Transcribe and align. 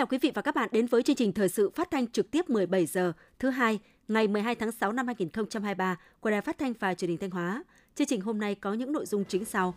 chào 0.00 0.06
quý 0.06 0.18
vị 0.18 0.32
và 0.34 0.42
các 0.42 0.54
bạn 0.54 0.68
đến 0.72 0.86
với 0.86 1.02
chương 1.02 1.16
trình 1.16 1.32
thời 1.32 1.48
sự 1.48 1.70
phát 1.70 1.90
thanh 1.90 2.06
trực 2.06 2.30
tiếp 2.30 2.50
17 2.50 2.86
giờ, 2.86 3.12
thứ 3.38 3.50
hai, 3.50 3.78
ngày 4.08 4.28
12 4.28 4.54
tháng 4.54 4.72
6 4.72 4.92
năm 4.92 5.06
2023 5.06 5.96
của 6.20 6.30
Đài 6.30 6.40
Phát 6.40 6.58
thanh 6.58 6.72
và 6.80 6.94
Truyền 6.94 7.08
hình 7.08 7.18
Thanh 7.18 7.30
Hóa. 7.30 7.64
Chương 7.94 8.06
trình 8.06 8.20
hôm 8.20 8.38
nay 8.38 8.54
có 8.54 8.74
những 8.74 8.92
nội 8.92 9.06
dung 9.06 9.24
chính 9.24 9.44
sau. 9.44 9.74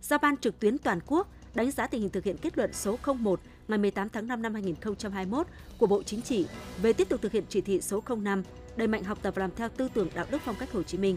Giao 0.00 0.18
ban 0.18 0.36
trực 0.36 0.60
tuyến 0.60 0.78
toàn 0.78 1.00
quốc 1.06 1.28
đánh 1.54 1.70
giá 1.70 1.86
tình 1.86 2.00
hình 2.00 2.10
thực 2.10 2.24
hiện 2.24 2.36
kết 2.42 2.58
luận 2.58 2.72
số 2.72 2.98
01 3.18 3.40
ngày 3.68 3.78
18 3.78 4.08
tháng 4.08 4.26
5 4.26 4.42
năm 4.42 4.54
2021 4.54 5.46
của 5.78 5.86
Bộ 5.86 6.02
Chính 6.02 6.22
trị 6.22 6.46
về 6.82 6.92
tiếp 6.92 7.08
tục 7.08 7.22
thực 7.22 7.32
hiện 7.32 7.44
chỉ 7.48 7.60
thị 7.60 7.80
số 7.80 8.02
05 8.16 8.42
đẩy 8.76 8.88
mạnh 8.88 9.04
học 9.04 9.18
tập 9.22 9.34
và 9.36 9.40
làm 9.40 9.50
theo 9.56 9.68
tư 9.68 9.88
tưởng 9.94 10.08
đạo 10.14 10.26
đức 10.30 10.42
phong 10.44 10.56
cách 10.58 10.72
Hồ 10.72 10.82
Chí 10.82 10.98
Minh. 10.98 11.16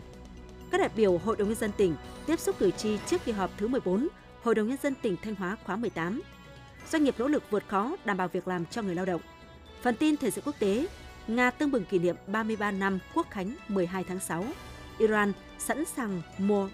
Các 0.72 0.78
đại 0.78 0.90
biểu 0.96 1.18
Hội 1.18 1.36
đồng 1.36 1.48
nhân 1.48 1.58
dân 1.58 1.72
tỉnh 1.78 1.96
tiếp 2.26 2.40
xúc 2.40 2.56
cử 2.60 2.72
tri 2.72 2.98
trước 3.08 3.26
kỳ 3.26 3.32
họp 3.32 3.52
thứ 3.58 3.68
14 3.68 4.08
Hội 4.44 4.56
đồng 4.56 4.68
nhân 4.68 4.78
dân 4.84 4.94
tỉnh 5.02 5.16
Thanh 5.24 5.36
Hóa 5.36 5.58
khóa 5.66 5.76
18 5.76 6.22
doanh 6.92 7.04
nghiệp 7.04 7.16
nỗ 7.18 7.28
lực 7.28 7.44
vượt 7.50 7.64
khó 7.68 7.96
đảm 8.06 8.18
bảo 8.18 8.28
việc 8.28 8.48
làm 8.48 8.66
cho 8.66 8.82
người 8.82 8.96
lao 8.96 9.06
động. 9.06 9.22
Phần 9.82 9.96
tin 9.96 10.18
thời 10.18 10.32
sự 10.32 10.42
quốc 10.46 10.56
tế, 10.60 10.88
Nga 11.28 11.52
tương 11.52 11.72
bừng 11.72 11.86
kỷ 11.86 12.00
niệm 12.00 12.16
33 12.28 12.72
năm 12.72 13.00
Quốc 13.14 13.28
khánh 13.30 13.56
12 13.68 14.04
tháng 14.04 14.20
6. 14.20 14.46
Iran 14.98 15.34
sẵn 15.58 15.86
sàng 15.86 16.22
mua 16.38 16.70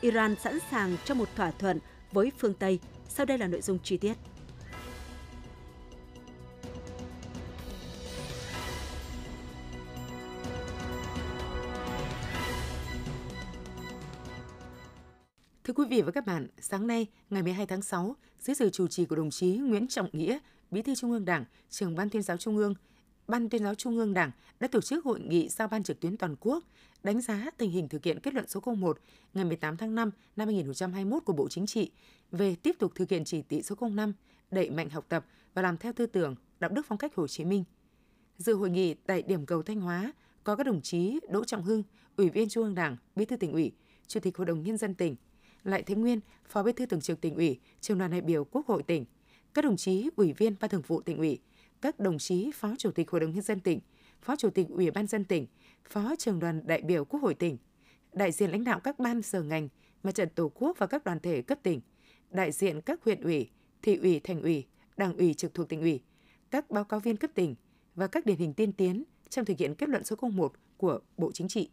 Iran 0.00 0.36
sẵn 0.36 0.58
sàng 0.70 0.96
cho 1.04 1.14
một 1.14 1.28
thỏa 1.36 1.50
thuận 1.50 1.78
với 2.12 2.32
phương 2.38 2.54
Tây. 2.54 2.78
Sau 3.08 3.26
đây 3.26 3.38
là 3.38 3.46
nội 3.46 3.60
dung 3.60 3.78
chi 3.82 3.96
tiết. 3.96 4.14
Thưa 15.68 15.74
quý 15.74 15.84
vị 15.90 16.02
và 16.02 16.12
các 16.12 16.26
bạn, 16.26 16.46
sáng 16.60 16.86
nay, 16.86 17.06
ngày 17.30 17.42
12 17.42 17.66
tháng 17.66 17.82
6, 17.82 18.16
dưới 18.40 18.54
sự 18.54 18.70
chủ 18.70 18.86
trì 18.88 19.04
của 19.04 19.16
đồng 19.16 19.30
chí 19.30 19.56
Nguyễn 19.56 19.88
Trọng 19.88 20.08
Nghĩa, 20.12 20.38
Bí 20.70 20.82
thư 20.82 20.94
Trung 20.94 21.12
ương 21.12 21.24
Đảng, 21.24 21.44
trưởng 21.70 21.94
Ban 21.94 22.10
tuyên 22.10 22.22
giáo 22.22 22.36
Trung 22.36 22.56
ương, 22.56 22.74
Ban 23.26 23.48
tuyên 23.48 23.64
giáo 23.64 23.74
Trung 23.74 23.98
ương 23.98 24.14
Đảng 24.14 24.30
đã 24.60 24.68
tổ 24.68 24.80
chức 24.80 25.04
hội 25.04 25.20
nghị 25.20 25.48
giao 25.48 25.68
ban 25.68 25.82
trực 25.82 26.00
tuyến 26.00 26.16
toàn 26.16 26.36
quốc 26.40 26.64
đánh 27.02 27.20
giá 27.20 27.46
tình 27.56 27.70
hình 27.70 27.88
thực 27.88 28.04
hiện 28.04 28.20
kết 28.20 28.34
luận 28.34 28.48
số 28.48 28.60
01 28.76 28.98
ngày 29.34 29.44
18 29.44 29.76
tháng 29.76 29.94
5 29.94 30.10
năm 30.36 30.48
2021 30.48 31.24
của 31.24 31.32
Bộ 31.32 31.48
Chính 31.48 31.66
trị 31.66 31.90
về 32.32 32.54
tiếp 32.54 32.76
tục 32.78 32.92
thực 32.94 33.10
hiện 33.10 33.24
chỉ 33.24 33.42
thị 33.42 33.62
số 33.62 33.76
05 33.80 34.12
đẩy 34.50 34.70
mạnh 34.70 34.90
học 34.90 35.04
tập 35.08 35.26
và 35.54 35.62
làm 35.62 35.76
theo 35.76 35.92
tư 35.92 36.06
tưởng, 36.06 36.34
đạo 36.60 36.70
đức 36.70 36.86
phong 36.88 36.98
cách 36.98 37.14
Hồ 37.14 37.26
Chí 37.26 37.44
Minh. 37.44 37.64
Dự 38.38 38.54
hội 38.54 38.70
nghị 38.70 38.94
tại 38.94 39.22
điểm 39.22 39.46
cầu 39.46 39.62
Thanh 39.62 39.80
Hóa 39.80 40.12
có 40.44 40.56
các 40.56 40.64
đồng 40.64 40.82
chí 40.82 41.20
Đỗ 41.30 41.44
Trọng 41.44 41.62
Hưng, 41.62 41.82
Ủy 42.16 42.30
viên 42.30 42.48
Trung 42.48 42.64
ương 42.64 42.74
Đảng, 42.74 42.96
Bí 43.16 43.24
thư 43.24 43.36
tỉnh 43.36 43.52
ủy, 43.52 43.72
Chủ 44.06 44.20
tịch 44.20 44.36
Hội 44.36 44.46
đồng 44.46 44.62
nhân 44.62 44.76
dân 44.76 44.94
tỉnh, 44.94 45.16
lại 45.70 45.82
Thế 45.82 45.94
Nguyên, 45.94 46.20
Phó 46.48 46.62
Bí 46.62 46.72
thư 46.72 46.86
Thường 46.86 47.00
trực 47.00 47.20
tỉnh 47.20 47.34
ủy, 47.34 47.60
Trường 47.80 47.98
đoàn 47.98 48.10
đại 48.10 48.20
biểu 48.20 48.44
Quốc 48.44 48.66
hội 48.66 48.82
tỉnh, 48.82 49.04
các 49.54 49.64
đồng 49.64 49.76
chí 49.76 50.10
ủy 50.16 50.32
viên 50.32 50.56
Ban 50.60 50.70
Thường 50.70 50.82
vụ 50.86 51.00
tỉnh 51.00 51.18
ủy, 51.18 51.38
các 51.80 51.98
đồng 51.98 52.18
chí 52.18 52.50
Phó 52.54 52.74
Chủ 52.78 52.90
tịch 52.90 53.10
Hội 53.10 53.20
đồng 53.20 53.32
nhân 53.32 53.42
dân 53.42 53.60
tỉnh, 53.60 53.80
Phó 54.22 54.36
Chủ 54.36 54.50
tịch 54.50 54.66
Ủy 54.68 54.90
ban 54.90 55.06
dân 55.06 55.24
tỉnh, 55.24 55.46
Phó 55.90 56.14
Trường 56.18 56.38
đoàn 56.38 56.66
đại 56.66 56.82
biểu 56.82 57.04
Quốc 57.04 57.22
hội 57.22 57.34
tỉnh, 57.34 57.58
đại 58.12 58.32
diện 58.32 58.50
lãnh 58.50 58.64
đạo 58.64 58.80
các 58.80 58.98
ban 58.98 59.22
sở 59.22 59.42
ngành, 59.42 59.68
mặt 60.02 60.14
trận 60.14 60.28
Tổ 60.34 60.48
quốc 60.54 60.78
và 60.78 60.86
các 60.86 61.04
đoàn 61.04 61.20
thể 61.20 61.42
cấp 61.42 61.58
tỉnh, 61.62 61.80
đại 62.30 62.52
diện 62.52 62.80
các 62.80 63.04
huyện 63.04 63.20
ủy, 63.20 63.50
thị 63.82 63.96
ủy, 63.96 64.20
thành 64.20 64.42
ủy, 64.42 64.66
đảng 64.96 65.16
ủy 65.16 65.34
trực 65.34 65.54
thuộc 65.54 65.68
tỉnh 65.68 65.80
ủy, 65.80 66.00
các 66.50 66.70
báo 66.70 66.84
cáo 66.84 67.00
viên 67.00 67.16
cấp 67.16 67.30
tỉnh 67.34 67.54
và 67.94 68.06
các 68.06 68.26
điển 68.26 68.36
hình 68.36 68.54
tiên 68.54 68.72
tiến 68.72 69.04
trong 69.28 69.44
thực 69.44 69.58
hiện 69.58 69.74
kết 69.74 69.88
luận 69.88 70.04
số 70.04 70.16
01 70.20 70.52
của 70.76 71.00
Bộ 71.16 71.32
Chính 71.32 71.48
trị. 71.48 71.70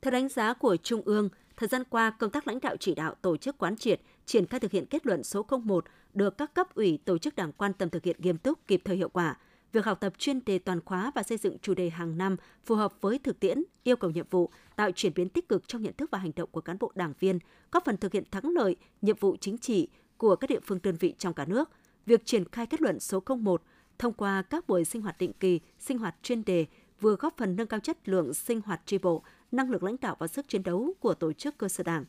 Theo 0.00 0.10
đánh 0.10 0.28
giá 0.28 0.54
của 0.54 0.76
Trung 0.76 1.02
ương, 1.04 1.28
Thời 1.60 1.68
gian 1.68 1.82
qua, 1.90 2.10
công 2.10 2.30
tác 2.30 2.46
lãnh 2.46 2.60
đạo 2.60 2.76
chỉ 2.76 2.94
đạo 2.94 3.14
tổ 3.22 3.36
chức 3.36 3.58
quán 3.58 3.76
triệt, 3.76 4.00
triển 4.26 4.46
khai 4.46 4.60
thực 4.60 4.72
hiện 4.72 4.86
kết 4.86 5.06
luận 5.06 5.24
số 5.24 5.46
01 5.64 5.84
được 6.14 6.38
các 6.38 6.54
cấp 6.54 6.74
ủy 6.74 6.98
tổ 7.04 7.18
chức 7.18 7.36
đảng 7.36 7.52
quan 7.52 7.72
tâm 7.72 7.90
thực 7.90 8.04
hiện 8.04 8.16
nghiêm 8.18 8.38
túc, 8.38 8.66
kịp 8.66 8.82
thời 8.84 8.96
hiệu 8.96 9.08
quả. 9.08 9.36
Việc 9.72 9.84
học 9.84 10.00
tập 10.00 10.12
chuyên 10.18 10.44
đề 10.44 10.58
toàn 10.58 10.80
khóa 10.84 11.12
và 11.14 11.22
xây 11.22 11.38
dựng 11.38 11.58
chủ 11.62 11.74
đề 11.74 11.90
hàng 11.90 12.18
năm 12.18 12.36
phù 12.64 12.74
hợp 12.74 12.92
với 13.00 13.18
thực 13.18 13.40
tiễn, 13.40 13.62
yêu 13.84 13.96
cầu 13.96 14.10
nhiệm 14.10 14.26
vụ, 14.30 14.50
tạo 14.76 14.90
chuyển 14.90 15.14
biến 15.14 15.28
tích 15.28 15.48
cực 15.48 15.68
trong 15.68 15.82
nhận 15.82 15.92
thức 15.92 16.10
và 16.10 16.18
hành 16.18 16.32
động 16.36 16.48
của 16.52 16.60
cán 16.60 16.76
bộ 16.80 16.92
đảng 16.94 17.12
viên, 17.18 17.38
góp 17.72 17.84
phần 17.84 17.96
thực 17.96 18.12
hiện 18.12 18.24
thắng 18.30 18.50
lợi 18.50 18.76
nhiệm 19.02 19.16
vụ 19.20 19.36
chính 19.40 19.58
trị 19.58 19.88
của 20.16 20.36
các 20.36 20.50
địa 20.50 20.60
phương 20.66 20.78
đơn 20.82 20.96
vị 21.00 21.14
trong 21.18 21.34
cả 21.34 21.44
nước. 21.44 21.70
Việc 22.06 22.26
triển 22.26 22.44
khai 22.44 22.66
kết 22.66 22.82
luận 22.82 23.00
số 23.00 23.22
01 23.40 23.62
thông 23.98 24.12
qua 24.12 24.42
các 24.42 24.66
buổi 24.66 24.84
sinh 24.84 25.02
hoạt 25.02 25.18
định 25.18 25.32
kỳ, 25.32 25.60
sinh 25.78 25.98
hoạt 25.98 26.14
chuyên 26.22 26.44
đề 26.44 26.66
vừa 27.00 27.16
góp 27.16 27.36
phần 27.36 27.56
nâng 27.56 27.66
cao 27.66 27.80
chất 27.80 28.08
lượng 28.08 28.34
sinh 28.34 28.60
hoạt 28.60 28.80
tri 28.86 28.98
bộ, 28.98 29.22
năng 29.52 29.70
lực 29.70 29.82
lãnh 29.82 29.96
đạo 30.00 30.16
và 30.18 30.26
sức 30.26 30.48
chiến 30.48 30.62
đấu 30.62 30.94
của 31.00 31.14
tổ 31.14 31.32
chức 31.32 31.58
cơ 31.58 31.68
sở 31.68 31.84
đảng, 31.84 32.04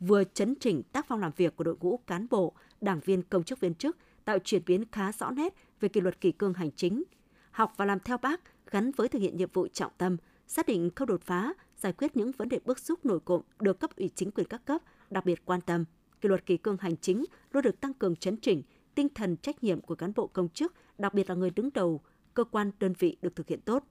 vừa 0.00 0.24
chấn 0.24 0.54
chỉnh 0.60 0.82
tác 0.82 1.06
phong 1.08 1.20
làm 1.20 1.32
việc 1.36 1.56
của 1.56 1.64
đội 1.64 1.76
ngũ 1.80 1.96
cán 2.06 2.26
bộ, 2.30 2.52
đảng 2.80 3.00
viên 3.00 3.22
công 3.22 3.44
chức 3.44 3.60
viên 3.60 3.74
chức, 3.74 3.96
tạo 4.24 4.38
chuyển 4.44 4.62
biến 4.66 4.84
khá 4.92 5.12
rõ 5.12 5.30
nét 5.30 5.54
về 5.80 5.88
kỷ 5.88 6.00
luật 6.00 6.20
kỷ 6.20 6.32
cương 6.32 6.54
hành 6.54 6.70
chính, 6.76 7.02
học 7.50 7.72
và 7.76 7.84
làm 7.84 8.00
theo 8.00 8.18
bác 8.18 8.40
gắn 8.70 8.90
với 8.92 9.08
thực 9.08 9.18
hiện 9.18 9.36
nhiệm 9.36 9.48
vụ 9.52 9.68
trọng 9.68 9.92
tâm, 9.98 10.16
xác 10.46 10.66
định 10.66 10.90
khâu 10.96 11.06
đột 11.06 11.22
phá, 11.22 11.52
giải 11.76 11.92
quyết 11.92 12.16
những 12.16 12.32
vấn 12.32 12.48
đề 12.48 12.58
bức 12.64 12.78
xúc 12.78 13.06
nổi 13.06 13.20
cộm 13.24 13.42
được 13.60 13.80
cấp 13.80 13.90
ủy 13.96 14.10
chính 14.14 14.30
quyền 14.30 14.46
các 14.46 14.64
cấp 14.64 14.82
đặc 15.10 15.24
biệt 15.24 15.44
quan 15.44 15.60
tâm. 15.60 15.84
Kỷ 16.20 16.28
luật 16.28 16.46
kỷ 16.46 16.56
cương 16.56 16.76
hành 16.80 16.96
chính 16.96 17.24
luôn 17.52 17.62
được 17.62 17.80
tăng 17.80 17.94
cường 17.94 18.16
chấn 18.16 18.36
chỉnh, 18.36 18.62
tinh 18.94 19.08
thần 19.08 19.36
trách 19.36 19.64
nhiệm 19.64 19.80
của 19.80 19.94
cán 19.94 20.12
bộ 20.16 20.26
công 20.26 20.48
chức, 20.48 20.74
đặc 20.98 21.14
biệt 21.14 21.28
là 21.28 21.34
người 21.34 21.50
đứng 21.50 21.70
đầu 21.74 22.00
cơ 22.34 22.44
quan 22.44 22.70
đơn 22.80 22.92
vị 22.98 23.16
được 23.22 23.36
thực 23.36 23.48
hiện 23.48 23.60
tốt. 23.60 23.84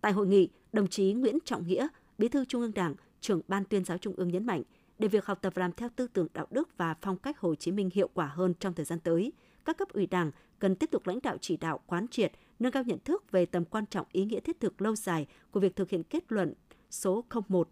Tại 0.00 0.12
hội 0.12 0.26
nghị, 0.26 0.48
đồng 0.72 0.86
chí 0.86 1.12
Nguyễn 1.12 1.38
Trọng 1.44 1.66
Nghĩa, 1.66 1.88
Bí 2.18 2.28
thư 2.28 2.44
Trung 2.44 2.62
ương 2.62 2.74
Đảng, 2.74 2.94
trưởng 3.20 3.40
Ban 3.48 3.64
tuyên 3.64 3.84
giáo 3.84 3.98
Trung 3.98 4.14
ương 4.16 4.28
nhấn 4.28 4.46
mạnh, 4.46 4.62
để 4.98 5.08
việc 5.08 5.26
học 5.26 5.38
tập 5.42 5.52
và 5.56 5.60
làm 5.60 5.72
theo 5.72 5.88
tư 5.96 6.06
tưởng 6.06 6.28
đạo 6.34 6.46
đức 6.50 6.68
và 6.76 6.94
phong 7.00 7.16
cách 7.16 7.40
Hồ 7.40 7.54
Chí 7.54 7.72
Minh 7.72 7.90
hiệu 7.94 8.08
quả 8.14 8.26
hơn 8.26 8.54
trong 8.60 8.74
thời 8.74 8.84
gian 8.84 9.00
tới, 9.00 9.32
các 9.64 9.78
cấp 9.78 9.88
ủy 9.88 10.06
Đảng 10.06 10.30
cần 10.58 10.76
tiếp 10.76 10.90
tục 10.90 11.06
lãnh 11.06 11.18
đạo 11.22 11.36
chỉ 11.40 11.56
đạo 11.56 11.80
quán 11.86 12.08
triệt, 12.08 12.32
nâng 12.58 12.72
cao 12.72 12.82
nhận 12.82 12.98
thức 12.98 13.30
về 13.30 13.46
tầm 13.46 13.64
quan 13.64 13.86
trọng 13.86 14.06
ý 14.12 14.24
nghĩa 14.24 14.40
thiết 14.40 14.60
thực 14.60 14.82
lâu 14.82 14.96
dài 14.96 15.26
của 15.50 15.60
việc 15.60 15.76
thực 15.76 15.90
hiện 15.90 16.02
kết 16.02 16.32
luận 16.32 16.54
số 16.90 17.24
01, 17.48 17.68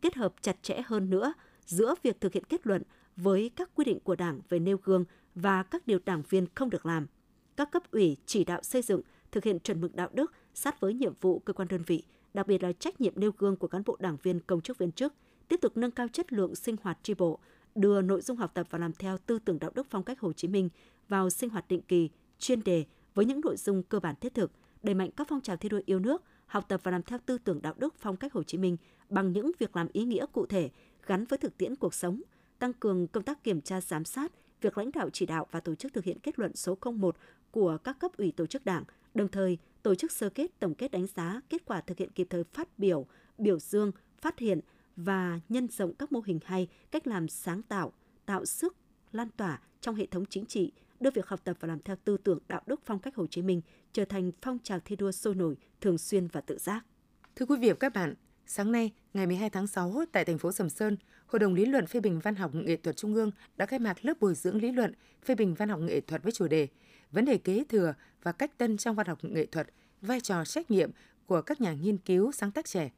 kết 0.00 0.14
hợp 0.14 0.34
chặt 0.40 0.56
chẽ 0.62 0.82
hơn 0.86 1.10
nữa 1.10 1.32
giữa 1.66 1.94
việc 2.02 2.20
thực 2.20 2.32
hiện 2.32 2.44
kết 2.44 2.66
luận 2.66 2.82
với 3.16 3.50
các 3.56 3.70
quy 3.74 3.84
định 3.84 4.00
của 4.00 4.16
Đảng 4.16 4.40
về 4.48 4.58
nêu 4.58 4.76
gương 4.84 5.04
và 5.34 5.62
các 5.62 5.86
điều 5.86 5.98
đảng 6.04 6.22
viên 6.28 6.46
không 6.54 6.70
được 6.70 6.86
làm. 6.86 7.06
Các 7.56 7.70
cấp 7.70 7.82
ủy 7.90 8.16
chỉ 8.26 8.44
đạo 8.44 8.62
xây 8.62 8.82
dựng, 8.82 9.00
thực 9.32 9.44
hiện 9.44 9.60
chuẩn 9.60 9.80
mực 9.80 9.94
đạo 9.94 10.08
đức 10.12 10.32
sát 10.54 10.80
với 10.80 10.94
nhiệm 10.94 11.12
vụ 11.20 11.38
cơ 11.38 11.52
quan 11.52 11.68
đơn 11.68 11.82
vị, 11.86 12.04
đặc 12.34 12.46
biệt 12.46 12.62
là 12.62 12.72
trách 12.72 13.00
nhiệm 13.00 13.12
nêu 13.16 13.30
gương 13.38 13.56
của 13.56 13.68
cán 13.68 13.82
bộ 13.86 13.96
đảng 14.00 14.16
viên 14.22 14.40
công 14.40 14.60
chức 14.60 14.78
viên 14.78 14.92
chức, 14.92 15.14
tiếp 15.48 15.60
tục 15.62 15.76
nâng 15.76 15.90
cao 15.90 16.08
chất 16.08 16.32
lượng 16.32 16.54
sinh 16.54 16.76
hoạt 16.82 16.98
tri 17.02 17.14
bộ, 17.14 17.38
đưa 17.74 18.02
nội 18.02 18.20
dung 18.20 18.36
học 18.36 18.50
tập 18.54 18.66
và 18.70 18.78
làm 18.78 18.92
theo 18.92 19.18
tư 19.18 19.38
tưởng 19.38 19.58
đạo 19.58 19.70
đức 19.74 19.86
phong 19.90 20.02
cách 20.02 20.20
Hồ 20.20 20.32
Chí 20.32 20.48
Minh 20.48 20.68
vào 21.08 21.30
sinh 21.30 21.50
hoạt 21.50 21.68
định 21.68 21.82
kỳ, 21.82 22.10
chuyên 22.38 22.64
đề 22.64 22.84
với 23.14 23.24
những 23.24 23.40
nội 23.40 23.56
dung 23.56 23.82
cơ 23.82 24.00
bản 24.00 24.14
thiết 24.20 24.34
thực, 24.34 24.50
đẩy 24.82 24.94
mạnh 24.94 25.10
các 25.16 25.26
phong 25.30 25.40
trào 25.40 25.56
thi 25.56 25.68
đua 25.68 25.80
yêu 25.86 25.98
nước, 25.98 26.22
học 26.46 26.64
tập 26.68 26.80
và 26.82 26.90
làm 26.90 27.02
theo 27.02 27.18
tư 27.26 27.38
tưởng 27.38 27.62
đạo 27.62 27.74
đức 27.76 27.94
phong 27.98 28.16
cách 28.16 28.32
Hồ 28.32 28.42
Chí 28.42 28.58
Minh 28.58 28.76
bằng 29.08 29.32
những 29.32 29.52
việc 29.58 29.76
làm 29.76 29.88
ý 29.92 30.04
nghĩa 30.04 30.26
cụ 30.32 30.46
thể 30.46 30.70
gắn 31.06 31.24
với 31.24 31.38
thực 31.38 31.58
tiễn 31.58 31.76
cuộc 31.76 31.94
sống, 31.94 32.22
tăng 32.58 32.72
cường 32.72 33.06
công 33.06 33.24
tác 33.24 33.44
kiểm 33.44 33.60
tra 33.60 33.80
giám 33.80 34.04
sát, 34.04 34.32
việc 34.60 34.78
lãnh 34.78 34.90
đạo 34.92 35.10
chỉ 35.12 35.26
đạo 35.26 35.46
và 35.50 35.60
tổ 35.60 35.74
chức 35.74 35.92
thực 35.92 36.04
hiện 36.04 36.18
kết 36.18 36.38
luận 36.38 36.56
số 36.56 36.78
01 36.96 37.16
của 37.50 37.78
các 37.84 37.98
cấp 37.98 38.10
ủy 38.16 38.32
tổ 38.32 38.46
chức 38.46 38.64
đảng, 38.64 38.84
đồng 39.14 39.28
thời 39.28 39.58
tổ 39.82 39.94
chức 39.94 40.12
sơ 40.12 40.28
kết 40.28 40.50
tổng 40.58 40.74
kết 40.74 40.90
đánh 40.90 41.06
giá 41.06 41.40
kết 41.48 41.64
quả 41.64 41.80
thực 41.80 41.98
hiện 41.98 42.10
kịp 42.10 42.26
thời 42.30 42.44
phát 42.44 42.78
biểu, 42.78 43.06
biểu 43.38 43.58
dương, 43.58 43.92
phát 44.20 44.38
hiện 44.38 44.60
và 44.96 45.40
nhân 45.48 45.68
rộng 45.68 45.94
các 45.94 46.12
mô 46.12 46.20
hình 46.26 46.38
hay, 46.44 46.68
cách 46.90 47.06
làm 47.06 47.28
sáng 47.28 47.62
tạo, 47.62 47.92
tạo 48.26 48.44
sức, 48.44 48.76
lan 49.12 49.28
tỏa 49.36 49.60
trong 49.80 49.94
hệ 49.94 50.06
thống 50.06 50.24
chính 50.26 50.46
trị, 50.46 50.72
đưa 51.00 51.10
việc 51.10 51.26
học 51.26 51.40
tập 51.44 51.56
và 51.60 51.68
làm 51.68 51.80
theo 51.80 51.96
tư 52.04 52.16
tưởng 52.16 52.38
đạo 52.48 52.62
đức 52.66 52.80
phong 52.84 52.98
cách 52.98 53.16
Hồ 53.16 53.26
Chí 53.26 53.42
Minh 53.42 53.60
trở 53.92 54.04
thành 54.04 54.32
phong 54.42 54.58
trào 54.62 54.80
thi 54.84 54.96
đua 54.96 55.12
sôi 55.12 55.34
nổi, 55.34 55.56
thường 55.80 55.98
xuyên 55.98 56.28
và 56.28 56.40
tự 56.40 56.58
giác. 56.58 56.84
Thưa 57.36 57.46
quý 57.46 57.56
vị 57.60 57.70
và 57.70 57.76
các 57.80 57.94
bạn, 57.94 58.14
sáng 58.52 58.72
nay, 58.72 58.90
ngày 59.14 59.26
12 59.26 59.50
tháng 59.50 59.66
6 59.66 60.04
tại 60.12 60.24
thành 60.24 60.38
phố 60.38 60.52
Sầm 60.52 60.70
Sơn, 60.70 60.96
Hội 61.26 61.40
đồng 61.40 61.54
lý 61.54 61.64
luận 61.64 61.86
phê 61.86 62.00
bình 62.00 62.20
văn 62.20 62.34
học 62.34 62.54
nghệ 62.54 62.76
thuật 62.76 62.96
Trung 62.96 63.14
ương 63.14 63.30
đã 63.56 63.66
khai 63.66 63.78
mạc 63.78 64.04
lớp 64.04 64.14
bồi 64.20 64.34
dưỡng 64.34 64.56
lý 64.56 64.72
luận 64.72 64.92
phê 65.24 65.34
bình 65.34 65.54
văn 65.54 65.68
học 65.68 65.80
nghệ 65.80 66.00
thuật 66.00 66.22
với 66.22 66.32
chủ 66.32 66.48
đề 66.48 66.68
vấn 67.12 67.24
đề 67.24 67.38
kế 67.38 67.64
thừa 67.68 67.94
và 68.22 68.32
cách 68.32 68.58
tân 68.58 68.76
trong 68.76 68.96
văn 68.96 69.06
học 69.06 69.18
nghệ 69.22 69.46
thuật, 69.46 69.66
vai 70.02 70.20
trò 70.20 70.44
trách 70.44 70.70
nhiệm 70.70 70.90
của 71.26 71.42
các 71.42 71.60
nhà 71.60 71.72
nghiên 71.72 71.98
cứu 71.98 72.32
sáng 72.32 72.50
tác 72.50 72.64
trẻ. 72.64 72.90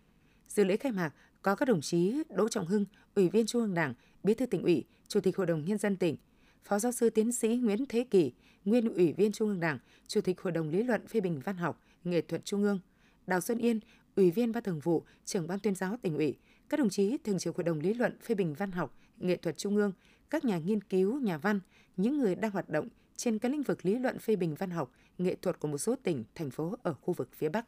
Dự 0.48 0.64
lễ 0.64 0.76
khai 0.76 0.92
mạc 0.92 1.14
có 1.42 1.54
các 1.54 1.68
đồng 1.68 1.80
chí 1.80 2.22
Đỗ 2.28 2.48
Trọng 2.48 2.66
Hưng, 2.66 2.84
Ủy 3.14 3.28
viên 3.28 3.46
Trung 3.46 3.62
ương 3.62 3.74
Đảng, 3.74 3.94
Bí 4.22 4.34
thư 4.34 4.46
tỉnh 4.46 4.62
ủy, 4.62 4.84
Chủ 5.08 5.20
tịch 5.20 5.36
Hội 5.36 5.46
đồng 5.46 5.64
nhân 5.64 5.78
dân 5.78 5.96
tỉnh, 5.96 6.16
Phó 6.64 6.78
giáo 6.78 6.92
sư 6.92 7.10
tiến 7.10 7.32
sĩ 7.32 7.48
Nguyễn 7.48 7.86
Thế 7.88 8.04
Kỳ, 8.10 8.32
nguyên 8.64 8.94
Ủy 8.94 9.12
viên 9.12 9.32
Trung 9.32 9.48
ương 9.48 9.60
Đảng, 9.60 9.78
Chủ 10.06 10.20
tịch 10.20 10.40
Hội 10.40 10.52
đồng 10.52 10.70
lý 10.70 10.82
luận 10.82 11.06
phê 11.06 11.20
bình 11.20 11.40
văn 11.44 11.56
học, 11.56 11.80
nghệ 12.04 12.20
thuật 12.20 12.44
Trung 12.44 12.62
ương, 12.62 12.78
Đào 13.26 13.40
Xuân 13.40 13.58
Yên, 13.58 13.80
Ủy 14.16 14.30
viên 14.30 14.52
Ban 14.52 14.62
Thường 14.62 14.80
vụ, 14.80 15.02
Trưởng 15.24 15.46
ban 15.46 15.58
tuyên 15.58 15.74
giáo 15.74 15.96
tỉnh 16.02 16.16
ủy, 16.16 16.36
các 16.68 16.80
đồng 16.80 16.90
chí 16.90 17.18
Thường 17.24 17.38
trực 17.38 17.56
Hội 17.56 17.64
đồng 17.64 17.80
lý 17.80 17.94
luận 17.94 18.18
phê 18.22 18.34
bình 18.34 18.54
văn 18.54 18.72
học, 18.72 18.98
nghệ 19.18 19.36
thuật 19.36 19.58
Trung 19.58 19.76
ương, 19.76 19.92
các 20.30 20.44
nhà 20.44 20.58
nghiên 20.58 20.82
cứu, 20.82 21.20
nhà 21.20 21.38
văn, 21.38 21.60
những 21.96 22.18
người 22.18 22.34
đang 22.34 22.50
hoạt 22.50 22.68
động 22.68 22.88
trên 23.16 23.38
các 23.38 23.52
lĩnh 23.52 23.62
vực 23.62 23.84
lý 23.84 23.98
luận 23.98 24.18
phê 24.18 24.36
bình 24.36 24.54
văn 24.54 24.70
học, 24.70 24.92
nghệ 25.18 25.36
thuật 25.42 25.60
của 25.60 25.68
một 25.68 25.78
số 25.78 25.96
tỉnh, 26.02 26.24
thành 26.34 26.50
phố 26.50 26.76
ở 26.82 26.94
khu 26.94 27.14
vực 27.14 27.28
phía 27.32 27.48
Bắc. 27.48 27.66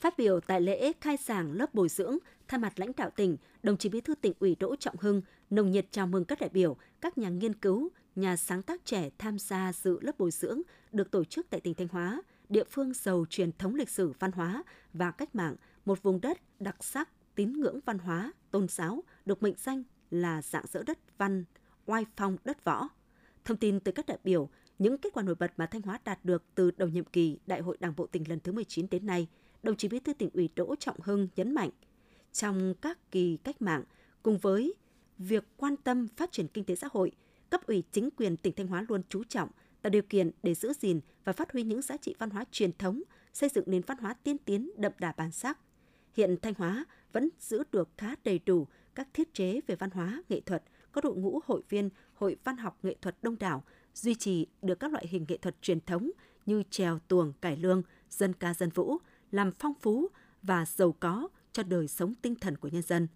Phát 0.00 0.18
biểu 0.18 0.40
tại 0.40 0.60
lễ 0.60 0.92
khai 1.00 1.16
giảng 1.24 1.52
lớp 1.52 1.74
bồi 1.74 1.88
dưỡng, 1.88 2.18
thay 2.48 2.60
mặt 2.60 2.80
lãnh 2.80 2.92
đạo 2.96 3.10
tỉnh, 3.16 3.36
đồng 3.62 3.76
chí 3.76 3.88
Bí 3.88 4.00
thư 4.00 4.14
tỉnh 4.14 4.32
ủy 4.38 4.56
Đỗ 4.60 4.76
Trọng 4.76 4.96
Hưng 5.00 5.22
nồng 5.50 5.70
nhiệt 5.70 5.86
chào 5.90 6.06
mừng 6.06 6.24
các 6.24 6.40
đại 6.40 6.50
biểu, 6.52 6.76
các 7.00 7.18
nhà 7.18 7.28
nghiên 7.28 7.54
cứu, 7.54 7.88
nhà 8.16 8.36
sáng 8.36 8.62
tác 8.62 8.84
trẻ 8.84 9.10
tham 9.18 9.38
gia 9.38 9.72
dự 9.72 9.98
lớp 10.00 10.18
bồi 10.18 10.30
dưỡng 10.30 10.62
được 10.92 11.10
tổ 11.10 11.24
chức 11.24 11.46
tại 11.50 11.60
tỉnh 11.60 11.74
Thanh 11.74 11.88
Hóa, 11.88 12.22
địa 12.48 12.64
phương 12.64 12.92
giàu 12.94 13.24
truyền 13.30 13.52
thống 13.52 13.74
lịch 13.74 13.90
sử 13.90 14.12
văn 14.18 14.32
hóa 14.32 14.62
và 14.92 15.10
cách 15.10 15.34
mạng, 15.34 15.56
một 15.84 16.02
vùng 16.02 16.20
đất 16.20 16.40
đặc 16.60 16.84
sắc, 16.84 17.08
tín 17.34 17.52
ngưỡng 17.52 17.80
văn 17.84 17.98
hóa, 17.98 18.32
tôn 18.50 18.68
giáo, 18.68 19.02
được 19.24 19.42
mệnh 19.42 19.54
danh 19.56 19.82
là 20.10 20.42
dạng 20.42 20.64
dỡ 20.66 20.82
đất 20.82 20.98
văn, 21.18 21.44
oai 21.86 22.06
phong 22.16 22.36
đất 22.44 22.64
võ. 22.64 22.88
Thông 23.44 23.56
tin 23.56 23.80
từ 23.80 23.92
các 23.92 24.06
đại 24.06 24.18
biểu, 24.24 24.48
những 24.78 24.98
kết 24.98 25.12
quả 25.12 25.22
nổi 25.22 25.34
bật 25.34 25.52
mà 25.56 25.66
Thanh 25.66 25.82
Hóa 25.82 26.00
đạt 26.04 26.24
được 26.24 26.44
từ 26.54 26.70
đầu 26.70 26.88
nhiệm 26.88 27.04
kỳ 27.04 27.38
Đại 27.46 27.60
hội 27.60 27.76
Đảng 27.80 27.96
bộ 27.96 28.06
tỉnh 28.06 28.28
lần 28.28 28.40
thứ 28.40 28.52
19 28.52 28.86
đến 28.90 29.06
nay, 29.06 29.28
đồng 29.62 29.76
chí 29.76 29.88
Bí 29.88 30.00
thư 30.00 30.12
tỉnh 30.12 30.30
ủy 30.34 30.48
Đỗ 30.56 30.74
Trọng 30.78 30.96
Hưng 31.02 31.28
nhấn 31.36 31.54
mạnh, 31.54 31.70
trong 32.32 32.74
các 32.74 33.10
kỳ 33.10 33.36
cách 33.36 33.62
mạng, 33.62 33.84
cùng 34.22 34.38
với 34.38 34.74
việc 35.18 35.44
quan 35.56 35.76
tâm 35.76 36.08
phát 36.16 36.32
triển 36.32 36.48
kinh 36.48 36.64
tế 36.64 36.74
xã 36.74 36.88
hội, 36.92 37.12
cấp 37.50 37.66
ủy 37.66 37.82
chính 37.92 38.08
quyền 38.16 38.36
tỉnh 38.36 38.54
Thanh 38.56 38.66
Hóa 38.66 38.86
luôn 38.88 39.02
chú 39.08 39.24
trọng 39.24 39.48
tạo 39.86 39.90
điều 39.90 40.02
kiện 40.02 40.30
để 40.42 40.54
giữ 40.54 40.72
gìn 40.72 41.00
và 41.24 41.32
phát 41.32 41.52
huy 41.52 41.62
những 41.62 41.82
giá 41.82 41.96
trị 41.96 42.14
văn 42.18 42.30
hóa 42.30 42.44
truyền 42.50 42.72
thống, 42.78 43.02
xây 43.32 43.50
dựng 43.54 43.64
nền 43.66 43.82
văn 43.86 43.98
hóa 43.98 44.14
tiên 44.14 44.38
tiến 44.38 44.70
đậm 44.76 44.92
đà 44.98 45.12
bản 45.16 45.32
sắc. 45.32 45.58
Hiện 46.14 46.36
Thanh 46.42 46.54
Hóa 46.58 46.84
vẫn 47.12 47.28
giữ 47.38 47.62
được 47.72 47.88
khá 47.96 48.14
đầy 48.24 48.40
đủ 48.46 48.66
các 48.94 49.08
thiết 49.14 49.34
chế 49.34 49.60
về 49.66 49.76
văn 49.76 49.90
hóa, 49.90 50.22
nghệ 50.28 50.40
thuật, 50.40 50.62
có 50.92 51.00
đội 51.00 51.16
ngũ 51.16 51.40
hội 51.44 51.62
viên 51.68 51.90
hội 52.14 52.36
văn 52.44 52.56
học 52.56 52.78
nghệ 52.82 52.96
thuật 53.02 53.16
đông 53.22 53.38
đảo, 53.38 53.64
duy 53.94 54.14
trì 54.14 54.46
được 54.62 54.80
các 54.80 54.92
loại 54.92 55.06
hình 55.06 55.24
nghệ 55.28 55.36
thuật 55.36 55.62
truyền 55.62 55.80
thống 55.80 56.10
như 56.46 56.62
trèo, 56.70 56.98
tuồng, 57.08 57.32
cải 57.40 57.56
lương, 57.56 57.82
dân 58.10 58.32
ca 58.32 58.54
dân 58.54 58.70
vũ, 58.70 58.96
làm 59.30 59.52
phong 59.52 59.74
phú 59.80 60.08
và 60.42 60.64
giàu 60.66 60.92
có 61.00 61.28
cho 61.52 61.62
đời 61.62 61.88
sống 61.88 62.14
tinh 62.22 62.34
thần 62.34 62.56
của 62.56 62.68
nhân 62.68 62.82
dân. 62.82 63.08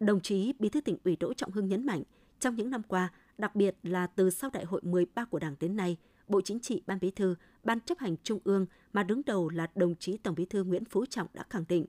Đồng 0.00 0.20
chí 0.20 0.52
Bí 0.58 0.68
thư 0.68 0.80
tỉnh 0.80 0.96
ủy 1.04 1.16
Đỗ 1.16 1.34
Trọng 1.34 1.52
Hưng 1.52 1.68
nhấn 1.68 1.86
mạnh, 1.86 2.02
trong 2.40 2.56
những 2.56 2.70
năm 2.70 2.82
qua, 2.82 3.12
đặc 3.38 3.56
biệt 3.56 3.76
là 3.82 4.06
từ 4.06 4.30
sau 4.30 4.50
đại 4.50 4.64
hội 4.64 4.80
13 4.84 5.24
của 5.24 5.38
Đảng 5.38 5.54
đến 5.60 5.76
nay, 5.76 5.96
Bộ 6.28 6.40
Chính 6.40 6.60
trị, 6.60 6.82
Ban 6.86 6.98
Bí 7.00 7.10
thư, 7.10 7.34
Ban 7.64 7.80
chấp 7.80 7.98
hành 7.98 8.16
Trung 8.22 8.40
ương 8.44 8.66
mà 8.92 9.02
đứng 9.02 9.22
đầu 9.26 9.48
là 9.48 9.66
đồng 9.74 9.94
chí 9.94 10.16
Tổng 10.16 10.34
Bí 10.34 10.44
thư 10.44 10.64
Nguyễn 10.64 10.84
Phú 10.84 11.06
Trọng 11.06 11.26
đã 11.34 11.44
khẳng 11.50 11.64
định, 11.68 11.86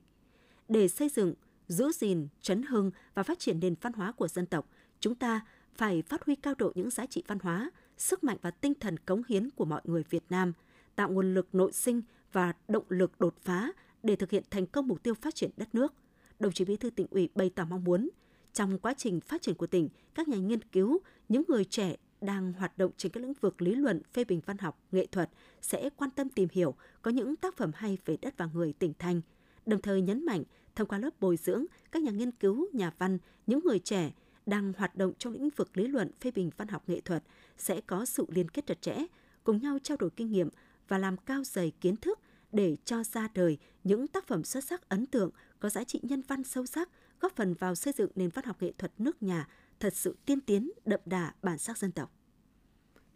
để 0.68 0.88
xây 0.88 1.08
dựng, 1.08 1.34
giữ 1.68 1.92
gìn, 1.92 2.28
chấn 2.40 2.62
hưng 2.62 2.90
và 3.14 3.22
phát 3.22 3.38
triển 3.38 3.60
nền 3.60 3.74
văn 3.80 3.92
hóa 3.92 4.12
của 4.12 4.28
dân 4.28 4.46
tộc, 4.46 4.68
chúng 5.00 5.14
ta 5.14 5.40
phải 5.74 6.02
phát 6.02 6.24
huy 6.24 6.34
cao 6.34 6.54
độ 6.58 6.72
những 6.74 6.90
giá 6.90 7.06
trị 7.06 7.22
văn 7.26 7.38
hóa, 7.38 7.70
sức 7.96 8.24
mạnh 8.24 8.36
và 8.42 8.50
tinh 8.50 8.74
thần 8.74 8.96
cống 8.98 9.22
hiến 9.28 9.50
của 9.50 9.64
mọi 9.64 9.80
người 9.84 10.04
Việt 10.10 10.24
Nam, 10.30 10.52
tạo 10.96 11.10
nguồn 11.10 11.34
lực 11.34 11.48
nội 11.52 11.72
sinh 11.72 12.02
và 12.32 12.52
động 12.68 12.84
lực 12.88 13.20
đột 13.20 13.34
phá 13.42 13.72
để 14.02 14.16
thực 14.16 14.30
hiện 14.30 14.42
thành 14.50 14.66
công 14.66 14.88
mục 14.88 15.02
tiêu 15.02 15.14
phát 15.14 15.34
triển 15.34 15.50
đất 15.56 15.74
nước. 15.74 15.94
Đồng 16.40 16.52
chí 16.52 16.64
Bí 16.64 16.76
thư 16.76 16.90
tỉnh 16.90 17.06
ủy 17.10 17.28
bày 17.34 17.50
tỏ 17.50 17.64
mong 17.64 17.84
muốn 17.84 18.08
trong 18.52 18.78
quá 18.78 18.94
trình 18.96 19.20
phát 19.20 19.42
triển 19.42 19.54
của 19.54 19.66
tỉnh, 19.66 19.88
các 20.14 20.28
nhà 20.28 20.36
nghiên 20.36 20.62
cứu, 20.62 20.98
những 21.28 21.42
người 21.48 21.64
trẻ 21.64 21.96
đang 22.20 22.52
hoạt 22.52 22.78
động 22.78 22.90
trên 22.96 23.12
các 23.12 23.22
lĩnh 23.22 23.32
vực 23.40 23.62
lý 23.62 23.74
luận, 23.74 24.02
phê 24.12 24.24
bình 24.24 24.40
văn 24.46 24.58
học, 24.58 24.78
nghệ 24.92 25.06
thuật 25.06 25.30
sẽ 25.60 25.90
quan 25.96 26.10
tâm 26.10 26.28
tìm 26.28 26.48
hiểu 26.52 26.74
có 27.02 27.10
những 27.10 27.36
tác 27.36 27.56
phẩm 27.56 27.70
hay 27.74 27.98
về 28.04 28.16
đất 28.22 28.34
và 28.36 28.48
người 28.54 28.72
tỉnh 28.72 28.92
thành. 28.98 29.20
Đồng 29.66 29.80
thời 29.80 30.02
nhấn 30.02 30.26
mạnh, 30.26 30.42
thông 30.74 30.88
qua 30.88 30.98
lớp 30.98 31.20
bồi 31.20 31.36
dưỡng, 31.36 31.64
các 31.92 32.02
nhà 32.02 32.10
nghiên 32.10 32.30
cứu, 32.30 32.68
nhà 32.72 32.92
văn, 32.98 33.18
những 33.46 33.60
người 33.64 33.78
trẻ 33.78 34.12
đang 34.46 34.72
hoạt 34.76 34.96
động 34.96 35.12
trong 35.18 35.32
lĩnh 35.32 35.48
vực 35.56 35.76
lý 35.76 35.88
luận, 35.88 36.10
phê 36.20 36.30
bình 36.30 36.50
văn 36.56 36.68
học 36.68 36.82
nghệ 36.86 37.00
thuật 37.00 37.22
sẽ 37.56 37.80
có 37.80 38.04
sự 38.04 38.26
liên 38.28 38.48
kết 38.48 38.66
chặt 38.66 38.82
chẽ, 38.82 38.96
cùng 39.44 39.60
nhau 39.60 39.78
trao 39.82 39.96
đổi 39.96 40.10
kinh 40.10 40.30
nghiệm 40.30 40.48
và 40.88 40.98
làm 40.98 41.16
cao 41.16 41.44
dày 41.44 41.72
kiến 41.80 41.96
thức 41.96 42.18
để 42.52 42.76
cho 42.84 43.04
ra 43.04 43.28
đời 43.34 43.58
những 43.84 44.06
tác 44.06 44.26
phẩm 44.26 44.44
xuất 44.44 44.64
sắc 44.64 44.88
ấn 44.88 45.06
tượng, 45.06 45.30
có 45.60 45.68
giá 45.68 45.84
trị 45.84 46.00
nhân 46.02 46.22
văn 46.28 46.44
sâu 46.44 46.66
sắc, 46.66 46.88
góp 47.20 47.36
phần 47.36 47.54
vào 47.54 47.74
xây 47.74 47.92
dựng 47.96 48.10
nền 48.14 48.28
văn 48.28 48.44
học 48.44 48.62
nghệ 48.62 48.72
thuật 48.78 48.92
nước 48.98 49.22
nhà 49.22 49.48
thật 49.80 49.96
sự 49.96 50.16
tiên 50.26 50.40
tiến, 50.40 50.70
đậm 50.84 51.00
đà 51.06 51.32
bản 51.42 51.58
sắc 51.58 51.78
dân 51.78 51.92
tộc. 51.92 52.12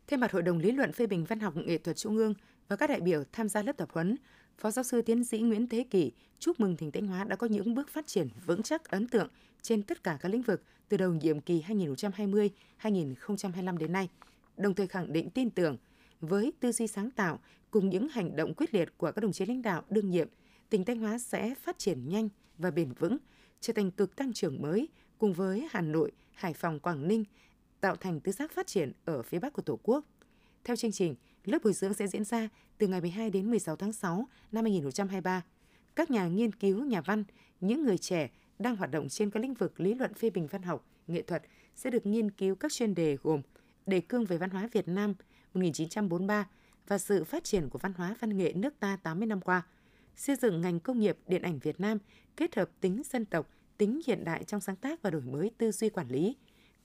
Thay 0.07 0.19
mặt 0.19 0.33
Hội 0.33 0.43
đồng 0.43 0.59
lý 0.59 0.73
luận 0.73 0.93
phê 0.93 1.07
bình 1.07 1.25
văn 1.25 1.41
học 1.41 1.57
nghệ 1.57 1.79
thuật 1.79 1.97
Trung 1.97 2.17
ương 2.17 2.35
và 2.69 2.77
các 2.77 2.91
đại 2.91 3.01
biểu 3.01 3.23
tham 3.33 3.49
gia 3.49 3.63
lớp 3.63 3.77
tập 3.77 3.89
huấn, 3.93 4.17
Phó 4.59 4.71
giáo 4.71 4.83
sư 4.83 5.03
tiến 5.03 5.25
sĩ 5.25 5.39
Nguyễn 5.39 5.69
Thế 5.69 5.85
Kỷ 5.91 6.13
chúc 6.39 6.61
mừng 6.61 6.77
tỉnh 6.77 6.91
Thanh 6.91 7.07
Hóa 7.07 7.25
đã 7.25 7.37
có 7.37 7.47
những 7.47 7.75
bước 7.75 7.89
phát 7.89 8.07
triển 8.07 8.29
vững 8.47 8.63
chắc 8.63 8.85
ấn 8.85 9.09
tượng 9.09 9.29
trên 9.63 9.83
tất 9.83 10.03
cả 10.03 10.19
các 10.21 10.29
lĩnh 10.29 10.43
vực 10.43 10.63
từ 10.89 10.97
đầu 10.97 11.13
nhiệm 11.13 11.41
kỳ 11.41 11.63
2020-2025 12.83 13.79
đến 13.79 13.93
nay, 13.93 14.09
đồng 14.57 14.75
thời 14.75 14.87
khẳng 14.87 15.13
định 15.13 15.31
tin 15.31 15.51
tưởng 15.51 15.77
với 16.21 16.53
tư 16.61 16.73
duy 16.73 16.87
sáng 16.87 17.11
tạo 17.11 17.39
cùng 17.71 17.89
những 17.89 18.09
hành 18.09 18.37
động 18.37 18.55
quyết 18.55 18.75
liệt 18.75 18.99
của 18.99 19.13
các 19.13 19.21
đồng 19.21 19.33
chí 19.33 19.47
lãnh 19.47 19.63
đạo 19.63 19.83
đương 19.91 20.11
nhiệm, 20.11 20.29
tỉnh 20.71 20.85
Thanh 20.85 20.99
Hóa 20.99 21.19
sẽ 21.19 21.55
phát 21.55 21.79
triển 21.79 22.09
nhanh 22.09 22.29
và 22.59 22.71
bền 22.71 22.93
vững, 22.93 23.19
trở 23.63 23.73
thành 23.73 23.91
cực 23.91 24.17
tăng 24.17 24.33
trưởng 24.33 24.63
mới 24.63 24.89
cùng 25.19 25.33
với 25.33 25.69
Hà 25.71 25.81
Nội, 25.81 26.13
Hải 26.33 26.53
Phòng, 26.53 26.81
Quảng 26.81 27.09
Ninh, 27.09 27.25
tạo 27.81 27.97
thành 27.97 28.21
tứ 28.21 28.33
giác 28.33 28.53
phát 28.53 28.67
triển 28.67 28.93
ở 29.05 29.23
phía 29.23 29.39
Bắc 29.39 29.53
của 29.53 29.63
Tổ 29.63 29.79
quốc. 29.83 30.05
Theo 30.65 30.77
chương 30.77 30.93
trình, 30.93 31.15
lớp 31.45 31.59
bồi 31.65 31.73
dưỡng 31.73 31.95
sẽ 31.95 32.07
diễn 32.07 32.25
ra 32.25 32.49
từ 32.79 32.87
ngày 32.87 33.01
12 33.01 33.31
đến 33.31 33.51
16 33.51 33.77
tháng 33.77 33.93
6 33.93 34.29
năm 34.53 34.65
2023. 34.65 35.43
Các 35.97 36.11
nhà 36.11 36.29
nghiên 36.29 36.53
cứu, 36.53 36.85
nhà 36.85 37.01
văn, 37.01 37.25
những 37.61 37.85
người 37.85 37.99
trẻ 37.99 38.31
đang 38.59 38.77
hoạt 38.77 38.91
động 38.91 39.09
trên 39.09 39.31
các 39.31 39.41
lĩnh 39.41 39.55
vực 39.55 39.81
lý 39.81 39.95
luận 39.95 40.15
phê 40.15 40.31
bình 40.31 40.47
văn 40.47 40.63
học, 40.63 40.87
nghệ 41.07 41.23
thuật 41.23 41.43
sẽ 41.75 41.91
được 41.91 42.07
nghiên 42.07 42.31
cứu 42.31 42.55
các 42.55 42.73
chuyên 42.73 42.95
đề 42.95 43.17
gồm 43.23 43.43
đề 43.87 44.01
cương 44.01 44.25
về 44.25 44.39
văn 44.39 44.51
hóa 44.51 44.69
Việt 44.73 44.89
Nam 44.89 45.15
1943 45.55 46.49
và 46.89 46.99
sự 46.99 47.25
phát 47.25 47.45
triển 47.45 47.69
của 47.69 47.79
văn 47.79 47.93
hóa 47.97 48.15
văn 48.21 48.37
nghệ 48.37 48.53
nước 48.53 48.75
ta 48.81 48.99
80 49.03 49.27
năm 49.27 49.41
qua, 49.41 49.63
xây 50.17 50.37
dựng 50.37 50.61
ngành 50.61 50.81
công 50.81 50.99
nghiệp 50.99 51.19
điện 51.27 51.43
ảnh 51.43 51.59
Việt 51.59 51.81
Nam 51.81 51.99
kết 52.37 52.57
hợp 52.57 52.71
tính 52.81 53.03
dân 53.05 53.25
tộc, 53.25 53.51
tính 53.79 54.01
hiện 54.07 54.25
đại 54.25 54.45
trong 54.45 54.61
sáng 54.61 54.77
tác 54.77 55.03
và 55.03 55.11
đổi 55.11 55.23
mới 55.23 55.51
tư 55.59 55.73
duy 55.73 55.89
quản 55.89 56.09
lý, 56.09 56.37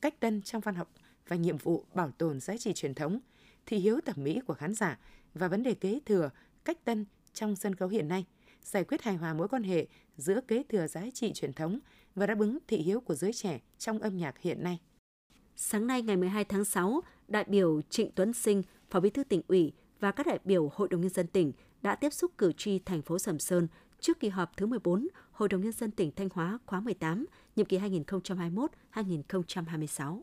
cách 0.01 0.19
tân 0.19 0.41
trong 0.41 0.61
văn 0.61 0.75
học 0.75 0.91
và 1.27 1.35
nhiệm 1.35 1.57
vụ 1.57 1.85
bảo 1.93 2.11
tồn 2.11 2.39
giá 2.39 2.57
trị 2.57 2.73
truyền 2.73 2.93
thống, 2.93 3.19
thị 3.65 3.77
hiếu 3.77 3.99
thẩm 4.05 4.23
mỹ 4.23 4.39
của 4.47 4.53
khán 4.53 4.73
giả 4.73 4.99
và 5.33 5.47
vấn 5.47 5.63
đề 5.63 5.73
kế 5.73 5.99
thừa, 6.05 6.29
cách 6.65 6.85
tân 6.85 7.05
trong 7.33 7.55
sân 7.55 7.75
khấu 7.75 7.89
hiện 7.89 8.07
nay, 8.07 8.25
giải 8.63 8.83
quyết 8.83 9.01
hài 9.01 9.15
hòa 9.15 9.33
mối 9.33 9.47
quan 9.47 9.63
hệ 9.63 9.87
giữa 10.17 10.41
kế 10.47 10.63
thừa 10.69 10.87
giá 10.87 11.03
trị 11.13 11.33
truyền 11.33 11.53
thống 11.53 11.79
và 12.15 12.25
đáp 12.25 12.39
ứng 12.39 12.57
thị 12.67 12.77
hiếu 12.77 12.99
của 12.99 13.15
giới 13.15 13.33
trẻ 13.33 13.59
trong 13.77 13.99
âm 13.99 14.17
nhạc 14.17 14.39
hiện 14.39 14.63
nay. 14.63 14.79
Sáng 15.55 15.87
nay 15.87 16.01
ngày 16.01 16.17
12 16.17 16.45
tháng 16.45 16.65
6, 16.65 17.01
đại 17.27 17.43
biểu 17.43 17.81
Trịnh 17.89 18.11
Tuấn 18.15 18.33
Sinh, 18.33 18.63
Phó 18.89 18.99
Bí 18.99 19.09
thư 19.09 19.23
tỉnh 19.23 19.41
ủy 19.47 19.73
và 19.99 20.11
các 20.11 20.27
đại 20.27 20.39
biểu 20.43 20.71
Hội 20.73 20.87
đồng 20.87 21.01
nhân 21.01 21.09
dân 21.09 21.27
tỉnh 21.27 21.51
đã 21.87 21.95
tiếp 21.95 22.13
xúc 22.13 22.31
cử 22.37 22.51
tri 22.57 22.79
thành 22.79 23.01
phố 23.01 23.19
Sầm 23.19 23.39
Sơn 23.39 23.67
trước 23.99 24.19
kỳ 24.19 24.29
họp 24.29 24.57
thứ 24.57 24.65
14 24.65 25.07
Hội 25.31 25.49
đồng 25.49 25.61
nhân 25.61 25.71
dân 25.71 25.91
tỉnh 25.91 26.11
Thanh 26.15 26.29
Hóa 26.33 26.59
khóa 26.65 26.79
18, 26.79 27.25
nhiệm 27.55 27.65
kỳ 27.65 27.79
2021-2026. 27.79 30.21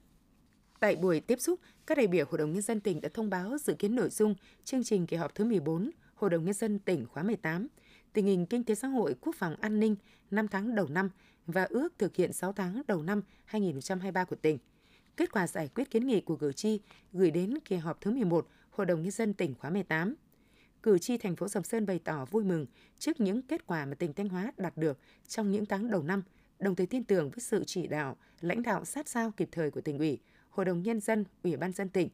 Tại 0.80 0.97
buổi 0.97 1.21
tiếp 1.21 1.40
xúc, 1.40 1.61
các 1.87 1.99
đại 1.99 2.06
biểu 2.06 2.26
Hội 2.30 2.38
đồng 2.38 2.52
nhân 2.52 2.62
dân 2.62 2.80
tỉnh 2.80 3.00
đã 3.00 3.09
thông 3.14 3.30
báo 3.30 3.59
dự 3.59 3.75
kiến 3.75 3.94
nội 3.94 4.11
dung 4.11 4.35
chương 4.64 4.85
trình 4.85 5.06
kỳ 5.06 5.16
họp 5.16 5.35
thứ 5.35 5.44
14 5.44 5.90
Hội 6.14 6.30
đồng 6.30 6.44
nhân 6.44 6.54
dân 6.54 6.78
tỉnh 6.78 7.06
khóa 7.06 7.23
18, 7.23 7.68
tình 8.12 8.26
hình 8.26 8.47
kinh 8.47 8.64
tế 8.64 8.75
xã 8.75 8.88
hội, 8.88 9.14
quốc 9.21 9.35
phòng 9.38 9.56
an 9.61 9.80
ninh 9.80 9.97
5 10.30 10.49
tháng 10.49 10.75
đầu 10.75 10.88
năm 10.88 11.11
và 11.47 11.64
ước 11.64 11.88
thực 11.99 12.16
hiện 12.16 12.33
6 12.33 12.52
tháng 12.52 12.83
đầu 12.88 13.02
năm 13.02 13.23
2023 13.44 14.25
của 14.25 14.37
tỉnh. 14.37 14.59
Kết 15.16 15.33
quả 15.33 15.47
giải 15.47 15.68
quyết 15.68 15.90
kiến 15.90 16.06
nghị 16.06 16.21
của 16.21 16.37
cử 16.37 16.52
tri 16.52 16.80
gửi 17.12 17.30
đến 17.30 17.59
kỳ 17.64 17.76
họp 17.76 18.00
thứ 18.00 18.11
11 18.11 18.49
Hội 18.71 18.87
đồng 18.87 19.02
nhân 19.02 19.11
dân 19.11 19.35
tỉnh 19.35 19.54
khóa 19.54 19.71
18 19.71 20.14
cử 20.84 20.98
tri 20.98 21.16
thành 21.16 21.36
phố 21.36 21.48
Sầm 21.48 21.62
Sơn 21.62 21.86
bày 21.86 22.00
tỏ 22.04 22.24
vui 22.24 22.44
mừng 22.44 22.66
trước 22.98 23.20
những 23.20 23.42
kết 23.42 23.66
quả 23.66 23.86
mà 23.86 23.94
tỉnh 23.94 24.12
Thanh 24.12 24.28
Hóa 24.28 24.52
đạt 24.56 24.76
được 24.76 24.98
trong 25.28 25.50
những 25.50 25.66
tháng 25.66 25.90
đầu 25.90 26.02
năm, 26.02 26.22
đồng 26.58 26.74
thời 26.74 26.86
tin 26.86 27.04
tưởng 27.04 27.30
với 27.30 27.40
sự 27.40 27.64
chỉ 27.66 27.86
đạo, 27.86 28.16
lãnh 28.40 28.62
đạo 28.62 28.84
sát 28.84 29.08
sao 29.08 29.30
kịp 29.30 29.48
thời 29.52 29.70
của 29.70 29.80
tỉnh 29.80 29.98
ủy, 29.98 30.18
Hội 30.50 30.66
đồng 30.66 30.82
Nhân 30.82 31.00
dân, 31.00 31.24
Ủy 31.42 31.56
ban 31.56 31.72
dân 31.72 31.88
tỉnh. 31.88 32.08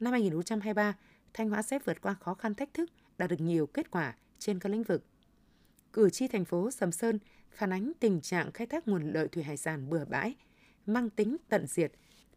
Năm 0.00 0.12
2023, 0.12 0.96
Thanh 1.34 1.50
Hóa 1.50 1.62
sẽ 1.62 1.78
vượt 1.84 2.00
qua 2.00 2.14
khó 2.14 2.34
khăn 2.34 2.54
thách 2.54 2.74
thức, 2.74 2.90
đạt 3.18 3.30
được 3.30 3.40
nhiều 3.40 3.66
kết 3.66 3.90
quả 3.90 4.16
trên 4.38 4.58
các 4.58 4.68
lĩnh 4.68 4.82
vực. 4.82 5.04
Cử 5.92 6.10
tri 6.10 6.28
thành 6.28 6.44
phố 6.44 6.70
Sầm 6.70 6.92
Sơn 6.92 7.18
phản 7.50 7.72
ánh 7.72 7.92
tình 8.00 8.20
trạng 8.20 8.52
khai 8.52 8.66
thác 8.66 8.88
nguồn 8.88 9.12
lợi 9.12 9.28
thủy 9.28 9.42
hải 9.42 9.56
sản 9.56 9.90
bừa 9.90 10.04
bãi, 10.04 10.34
mang 10.86 11.10
tính 11.10 11.36
tận 11.48 11.66
diệt, 11.66 11.92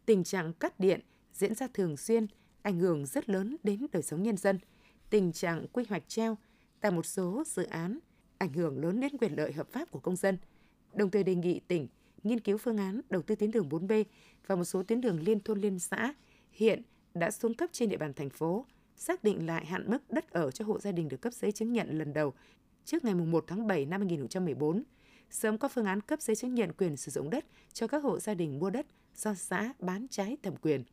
tình 0.06 0.24
trạng 0.24 0.52
cắt 0.52 0.80
điện 0.80 1.00
diễn 1.32 1.54
ra 1.54 1.66
thường 1.74 1.96
xuyên, 1.96 2.26
ảnh 2.62 2.78
hưởng 2.78 3.06
rất 3.06 3.28
lớn 3.28 3.56
đến 3.62 3.86
đời 3.92 4.02
sống 4.02 4.22
nhân 4.22 4.36
dân– 4.36 4.58
tình 5.10 5.32
trạng 5.32 5.66
quy 5.72 5.84
hoạch 5.88 6.08
treo 6.08 6.36
tại 6.80 6.92
một 6.92 7.06
số 7.06 7.42
dự 7.46 7.62
án 7.62 7.98
ảnh 8.38 8.52
hưởng 8.52 8.78
lớn 8.78 9.00
đến 9.00 9.18
quyền 9.18 9.36
lợi 9.36 9.52
hợp 9.52 9.68
pháp 9.68 9.90
của 9.90 9.98
công 9.98 10.16
dân. 10.16 10.38
Đồng 10.94 11.10
thời 11.10 11.24
đề 11.24 11.34
nghị 11.34 11.60
tỉnh 11.60 11.88
nghiên 12.22 12.40
cứu 12.40 12.58
phương 12.58 12.76
án 12.76 13.00
đầu 13.10 13.22
tư 13.22 13.34
tuyến 13.34 13.50
đường 13.50 13.68
4B 13.68 14.04
và 14.46 14.56
một 14.56 14.64
số 14.64 14.82
tuyến 14.82 15.00
đường 15.00 15.22
liên 15.22 15.40
thôn 15.40 15.60
liên 15.60 15.78
xã 15.78 16.14
hiện 16.50 16.82
đã 17.14 17.30
xuống 17.30 17.54
cấp 17.54 17.70
trên 17.72 17.88
địa 17.88 17.96
bàn 17.96 18.14
thành 18.14 18.30
phố, 18.30 18.66
xác 18.96 19.24
định 19.24 19.46
lại 19.46 19.66
hạn 19.66 19.90
mức 19.90 20.10
đất 20.10 20.30
ở 20.30 20.50
cho 20.50 20.64
hộ 20.64 20.78
gia 20.78 20.92
đình 20.92 21.08
được 21.08 21.20
cấp 21.20 21.32
giấy 21.32 21.52
chứng 21.52 21.72
nhận 21.72 21.98
lần 21.98 22.12
đầu 22.12 22.34
trước 22.84 23.04
ngày 23.04 23.14
1 23.14 23.44
tháng 23.46 23.66
7 23.66 23.86
năm 23.86 24.00
2014, 24.00 24.82
sớm 25.30 25.58
có 25.58 25.68
phương 25.68 25.84
án 25.84 26.00
cấp 26.00 26.22
giấy 26.22 26.36
chứng 26.36 26.54
nhận 26.54 26.72
quyền 26.72 26.96
sử 26.96 27.10
dụng 27.10 27.30
đất 27.30 27.44
cho 27.72 27.86
các 27.86 28.02
hộ 28.04 28.18
gia 28.18 28.34
đình 28.34 28.58
mua 28.58 28.70
đất 28.70 28.86
do 29.16 29.34
xã 29.34 29.72
bán 29.78 30.06
trái 30.10 30.36
thẩm 30.42 30.56
quyền. 30.56 30.84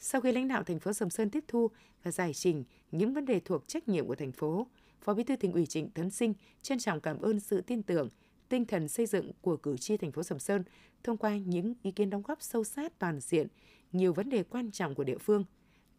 Sau 0.00 0.20
khi 0.20 0.32
lãnh 0.32 0.48
đạo 0.48 0.62
thành 0.62 0.80
phố 0.80 0.92
Sầm 0.92 1.10
Sơn 1.10 1.30
tiếp 1.30 1.44
thu 1.48 1.70
và 2.02 2.10
giải 2.10 2.34
trình 2.34 2.64
những 2.90 3.14
vấn 3.14 3.24
đề 3.24 3.40
thuộc 3.40 3.68
trách 3.68 3.88
nhiệm 3.88 4.06
của 4.06 4.14
thành 4.14 4.32
phố, 4.32 4.66
Phó 5.00 5.14
Bí 5.14 5.24
thư 5.24 5.36
tỉnh 5.36 5.52
ủy 5.52 5.66
Trịnh 5.66 5.90
Tấn 5.90 6.10
Sinh 6.10 6.34
trân 6.62 6.78
trọng 6.78 7.00
cảm 7.00 7.20
ơn 7.20 7.40
sự 7.40 7.60
tin 7.60 7.82
tưởng, 7.82 8.08
tinh 8.48 8.64
thần 8.64 8.88
xây 8.88 9.06
dựng 9.06 9.32
của 9.40 9.56
cử 9.56 9.76
tri 9.76 9.96
thành 9.96 10.12
phố 10.12 10.22
Sầm 10.22 10.38
Sơn 10.38 10.62
thông 11.02 11.16
qua 11.16 11.36
những 11.36 11.74
ý 11.82 11.90
kiến 11.90 12.10
đóng 12.10 12.22
góp 12.22 12.42
sâu 12.42 12.64
sát 12.64 12.98
toàn 12.98 13.20
diện, 13.20 13.46
nhiều 13.92 14.12
vấn 14.12 14.28
đề 14.30 14.42
quan 14.42 14.70
trọng 14.70 14.94
của 14.94 15.04
địa 15.04 15.18
phương. 15.18 15.44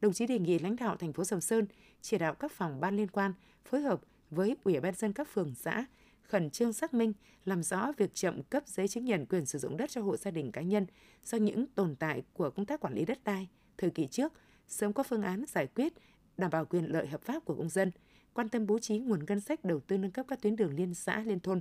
Đồng 0.01 0.13
chí 0.13 0.27
đề 0.27 0.39
nghị 0.39 0.59
lãnh 0.59 0.75
đạo 0.75 0.95
thành 0.97 1.13
phố 1.13 1.23
Sầm 1.23 1.41
Sơn 1.41 1.65
chỉ 2.01 2.17
đạo 2.17 2.33
các 2.33 2.51
phòng 2.51 2.79
ban 2.79 2.95
liên 2.95 3.07
quan 3.07 3.33
phối 3.65 3.81
hợp 3.81 4.01
với 4.29 4.55
Ủy 4.63 4.79
ban 4.79 4.95
dân 4.95 5.13
các 5.13 5.27
phường 5.33 5.55
xã 5.55 5.85
khẩn 6.21 6.49
trương 6.49 6.73
xác 6.73 6.93
minh, 6.93 7.13
làm 7.45 7.63
rõ 7.63 7.91
việc 7.97 8.13
chậm 8.13 8.43
cấp 8.43 8.63
giấy 8.67 8.87
chứng 8.87 9.05
nhận 9.05 9.25
quyền 9.25 9.45
sử 9.45 9.59
dụng 9.59 9.77
đất 9.77 9.89
cho 9.89 10.01
hộ 10.01 10.17
gia 10.17 10.31
đình 10.31 10.51
cá 10.51 10.61
nhân 10.61 10.85
do 11.23 11.37
những 11.37 11.65
tồn 11.75 11.95
tại 11.95 12.23
của 12.33 12.49
công 12.49 12.65
tác 12.65 12.79
quản 12.79 12.93
lý 12.93 13.05
đất 13.05 13.23
đai 13.23 13.47
thời 13.77 13.89
kỳ 13.89 14.07
trước, 14.07 14.33
sớm 14.67 14.93
có 14.93 15.03
phương 15.03 15.21
án 15.21 15.45
giải 15.47 15.67
quyết, 15.67 15.93
đảm 16.37 16.51
bảo 16.51 16.65
quyền 16.65 16.85
lợi 16.85 17.07
hợp 17.07 17.21
pháp 17.21 17.45
của 17.45 17.55
công 17.55 17.69
dân, 17.69 17.91
quan 18.33 18.49
tâm 18.49 18.67
bố 18.67 18.79
trí 18.79 18.99
nguồn 18.99 19.25
ngân 19.27 19.39
sách 19.39 19.65
đầu 19.65 19.79
tư 19.79 19.97
nâng 19.97 20.11
cấp 20.11 20.25
các 20.29 20.41
tuyến 20.41 20.55
đường 20.55 20.75
liên 20.75 20.93
xã 20.93 21.19
liên 21.19 21.39
thôn. 21.39 21.59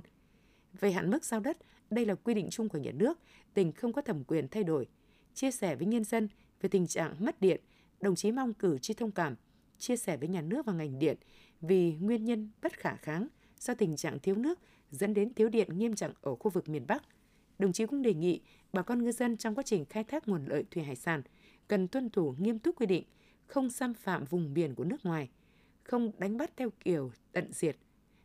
Về 0.79 0.91
hạn 0.91 1.11
mức 1.11 1.25
giao 1.25 1.39
đất, 1.39 1.57
đây 1.89 2.05
là 2.05 2.15
quy 2.15 2.33
định 2.33 2.47
chung 2.51 2.69
của 2.69 2.77
nhà 2.77 2.91
nước, 2.91 3.19
tỉnh 3.53 3.71
không 3.71 3.93
có 3.93 4.01
thẩm 4.01 4.23
quyền 4.23 4.47
thay 4.47 4.63
đổi. 4.63 4.87
Chia 5.33 5.51
sẻ 5.51 5.75
với 5.75 5.87
nhân 5.87 6.03
dân 6.03 6.29
về 6.61 6.69
tình 6.69 6.87
trạng 6.87 7.15
mất 7.19 7.41
điện, 7.41 7.61
đồng 8.01 8.15
chí 8.15 8.31
mong 8.31 8.53
cử 8.53 8.77
tri 8.77 8.93
thông 8.93 9.11
cảm, 9.11 9.35
chia 9.77 9.97
sẻ 9.97 10.17
với 10.17 10.27
nhà 10.27 10.41
nước 10.41 10.65
và 10.65 10.73
ngành 10.73 10.99
điện 10.99 11.17
vì 11.61 11.93
nguyên 11.93 12.25
nhân 12.25 12.49
bất 12.61 12.73
khả 12.73 12.95
kháng 12.95 13.27
do 13.59 13.73
tình 13.73 13.95
trạng 13.95 14.19
thiếu 14.19 14.35
nước 14.35 14.59
dẫn 14.91 15.13
đến 15.13 15.33
thiếu 15.33 15.49
điện 15.49 15.77
nghiêm 15.77 15.95
trọng 15.95 16.13
ở 16.21 16.35
khu 16.35 16.51
vực 16.51 16.69
miền 16.69 16.87
Bắc. 16.87 17.03
Đồng 17.59 17.73
chí 17.73 17.85
cũng 17.85 18.01
đề 18.01 18.13
nghị 18.13 18.41
bà 18.73 18.81
con 18.81 19.03
ngư 19.03 19.11
dân 19.11 19.37
trong 19.37 19.55
quá 19.55 19.63
trình 19.63 19.85
khai 19.85 20.03
thác 20.03 20.27
nguồn 20.27 20.45
lợi 20.45 20.63
thủy 20.71 20.83
hải 20.83 20.95
sản 20.95 21.21
cần 21.67 21.87
tuân 21.87 22.09
thủ 22.09 22.35
nghiêm 22.37 22.59
túc 22.59 22.75
quy 22.75 22.85
định, 22.85 23.03
không 23.47 23.69
xâm 23.69 23.93
phạm 23.93 24.25
vùng 24.25 24.53
biển 24.53 24.75
của 24.75 24.83
nước 24.83 25.05
ngoài, 25.05 25.29
không 25.83 26.11
đánh 26.17 26.37
bắt 26.37 26.51
theo 26.57 26.69
kiểu 26.79 27.11
tận 27.31 27.51
diệt. 27.53 27.77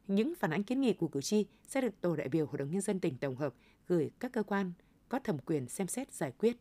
Những 0.07 0.35
phản 0.35 0.51
ánh 0.51 0.63
kiến 0.63 0.81
nghị 0.81 0.93
của 0.93 1.09
cử 1.09 1.21
tri 1.21 1.47
sẽ 1.69 1.81
được 1.81 2.01
tổ 2.01 2.17
đại 2.17 2.29
biểu 2.29 2.47
Hội 2.47 2.59
đồng 2.59 2.71
Nhân 2.71 2.81
dân 2.81 3.01
tỉnh 3.01 3.19
tổng 3.19 3.37
hợp 3.37 3.55
gửi 3.89 4.11
các 4.21 4.33
cơ 4.33 4.43
quan 4.43 4.73
có 5.09 5.19
thẩm 5.19 5.39
quyền 5.39 5.69
xem 5.69 5.87
xét 5.87 6.13
giải 6.13 6.33
quyết. 6.39 6.57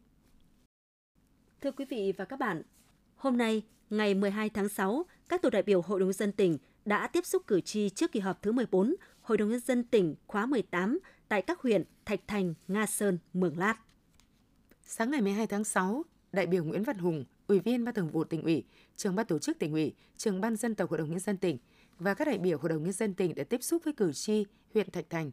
Thưa 1.61 1.71
quý 1.71 1.85
vị 1.85 2.13
và 2.17 2.25
các 2.25 2.39
bạn, 2.39 2.61
hôm 3.15 3.37
nay, 3.37 3.63
ngày 3.89 4.13
12 4.13 4.49
tháng 4.49 4.69
6, 4.69 5.05
các 5.29 5.41
tổ 5.41 5.49
đại 5.49 5.63
biểu 5.63 5.81
Hội 5.81 5.99
đồng 5.99 6.09
Nhân 6.09 6.13
dân 6.13 6.31
tỉnh 6.31 6.57
đã 6.85 7.07
tiếp 7.07 7.25
xúc 7.25 7.47
cử 7.47 7.61
tri 7.61 7.89
trước 7.89 8.11
kỳ 8.11 8.19
họp 8.19 8.41
thứ 8.41 8.51
14 8.51 8.95
Hội 9.21 9.37
đồng 9.37 9.49
Nhân 9.49 9.59
dân 9.59 9.83
tỉnh 9.83 10.15
khóa 10.27 10.45
18 10.45 10.99
tại 11.27 11.41
các 11.41 11.59
huyện 11.59 11.83
Thạch 12.05 12.27
Thành, 12.27 12.53
Nga 12.67 12.85
Sơn, 12.85 13.17
Mường 13.33 13.57
Lát. 13.57 13.75
Sáng 14.85 15.11
ngày 15.11 15.21
12 15.21 15.47
tháng 15.47 15.63
6, 15.63 16.03
đại 16.31 16.47
biểu 16.47 16.63
Nguyễn 16.63 16.83
Văn 16.83 16.97
Hùng, 16.97 17.25
Ủy 17.47 17.59
viên 17.59 17.85
Ban 17.85 17.95
Thường 17.95 18.09
vụ 18.09 18.23
tỉnh 18.23 18.43
ủy, 18.43 18.63
trưởng 18.95 19.15
ban 19.15 19.25
tổ 19.25 19.39
chức 19.39 19.59
tỉnh 19.59 19.73
ủy, 19.73 19.93
trưởng 20.17 20.41
ban 20.41 20.55
dân 20.55 20.75
tộc 20.75 20.89
Hội 20.89 20.97
đồng 20.97 21.09
Nhân 21.09 21.19
dân 21.19 21.37
tỉnh 21.37 21.57
và 21.99 22.13
các 22.13 22.25
đại 22.25 22.37
biểu 22.37 22.57
Hội 22.57 22.69
đồng 22.69 22.83
Nhân 22.83 22.93
dân 22.93 23.13
tỉnh 23.13 23.35
đã 23.35 23.43
tiếp 23.43 23.63
xúc 23.63 23.81
với 23.83 23.93
cử 23.93 24.13
tri 24.13 24.45
huyện 24.73 24.91
Thạch 24.91 25.09
Thành. 25.09 25.31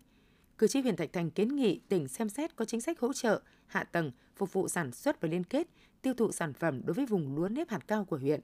Cử 0.58 0.68
tri 0.68 0.80
huyện 0.80 0.96
Thạch 0.96 1.12
Thành 1.12 1.30
kiến 1.30 1.56
nghị 1.56 1.80
tỉnh 1.88 2.08
xem 2.08 2.28
xét 2.28 2.56
có 2.56 2.64
chính 2.64 2.80
sách 2.80 3.00
hỗ 3.00 3.12
trợ, 3.12 3.42
hạ 3.66 3.84
tầng, 3.84 4.12
phục 4.36 4.52
vụ 4.52 4.68
sản 4.68 4.92
xuất 4.92 5.20
và 5.20 5.28
liên 5.28 5.44
kết, 5.44 5.66
tiêu 6.02 6.14
thụ 6.14 6.32
sản 6.32 6.52
phẩm 6.52 6.80
đối 6.84 6.94
với 6.94 7.06
vùng 7.06 7.36
lúa 7.36 7.48
nếp 7.48 7.68
hạt 7.68 7.86
cao 7.86 8.04
của 8.04 8.18
huyện, 8.18 8.40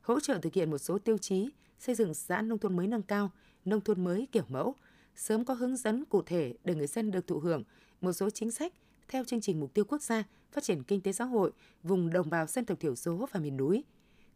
hỗ 0.00 0.20
trợ 0.20 0.38
thực 0.42 0.54
hiện 0.54 0.70
một 0.70 0.78
số 0.78 0.98
tiêu 0.98 1.18
chí 1.18 1.50
xây 1.78 1.94
dựng 1.94 2.14
xã 2.14 2.42
nông 2.42 2.58
thôn 2.58 2.76
mới 2.76 2.86
nâng 2.86 3.02
cao, 3.02 3.30
nông 3.64 3.80
thôn 3.80 4.04
mới 4.04 4.28
kiểu 4.32 4.44
mẫu, 4.48 4.74
sớm 5.16 5.44
có 5.44 5.54
hướng 5.54 5.76
dẫn 5.76 6.04
cụ 6.04 6.22
thể 6.22 6.54
để 6.64 6.74
người 6.74 6.86
dân 6.86 7.10
được 7.10 7.26
thụ 7.26 7.38
hưởng 7.38 7.62
một 8.00 8.12
số 8.12 8.30
chính 8.30 8.50
sách 8.50 8.72
theo 9.08 9.24
chương 9.24 9.40
trình 9.40 9.60
mục 9.60 9.74
tiêu 9.74 9.84
quốc 9.84 10.02
gia 10.02 10.24
phát 10.56 10.64
triển 10.64 10.82
kinh 10.82 11.00
tế 11.00 11.12
xã 11.12 11.24
hội 11.24 11.52
vùng 11.82 12.10
đồng 12.10 12.30
bào 12.30 12.46
dân 12.46 12.64
tộc 12.64 12.80
thiểu 12.80 12.94
số 12.94 13.28
và 13.32 13.40
miền 13.40 13.56
núi, 13.56 13.84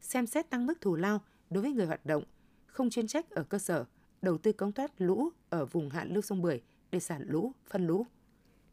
xem 0.00 0.26
xét 0.26 0.50
tăng 0.50 0.66
mức 0.66 0.80
thù 0.80 0.96
lao 0.96 1.20
đối 1.50 1.62
với 1.62 1.72
người 1.72 1.86
hoạt 1.86 2.06
động 2.06 2.24
không 2.66 2.90
chuyên 2.90 3.06
trách 3.06 3.30
ở 3.30 3.42
cơ 3.42 3.58
sở, 3.58 3.84
đầu 4.22 4.38
tư 4.38 4.52
công 4.52 4.72
thoát 4.72 4.92
lũ 4.98 5.28
ở 5.48 5.66
vùng 5.66 5.90
hạ 5.90 6.04
lưu 6.08 6.22
sông 6.22 6.42
Bưởi 6.42 6.60
để 6.90 7.00
sản 7.00 7.22
lũ, 7.26 7.52
phân 7.70 7.86
lũ. 7.86 8.06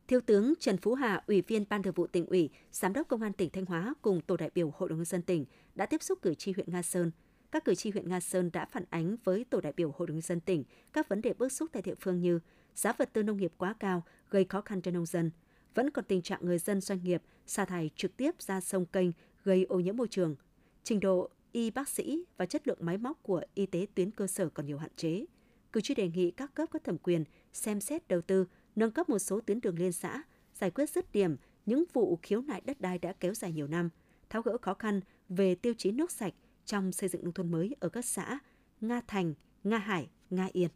Thiếu 0.07 0.21
tướng 0.21 0.53
Trần 0.59 0.77
Phú 0.77 0.93
Hà, 0.93 1.23
Ủy 1.27 1.41
viên 1.41 1.65
Ban 1.69 1.83
Thường 1.83 1.93
vụ 1.93 2.07
tỉnh 2.07 2.25
ủy, 2.25 2.49
Giám 2.71 2.93
đốc 2.93 3.07
Công 3.07 3.21
an 3.21 3.33
tỉnh 3.33 3.49
Thanh 3.49 3.65
Hóa 3.65 3.93
cùng 4.01 4.21
tổ 4.21 4.37
đại 4.37 4.51
biểu 4.55 4.73
Hội 4.77 4.89
đồng 4.89 4.97
nhân 4.97 5.05
dân 5.05 5.21
tỉnh 5.21 5.45
đã 5.75 5.85
tiếp 5.85 6.03
xúc 6.03 6.19
cử 6.21 6.33
tri 6.33 6.51
huyện 6.51 6.71
Nga 6.71 6.81
Sơn– 6.81 7.11
các 7.51 7.65
cử 7.65 7.75
tri 7.75 7.91
huyện 7.91 8.09
Nga 8.09 8.19
Sơn 8.19 8.49
đã 8.53 8.65
phản 8.65 8.83
ánh 8.89 9.15
với 9.23 9.45
tổ 9.49 9.61
đại 9.61 9.73
biểu 9.77 9.93
Hội 9.97 10.07
đồng 10.07 10.15
nhân 10.15 10.21
dân 10.21 10.39
tỉnh 10.39 10.63
các 10.93 11.09
vấn 11.09 11.21
đề 11.21 11.33
bức 11.33 11.51
xúc 11.51 11.69
tại 11.73 11.81
địa 11.81 11.95
phương 11.99 12.19
như 12.19 12.39
giá 12.75 12.93
vật 12.93 13.09
tư 13.13 13.23
nông 13.23 13.37
nghiệp 13.37 13.53
quá 13.57 13.75
cao 13.79 14.03
gây 14.29 14.45
khó 14.45 14.61
khăn 14.61 14.81
cho 14.81 14.91
nông 14.91 15.05
dân, 15.05 15.31
vẫn 15.75 15.89
còn 15.89 16.05
tình 16.05 16.21
trạng 16.21 16.45
người 16.45 16.59
dân 16.59 16.81
doanh 16.81 17.03
nghiệp 17.03 17.21
xả 17.45 17.65
thải 17.65 17.89
trực 17.95 18.17
tiếp 18.17 18.41
ra 18.41 18.61
sông 18.61 18.85
kênh 18.85 19.07
gây 19.43 19.63
ô 19.63 19.79
nhiễm 19.79 19.97
môi 19.97 20.07
trường, 20.07 20.35
trình 20.83 20.99
độ 20.99 21.29
y 21.51 21.71
bác 21.71 21.89
sĩ 21.89 22.23
và 22.37 22.45
chất 22.45 22.67
lượng 22.67 22.77
máy 22.81 22.97
móc 22.97 23.23
của 23.23 23.41
y 23.53 23.65
tế 23.65 23.87
tuyến 23.95 24.11
cơ 24.11 24.27
sở 24.27 24.49
còn 24.49 24.65
nhiều 24.65 24.77
hạn 24.77 24.91
chế. 24.95 25.25
Cử 25.71 25.81
tri 25.81 25.95
đề 25.95 26.09
nghị 26.09 26.31
các 26.31 26.53
cấp 26.53 26.69
có 26.71 26.79
thẩm 26.79 26.97
quyền 26.97 27.23
xem 27.53 27.81
xét 27.81 28.07
đầu 28.07 28.21
tư, 28.21 28.45
nâng 28.75 28.91
cấp 28.91 29.09
một 29.09 29.19
số 29.19 29.41
tuyến 29.41 29.61
đường 29.61 29.79
liên 29.79 29.91
xã, 29.91 30.23
giải 30.53 30.71
quyết 30.71 30.89
dứt 30.89 31.11
điểm 31.11 31.35
những 31.65 31.83
vụ 31.93 32.19
khiếu 32.21 32.41
nại 32.41 32.61
đất 32.61 32.81
đai 32.81 32.97
đã 32.97 33.13
kéo 33.19 33.33
dài 33.33 33.51
nhiều 33.51 33.67
năm, 33.67 33.89
tháo 34.29 34.41
gỡ 34.41 34.57
khó 34.61 34.73
khăn 34.73 35.01
về 35.29 35.55
tiêu 35.55 35.73
chí 35.77 35.91
nước 35.91 36.11
sạch, 36.11 36.33
trong 36.65 36.91
xây 36.91 37.09
dựng 37.09 37.23
nông 37.23 37.33
thôn 37.33 37.51
mới 37.51 37.75
ở 37.79 37.89
các 37.89 38.05
xã 38.05 38.39
Nga 38.81 39.01
Thành, 39.07 39.33
Nga 39.63 39.77
Hải, 39.77 40.09
Nga 40.29 40.49
Yên. 40.51 40.69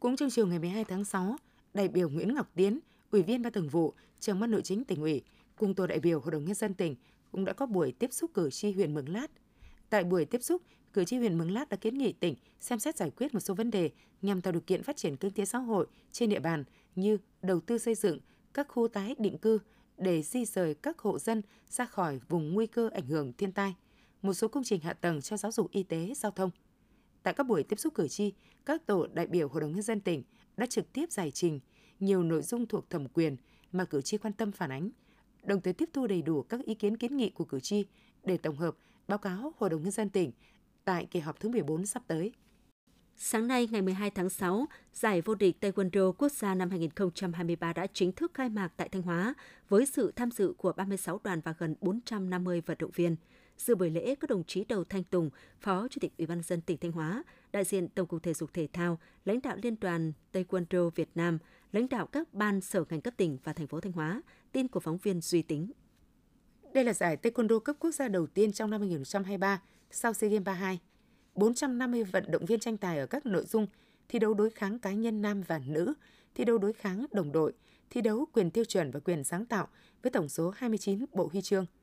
Cũng 0.00 0.16
trong 0.16 0.30
chiều 0.30 0.46
ngày 0.46 0.58
12 0.58 0.84
tháng 0.84 1.04
6, 1.04 1.36
đại 1.74 1.88
biểu 1.88 2.08
Nguyễn 2.08 2.34
Ngọc 2.34 2.50
Tiến, 2.54 2.80
Ủy 3.10 3.22
viên 3.22 3.42
Ban 3.42 3.52
Thường 3.52 3.68
vụ, 3.68 3.94
Trưởng 4.20 4.40
ban 4.40 4.50
Nội 4.50 4.62
chính 4.62 4.84
tỉnh 4.84 5.00
ủy, 5.00 5.22
cùng 5.56 5.74
tổ 5.74 5.86
đại 5.86 6.00
biểu 6.00 6.20
Hội 6.20 6.32
đồng 6.32 6.44
nhân 6.44 6.54
dân 6.54 6.74
tỉnh 6.74 6.96
cũng 7.32 7.44
đã 7.44 7.52
có 7.52 7.66
buổi 7.66 7.92
tiếp 7.92 8.12
xúc 8.12 8.30
cử 8.34 8.50
tri 8.50 8.72
huyện 8.72 8.94
Mường 8.94 9.08
Lát. 9.08 9.30
Tại 9.90 10.04
buổi 10.04 10.24
tiếp 10.24 10.42
xúc, 10.42 10.62
cử 10.92 11.04
tri 11.04 11.16
huyện 11.16 11.38
Mường 11.38 11.50
Lát 11.50 11.68
đã 11.68 11.76
kiến 11.76 11.98
nghị 11.98 12.12
tỉnh 12.12 12.34
xem 12.60 12.78
xét 12.78 12.96
giải 12.96 13.10
quyết 13.10 13.34
một 13.34 13.40
số 13.40 13.54
vấn 13.54 13.70
đề 13.70 13.90
nhằm 14.22 14.40
tạo 14.40 14.52
điều 14.52 14.60
kiện 14.60 14.82
phát 14.82 14.96
triển 14.96 15.16
kinh 15.16 15.30
tế 15.30 15.44
xã 15.44 15.58
hội 15.58 15.86
trên 16.12 16.28
địa 16.28 16.40
bàn 16.40 16.64
như 16.94 17.18
đầu 17.42 17.60
tư 17.60 17.78
xây 17.78 17.94
dựng 17.94 18.18
các 18.54 18.68
khu 18.68 18.88
tái 18.88 19.14
định 19.18 19.38
cư 19.38 19.58
để 19.98 20.22
di 20.22 20.44
rời 20.44 20.74
các 20.74 20.98
hộ 20.98 21.18
dân 21.18 21.42
ra 21.68 21.84
khỏi 21.84 22.20
vùng 22.28 22.54
nguy 22.54 22.66
cơ 22.66 22.90
ảnh 22.92 23.06
hưởng 23.06 23.32
thiên 23.32 23.52
tai– 23.52 23.74
một 24.22 24.34
số 24.34 24.48
công 24.48 24.64
trình 24.64 24.80
hạ 24.80 24.92
tầng 24.92 25.20
cho 25.20 25.36
giáo 25.36 25.52
dục 25.52 25.70
y 25.70 25.82
tế, 25.82 26.12
giao 26.16 26.32
thông. 26.32 26.50
Tại 27.22 27.34
các 27.34 27.46
buổi 27.46 27.62
tiếp 27.62 27.78
xúc 27.78 27.94
cử 27.94 28.08
tri, 28.08 28.32
các 28.66 28.86
tổ 28.86 29.06
đại 29.12 29.26
biểu 29.26 29.48
Hội 29.48 29.60
đồng 29.60 29.72
Nhân 29.72 29.82
dân 29.82 30.00
tỉnh 30.00 30.22
đã 30.56 30.66
trực 30.66 30.92
tiếp 30.92 31.12
giải 31.12 31.30
trình 31.30 31.60
nhiều 32.00 32.22
nội 32.22 32.42
dung 32.42 32.66
thuộc 32.66 32.90
thẩm 32.90 33.08
quyền 33.08 33.36
mà 33.72 33.84
cử 33.84 34.02
tri 34.02 34.18
quan 34.18 34.32
tâm 34.32 34.52
phản 34.52 34.72
ánh, 34.72 34.90
đồng 35.42 35.60
thời 35.60 35.72
tiếp 35.72 35.88
thu 35.92 36.06
đầy 36.06 36.22
đủ 36.22 36.42
các 36.42 36.64
ý 36.64 36.74
kiến 36.74 36.96
kiến 36.96 37.16
nghị 37.16 37.30
của 37.30 37.44
cử 37.44 37.60
tri 37.60 37.84
để 38.24 38.36
tổng 38.36 38.56
hợp 38.56 38.76
báo 39.08 39.18
cáo 39.18 39.52
Hội 39.58 39.70
đồng 39.70 39.82
Nhân 39.82 39.90
dân 39.90 40.10
tỉnh 40.10 40.32
tại 40.84 41.06
kỳ 41.10 41.20
họp 41.20 41.40
thứ 41.40 41.48
14 41.48 41.86
sắp 41.86 42.02
tới. 42.06 42.32
Sáng 43.16 43.48
nay, 43.48 43.68
ngày 43.70 43.82
12 43.82 44.10
tháng 44.10 44.30
6, 44.30 44.66
giải 44.92 45.20
vô 45.20 45.34
địch 45.34 45.56
Taekwondo 45.60 46.12
quốc 46.12 46.32
gia 46.32 46.54
năm 46.54 46.70
2023 46.70 47.72
đã 47.72 47.86
chính 47.92 48.12
thức 48.12 48.34
khai 48.34 48.48
mạc 48.48 48.72
tại 48.76 48.88
Thanh 48.88 49.02
Hóa 49.02 49.34
với 49.68 49.86
sự 49.86 50.12
tham 50.16 50.30
dự 50.30 50.54
của 50.58 50.72
36 50.72 51.20
đoàn 51.24 51.40
và 51.44 51.54
gần 51.58 51.74
450 51.80 52.62
vận 52.66 52.76
động 52.80 52.90
viên. 52.94 53.16
Dự 53.58 53.74
buổi 53.74 53.90
lễ 53.90 54.14
có 54.14 54.26
đồng 54.26 54.44
chí 54.44 54.64
Đầu 54.64 54.84
Thanh 54.84 55.04
Tùng, 55.04 55.30
Phó 55.60 55.88
Chủ 55.88 55.98
tịch 56.00 56.12
Ủy 56.18 56.26
ban 56.26 56.42
dân 56.42 56.60
tỉnh 56.60 56.78
Thanh 56.78 56.92
Hóa, 56.92 57.22
đại 57.52 57.64
diện 57.64 57.88
Tổng 57.88 58.06
cục 58.06 58.22
Thể 58.22 58.34
dục 58.34 58.50
Thể 58.54 58.68
thao, 58.72 58.98
lãnh 59.24 59.42
đạo 59.42 59.56
Liên 59.62 59.76
đoàn 59.80 60.12
Taekwondo 60.32 60.90
Việt 60.90 61.10
Nam, 61.14 61.38
lãnh 61.72 61.88
đạo 61.88 62.06
các 62.06 62.34
ban 62.34 62.60
sở 62.60 62.84
ngành 62.90 63.00
cấp 63.00 63.14
tỉnh 63.16 63.38
và 63.44 63.52
thành 63.52 63.66
phố 63.66 63.80
Thanh 63.80 63.92
Hóa. 63.92 64.22
Tin 64.52 64.68
của 64.68 64.80
phóng 64.80 64.98
viên 64.98 65.20
Duy 65.20 65.42
Tính. 65.42 65.72
Đây 66.74 66.84
là 66.84 66.92
giải 66.92 67.16
Taekwondo 67.22 67.60
cấp 67.60 67.76
quốc 67.78 67.90
gia 67.90 68.08
đầu 68.08 68.26
tiên 68.26 68.52
trong 68.52 68.70
năm 68.70 68.80
2023 68.80 69.62
sau 69.90 70.12
SEA 70.12 70.30
Games 70.30 70.44
32. 70.44 70.80
450 71.34 72.04
vận 72.04 72.30
động 72.30 72.44
viên 72.44 72.60
tranh 72.60 72.76
tài 72.76 72.98
ở 72.98 73.06
các 73.06 73.26
nội 73.26 73.44
dung 73.44 73.66
thi 74.08 74.18
đấu 74.18 74.34
đối 74.34 74.50
kháng 74.50 74.78
cá 74.78 74.92
nhân 74.92 75.22
nam 75.22 75.42
và 75.42 75.60
nữ, 75.66 75.94
thi 76.34 76.44
đấu 76.44 76.58
đối 76.58 76.72
kháng 76.72 77.06
đồng 77.12 77.32
đội, 77.32 77.52
thi 77.90 78.00
đấu 78.00 78.26
quyền 78.32 78.50
tiêu 78.50 78.64
chuẩn 78.64 78.90
và 78.90 79.00
quyền 79.00 79.24
sáng 79.24 79.46
tạo 79.46 79.68
với 80.02 80.10
tổng 80.10 80.28
số 80.28 80.52
29 80.56 81.04
bộ 81.12 81.28
huy 81.32 81.42
chương– 81.42 81.66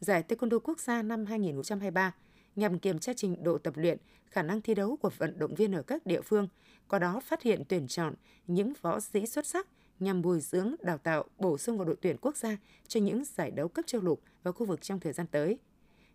Giải 0.00 0.22
Taekwondo 0.28 0.58
Quốc 0.58 0.80
gia 0.80 1.02
năm 1.02 1.26
2023 1.26 2.14
nhằm 2.56 2.78
kiểm 2.78 2.98
tra 2.98 3.12
trình 3.12 3.42
độ 3.42 3.58
tập 3.58 3.76
luyện, 3.76 3.98
khả 4.26 4.42
năng 4.42 4.60
thi 4.60 4.74
đấu 4.74 4.96
của 4.96 5.10
vận 5.18 5.38
động 5.38 5.54
viên 5.54 5.72
ở 5.72 5.82
các 5.82 6.06
địa 6.06 6.20
phương, 6.20 6.48
qua 6.88 6.98
đó 6.98 7.20
phát 7.24 7.42
hiện 7.42 7.62
tuyển 7.68 7.88
chọn 7.88 8.14
những 8.46 8.72
võ 8.82 9.00
sĩ 9.00 9.26
xuất 9.26 9.46
sắc 9.46 9.66
nhằm 10.00 10.22
bồi 10.22 10.40
dưỡng, 10.40 10.74
đào 10.80 10.98
tạo, 10.98 11.24
bổ 11.38 11.58
sung 11.58 11.78
vào 11.78 11.84
đội 11.84 11.96
tuyển 12.00 12.16
quốc 12.20 12.36
gia 12.36 12.56
cho 12.88 13.00
những 13.00 13.24
giải 13.24 13.50
đấu 13.50 13.68
cấp 13.68 13.86
châu 13.86 14.00
lục 14.00 14.22
và 14.42 14.52
khu 14.52 14.66
vực 14.66 14.82
trong 14.82 15.00
thời 15.00 15.12
gian 15.12 15.26
tới. 15.26 15.58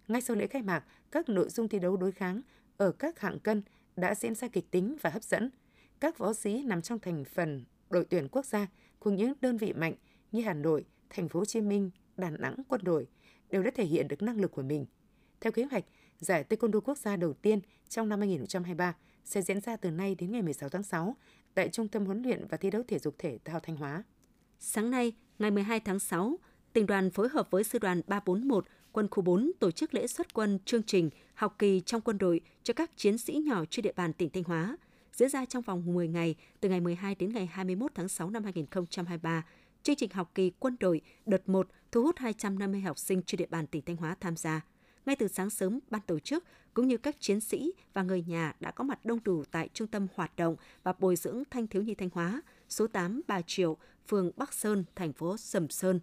Ngay 0.08 0.22
sau 0.22 0.36
lễ 0.36 0.48
khai 0.48 0.62
mạc, 0.62 0.84
các 1.12 1.30
nội 1.30 1.50
dung 1.50 1.68
thi 1.68 1.80
đấu 1.80 1.98
đối 1.98 2.12
kháng 2.12 2.42
ở 2.78 2.92
các 2.92 3.20
hạng 3.20 3.40
cân 3.40 3.62
đã 3.96 4.16
diễn 4.16 4.36
ra 4.36 4.48
kịch 4.48 4.72
tính 4.72 4.98
và 5.02 5.10
hấp 5.10 5.24
dẫn. 5.24 5.50
Các 6.00 6.18
võ 6.18 6.34
sĩ 6.34 6.64
nằm 6.64 6.82
trong 6.82 7.00
thành 7.00 7.26
phần 7.26 7.66
đội 7.90 8.06
tuyển 8.06 8.28
quốc 8.28 8.46
gia 8.46 8.68
cùng 9.00 9.16
những 9.16 9.34
đơn 9.42 9.58
vị 9.58 9.74
mạnh 9.74 9.94
như 10.32 10.42
Hà 10.42 10.54
Nội, 10.54 10.86
Thành 11.10 11.30
phố 11.30 11.40
Hồ 11.40 11.46
Chí 11.46 11.62
Minh, 11.62 11.92
Đà 12.18 12.30
Nẵng, 12.30 12.56
quân 12.68 12.82
đội– 12.84 13.08
đều 13.54 13.64
đã 13.64 13.72
thể 13.76 13.86
hiện 13.86 14.08
được 14.08 14.22
năng 14.22 14.42
lực 14.42 14.52
của 14.52 14.62
mình. 14.62 14.86
Theo 15.42 15.52
kế 15.52 15.64
hoạch, 15.64 15.84
giải 16.24 16.44
Taekwondo 16.50 16.82
quốc 16.82 16.98
gia 16.98 17.16
đầu 17.16 17.34
tiên 17.34 17.60
trong 17.90 18.10
năm 18.10 18.20
2023 18.20 18.96
sẽ 19.26 19.42
diễn 19.42 19.62
ra 19.62 19.76
từ 19.76 19.92
nay 19.92 20.16
đến 20.16 20.32
ngày 20.32 20.42
16 20.42 20.70
tháng 20.70 20.84
6 20.84 21.16
tại 21.54 21.70
Trung 21.70 21.88
tâm 21.88 22.06
huấn 22.06 22.22
luyện 22.22 22.48
và 22.48 22.58
thi 22.58 22.70
đấu 22.70 22.84
thể 22.88 23.00
dục 23.00 23.16
thể 23.18 23.38
thao 23.46 23.60
Thanh 23.60 23.76
Hóa. 23.76 24.04
Sáng 24.60 24.92
nay, 24.92 25.14
ngày 25.40 25.52
12 25.52 25.80
tháng 25.80 26.00
6, 26.00 26.40
tỉnh 26.74 26.86
đoàn 26.86 27.12
phối 27.12 27.30
hợp 27.30 27.52
với 27.52 27.64
sư 27.64 27.80
đoàn 27.80 28.02
341 28.08 28.66
quân 28.92 29.08
khu 29.12 29.24
4 29.24 29.52
tổ 29.60 29.72
chức 29.72 29.94
lễ 29.94 30.08
xuất 30.08 30.34
quân 30.34 30.60
chương 30.66 30.84
trình 30.84 31.10
học 31.34 31.56
kỳ 31.60 31.82
trong 31.86 32.02
quân 32.02 32.18
đội 32.18 32.42
cho 32.64 32.74
các 32.74 32.92
chiến 32.98 33.18
sĩ 33.18 33.34
nhỏ 33.34 33.66
trên 33.70 33.84
địa 33.84 33.94
bàn 33.96 34.14
tỉnh 34.14 34.30
Thanh 34.30 34.44
Hóa, 34.44 34.78
diễn 35.14 35.30
ra 35.30 35.46
trong 35.46 35.64
vòng 35.64 35.94
10 35.94 36.08
ngày 36.08 36.36
từ 36.60 36.70
ngày 36.70 36.82
12 36.82 37.16
đến 37.16 37.34
ngày 37.34 37.46
21 37.46 37.92
tháng 37.96 38.10
6 38.10 38.30
năm 38.30 38.44
2023 38.44 39.44
chương 39.84 39.96
trình 39.96 40.10
học 40.14 40.32
kỳ 40.36 40.52
quân 40.60 40.76
đội 40.80 41.02
đợt 41.26 41.50
1 41.50 41.68
thu 41.92 42.04
hút 42.04 42.18
250 42.18 42.82
học 42.82 43.00
sinh 43.00 43.22
trên 43.26 43.38
địa 43.38 43.48
bàn 43.50 43.68
tỉnh 43.68 43.82
Thanh 43.86 43.96
Hóa 43.96 44.16
tham 44.20 44.36
gia. 44.36 44.62
Ngay 45.06 45.16
từ 45.16 45.28
sáng 45.28 45.50
sớm, 45.50 45.80
ban 45.90 46.02
tổ 46.02 46.20
chức 46.20 46.44
cũng 46.74 46.88
như 46.88 46.98
các 46.98 47.20
chiến 47.20 47.40
sĩ 47.40 47.74
và 47.94 48.04
người 48.04 48.24
nhà 48.28 48.56
đã 48.60 48.72
có 48.72 48.84
mặt 48.84 49.06
đông 49.06 49.20
đủ 49.24 49.44
tại 49.52 49.70
Trung 49.74 49.88
tâm 49.88 50.08
Hoạt 50.16 50.36
động 50.36 50.56
và 50.84 50.94
Bồi 51.00 51.16
dưỡng 51.16 51.44
Thanh 51.52 51.68
thiếu 51.68 51.82
nhi 51.82 51.96
Thanh 51.96 52.10
Hóa, 52.14 52.42
số 52.70 52.88
8 52.88 53.22
Bà 53.28 53.42
Triệu, 53.42 53.78
phường 54.08 54.32
Bắc 54.36 54.54
Sơn, 54.54 54.84
thành 54.96 55.14
phố 55.14 55.38
Sầm 55.38 55.70
Sơn. 55.70 56.00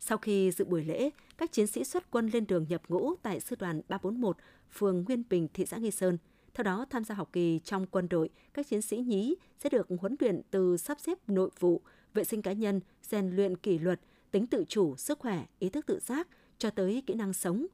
Sau 0.00 0.18
khi 0.18 0.50
dự 0.50 0.64
buổi 0.64 0.84
lễ, 0.84 1.10
các 1.38 1.52
chiến 1.52 1.66
sĩ 1.66 1.84
xuất 1.84 2.10
quân 2.10 2.30
lên 2.32 2.46
đường 2.46 2.66
nhập 2.68 2.82
ngũ 2.88 3.14
tại 3.22 3.40
sư 3.40 3.56
đoàn 3.58 3.80
341, 3.88 4.36
phường 4.72 5.04
Nguyên 5.04 5.22
Bình, 5.30 5.48
thị 5.54 5.66
xã 5.66 5.76
Nghi 5.76 5.90
Sơn. 5.90 6.18
Theo 6.54 6.64
đó, 6.64 6.86
tham 6.90 7.04
gia 7.04 7.14
học 7.14 7.28
kỳ 7.32 7.60
trong 7.64 7.86
quân 7.86 8.08
đội, 8.08 8.30
các 8.54 8.66
chiến 8.66 8.82
sĩ 8.82 8.96
nhí 8.96 9.34
sẽ 9.58 9.70
được 9.70 9.88
huấn 10.00 10.16
luyện 10.20 10.40
từ 10.50 10.76
sắp 10.76 11.00
xếp 11.00 11.18
nội 11.26 11.50
vụ, 11.58 11.82
vệ 12.14 12.24
sinh 12.24 12.42
cá 12.42 12.52
nhân, 12.52 12.80
rèn 13.02 13.36
luyện 13.36 13.56
kỷ 13.56 13.78
luật, 13.78 14.00
tính 14.30 14.46
tự 14.46 14.64
chủ, 14.68 14.96
sức 14.96 15.18
khỏe, 15.18 15.46
ý 15.58 15.68
thức 15.68 15.86
tự 15.86 16.00
giác, 16.00 16.28
cho 16.58 16.70
tới 16.70 17.02
kỹ 17.06 17.14
năng 17.14 17.32
sống, 17.32 17.66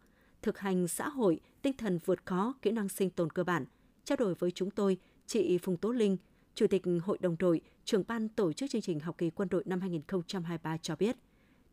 thực 0.44 0.58
hành 0.58 0.88
xã 0.88 1.08
hội, 1.08 1.40
tinh 1.62 1.72
thần 1.76 1.98
vượt 2.04 2.26
khó, 2.26 2.54
kỹ 2.62 2.70
năng 2.70 2.88
sinh 2.88 3.10
tồn 3.10 3.30
cơ 3.30 3.44
bản. 3.44 3.64
Trao 4.04 4.16
đổi 4.16 4.34
với 4.34 4.50
chúng 4.50 4.70
tôi, 4.70 4.98
chị 5.26 5.58
Phùng 5.58 5.76
Tố 5.76 5.92
Linh, 5.92 6.16
Chủ 6.54 6.66
tịch 6.66 6.82
Hội 7.02 7.18
đồng 7.20 7.36
đội, 7.38 7.60
trưởng 7.84 8.02
ban 8.08 8.28
tổ 8.28 8.52
chức 8.52 8.70
chương 8.70 8.82
trình 8.82 9.00
học 9.00 9.18
kỳ 9.18 9.30
quân 9.30 9.48
đội 9.48 9.62
năm 9.66 9.80
2023 9.80 10.76
cho 10.76 10.96
biết, 10.96 11.16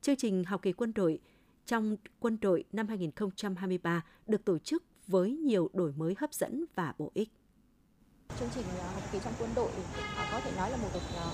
chương 0.02 0.16
trình 0.16 0.44
học 0.44 0.62
kỳ 0.62 0.72
quân 0.72 0.92
đội 0.96 1.20
trong 1.66 1.98
quân 2.20 2.38
đội 2.42 2.64
năm 2.72 2.88
2023 2.88 4.06
được 4.28 4.46
tổ 4.46 4.58
chức 4.58 4.84
với 5.08 5.32
nhiều 5.32 5.70
đổi 5.74 5.94
mới 5.98 6.16
hấp 6.18 6.34
dẫn 6.34 6.66
và 6.76 6.94
bổ 6.98 7.12
ích. 7.14 7.30
Chương 8.40 8.50
trình 8.56 8.66
à, 8.80 8.88
học 8.94 9.04
kỳ 9.12 9.20
trong 9.24 9.34
quân 9.40 9.52
đội 9.56 9.70
à, 10.18 10.28
có 10.32 10.40
thể 10.40 10.52
nói 10.58 10.72
là 10.72 10.78
một 10.78 10.90
à, 11.16 11.26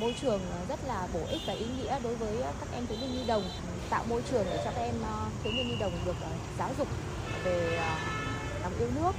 môi 0.00 0.14
trường 0.20 0.40
rất 0.68 0.80
là 0.86 1.08
bổ 1.14 1.20
ích 1.30 1.40
và 1.46 1.52
ý 1.52 1.66
nghĩa 1.66 1.98
đối 2.02 2.16
với 2.16 2.36
các 2.60 2.68
em 2.72 2.86
thiếu 2.86 2.98
niên 3.00 3.12
nhi 3.12 3.24
đồng, 3.26 3.50
tạo 3.90 4.04
môi 4.08 4.22
trường 4.30 4.44
để 4.44 4.62
cho 4.64 4.70
các 4.70 4.80
em 4.80 4.94
thiếu 5.42 5.52
niên 5.52 5.68
nhi 5.68 5.76
đồng 5.80 5.92
được 6.06 6.16
giáo 6.58 6.70
dục 6.78 6.88
về 7.44 7.80
lòng 8.62 8.72
yêu 8.78 8.88
nước 8.94 9.12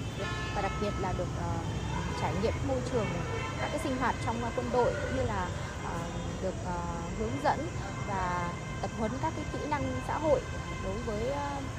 và 0.56 0.62
đặc 0.62 0.72
biệt 0.82 0.94
là 1.00 1.14
được 1.18 1.28
trải 2.22 2.34
nghiệm 2.42 2.54
môi 2.68 2.78
trường 2.92 3.08
các 3.62 3.68
cái 3.72 3.80
sinh 3.84 3.98
hoạt 3.98 4.16
trong 4.26 4.36
quân 4.56 4.70
đội 4.74 4.94
cũng 5.02 5.18
như 5.18 5.24
là 5.24 5.50
được 6.42 6.56
hướng 7.20 7.44
dẫn 7.44 7.68
và 8.08 8.50
tập 8.82 8.92
huấn 9.00 9.12
các 9.22 9.34
cái 9.36 9.46
kỹ 9.54 9.68
năng 9.70 9.84
xã 10.08 10.18
hội 10.18 10.42
đối 10.84 10.98
với 11.06 11.32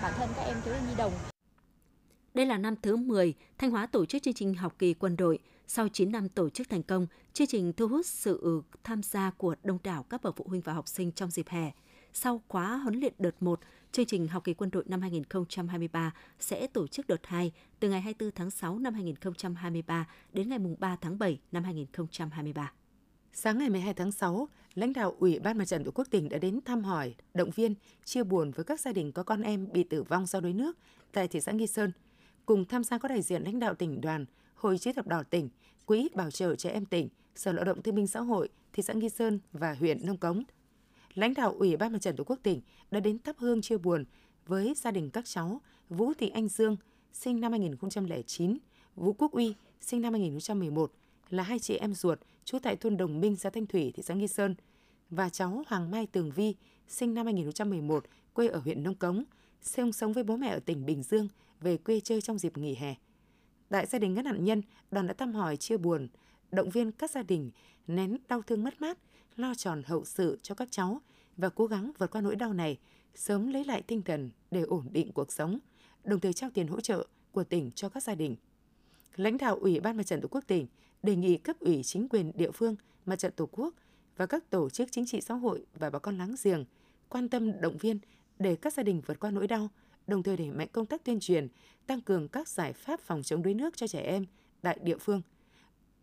bản 0.03 0.13
thân 0.17 0.29
các 0.37 0.43
em 0.43 0.63
thiếu 0.65 0.75
niên 0.75 0.89
nhi 0.89 0.95
đồng. 0.97 1.32
Đây 2.35 2.47
là 2.47 2.59
năm 2.59 2.75
thứ 2.83 2.97
10 2.97 3.35
Thanh 3.59 3.71
Hóa 3.71 3.87
tổ 3.87 4.05
chức 4.05 4.23
chương 4.23 4.35
trình 4.35 4.55
học 4.55 4.75
kỳ 4.79 4.95
quân 4.95 5.17
đội. 5.17 5.39
Sau 5.67 5.89
9 5.89 6.13
năm 6.13 6.29
tổ 6.29 6.51
chức 6.51 6.69
thành 6.69 6.83
công, 6.83 7.07
chương 7.33 7.47
trình 7.47 7.73
thu 7.73 7.89
hút 7.89 8.07
sự 8.07 8.63
tham 8.85 9.03
gia 9.03 9.31
của 9.31 9.55
đông 9.65 9.79
đảo 9.85 10.03
các 10.03 10.23
bậc 10.23 10.37
phụ 10.37 10.45
huynh 10.49 10.61
và 10.61 10.73
học 10.73 10.89
sinh 10.89 11.13
trong 11.13 11.31
dịp 11.31 11.49
hè. 11.49 11.73
Sau 12.13 12.43
khóa 12.49 12.77
huấn 12.77 13.01
luyện 13.01 13.15
đợt 13.19 13.43
1, 13.43 13.61
chương 13.93 14.07
trình 14.07 14.29
học 14.29 14.45
kỳ 14.45 14.55
quân 14.55 14.71
đội 14.71 14.85
năm 14.87 15.01
2023 15.01 16.15
sẽ 16.41 16.67
tổ 16.67 16.87
chức 16.87 17.07
đợt 17.07 17.27
2 17.27 17.53
từ 17.81 17.91
ngày 17.91 18.01
24 18.01 18.35
tháng 18.35 18.51
6 18.51 18.79
năm 18.79 18.95
2023 18.95 20.09
đến 20.33 20.49
ngày 20.49 20.59
3 20.79 20.97
tháng 21.01 21.19
7 21.19 21.41
năm 21.53 21.65
2023. 21.65 22.73
Sáng 23.33 23.59
ngày 23.59 23.71
12 23.71 23.95
tháng 23.95 24.13
6, 24.13 24.49
lãnh 24.75 24.93
đạo 24.93 25.17
Ủy 25.19 25.39
ban 25.39 25.59
Mặt 25.59 25.65
trận 25.65 25.85
Tổ 25.85 25.91
quốc 25.95 26.07
tỉnh 26.11 26.29
đã 26.29 26.39
đến 26.39 26.61
thăm 26.65 26.85
hỏi, 26.85 27.15
động 27.35 27.51
viên, 27.51 27.75
chia 28.05 28.23
buồn 28.23 28.51
với 28.51 28.65
các 28.65 28.81
gia 28.81 28.93
đình 28.93 29.13
có 29.13 29.23
con 29.23 29.43
em 29.43 29.73
bị 29.73 29.83
tử 29.83 30.03
vong 30.03 30.27
do 30.27 30.41
đuối 30.41 30.53
nước 30.53 30.79
tại 31.13 31.29
thị 31.29 31.41
xã 31.41 31.53
Nghi 31.53 31.67
Sơn. 31.67 31.93
Cùng 32.47 32.65
tham 32.65 32.85
gia 32.85 32.99
có 32.99 33.09
đại 33.09 33.23
diện 33.23 33.43
lãnh 33.43 33.59
đạo 33.59 33.75
tỉnh 33.75 34.01
đoàn, 34.01 34.25
Hội 34.55 34.79
chữ 34.79 34.93
thập 34.93 35.07
đỏ 35.07 35.23
tỉnh, 35.23 35.49
Quỹ 35.87 36.09
bảo 36.15 36.31
trợ 36.31 36.55
trẻ 36.57 36.71
em 36.71 36.85
tỉnh, 36.85 37.09
Sở 37.35 37.53
Lao 37.53 37.65
động 37.65 37.83
Thương 37.83 37.95
binh 37.95 38.07
Xã 38.07 38.21
hội, 38.21 38.49
thị 38.73 38.83
xã 38.83 38.93
Nghi 38.93 39.09
Sơn 39.09 39.39
và 39.53 39.75
huyện 39.75 40.07
Nông 40.07 40.17
Cống. 40.17 40.43
Lãnh 41.15 41.35
đạo 41.35 41.55
Ủy 41.59 41.77
ban 41.77 41.93
Mặt 41.93 41.99
trận 42.03 42.17
Tổ 42.17 42.25
quốc 42.25 42.39
tỉnh 42.43 42.61
đã 42.91 43.01
đến 43.01 43.19
thắp 43.19 43.37
hương 43.39 43.63
chia 43.63 43.77
buồn 43.77 44.05
với 44.47 44.75
gia 44.77 44.91
đình 44.91 45.11
các 45.11 45.25
cháu 45.27 45.61
Vũ 45.89 46.13
Thị 46.19 46.29
Anh 46.29 46.49
Dương, 46.49 46.77
sinh 47.13 47.41
năm 47.41 47.53
2009, 47.53 48.59
Vũ 48.97 49.13
Quốc 49.13 49.33
Uy, 49.33 49.55
sinh 49.81 50.03
năm 50.03 50.13
2011, 50.13 50.93
là 51.31 51.43
hai 51.43 51.59
chị 51.59 51.77
em 51.77 51.95
ruột 51.95 52.19
trú 52.45 52.59
tại 52.59 52.77
thôn 52.77 52.97
Đồng 52.97 53.21
Minh, 53.21 53.37
xã 53.37 53.51
Thanh 53.51 53.67
Thủy, 53.67 53.93
thị 53.95 54.03
xã 54.03 54.15
Nghi 54.15 54.29
Sơn, 54.29 54.55
và 55.11 55.29
cháu 55.29 55.65
Hoàng 55.67 55.91
Mai 55.91 56.07
Tường 56.07 56.31
Vi, 56.31 56.55
sinh 56.89 57.15
năm 57.15 57.27
2011, 57.27 58.05
quê 58.33 58.49
ở 58.49 58.59
huyện 58.59 58.83
Nông 58.83 58.95
Cống, 58.95 59.25
sinh 59.63 59.93
sống 59.93 60.13
với 60.13 60.25
bố 60.25 60.37
mẹ 60.37 60.49
ở 60.49 60.61
tỉnh 60.61 60.87
Bình 60.87 61.03
Dương, 61.03 61.29
về 61.63 61.77
quê 61.77 62.01
chơi 62.01 62.21
trong 62.21 62.39
dịp 62.39 62.59
nghỉ 62.59 62.75
hè. 62.75 62.95
Tại 63.69 63.87
gia 63.87 63.99
đình 63.99 64.17
các 64.17 64.25
nạn 64.25 64.45
nhân, 64.45 64.63
đoàn 64.91 65.07
đã 65.07 65.15
thăm 65.15 65.33
hỏi 65.33 65.57
chia 65.57 65.77
buồn, 65.77 66.09
động 66.51 66.71
viên 66.71 66.93
các 66.93 67.11
gia 67.11 67.23
đình 67.23 67.51
nén 67.87 68.17
đau 68.29 68.43
thương 68.43 68.65
mất 68.65 68.81
mát, 68.81 68.99
lo 69.37 69.55
tròn 69.55 69.83
hậu 69.87 70.05
sự 70.05 70.39
cho 70.43 70.55
các 70.55 70.69
cháu 70.71 71.01
và 71.37 71.49
cố 71.49 71.67
gắng 71.67 71.93
vượt 71.99 72.11
qua 72.11 72.21
nỗi 72.21 72.37
đau 72.37 72.53
này, 72.53 72.79
sớm 73.15 73.53
lấy 73.53 73.65
lại 73.65 73.83
tinh 73.83 74.03
thần 74.03 74.31
để 74.51 74.63
ổn 74.63 74.89
định 74.93 75.13
cuộc 75.13 75.33
sống, 75.33 75.59
đồng 76.05 76.21
thời 76.21 76.33
trao 76.33 76.51
tiền 76.51 76.67
hỗ 76.67 76.81
trợ 76.81 77.07
của 77.33 77.45
tỉnh 77.45 77.71
cho 77.75 77.89
các 77.89 78.03
gia 78.03 78.15
đình. 78.15 78.37
Lãnh 79.17 79.39
đạo 79.39 79.57
Ủy 79.57 79.81
ban 79.81 79.97
Mặt 79.97 80.07
trận 80.07 80.21
Tổ 80.21 80.29
quốc 80.29 80.45
tỉnh 80.47 80.67
đề 81.03 81.17
nghị 81.17 81.37
cấp 81.37 81.57
ủy 81.61 81.83
chính 81.83 82.09
quyền 82.09 82.33
địa 82.35 82.51
phương, 82.51 82.77
Mặt 83.07 83.17
trận 83.17 83.33
Tổ 83.37 83.49
quốc 83.53 83.75
và 84.17 84.27
các 84.27 84.51
tổ 84.51 84.71
chức 84.71 84.93
chính 84.93 85.07
trị 85.07 85.21
xã 85.21 85.35
hội 85.35 85.67
và 85.75 85.91
bà 85.91 85.99
con 85.99 86.19
láng 86.19 86.35
giềng 86.43 86.65
quan 87.09 87.29
tâm 87.29 87.61
động 87.61 87.77
viên 87.79 87.99
để 88.39 88.57
các 88.57 88.73
gia 88.73 88.83
đình 88.83 89.03
vượt 89.07 89.21
qua 89.21 89.31
nỗi 89.31 89.47
đau, 89.47 89.69
đồng 90.07 90.23
thời 90.23 90.37
đẩy 90.37 90.51
mạnh 90.51 90.69
công 90.73 90.87
tác 90.87 91.05
tuyên 91.05 91.21
truyền, 91.21 91.49
tăng 91.87 92.01
cường 92.01 92.29
các 92.29 92.49
giải 92.49 92.73
pháp 92.73 93.01
phòng 93.01 93.23
chống 93.23 93.43
đuối 93.43 93.55
nước 93.55 93.77
cho 93.77 93.87
trẻ 93.87 94.01
em 94.01 94.25
tại 94.63 94.79
địa 94.83 94.99
phương. 94.99 95.23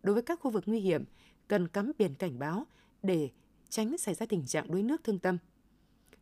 Đối 0.02 0.14
với 0.14 0.22
các 0.22 0.40
khu 0.40 0.50
vực 0.50 0.64
nguy 0.66 0.80
hiểm, 0.80 1.04
cần 1.48 1.68
cắm 1.68 1.92
biển 1.98 2.14
cảnh 2.14 2.38
báo 2.38 2.66
để 3.02 3.30
tránh 3.68 3.98
xảy 3.98 4.14
ra 4.14 4.26
tình 4.26 4.46
trạng 4.46 4.72
đuối 4.72 4.82
nước 4.82 5.04
thương 5.04 5.18
tâm. 5.18 5.38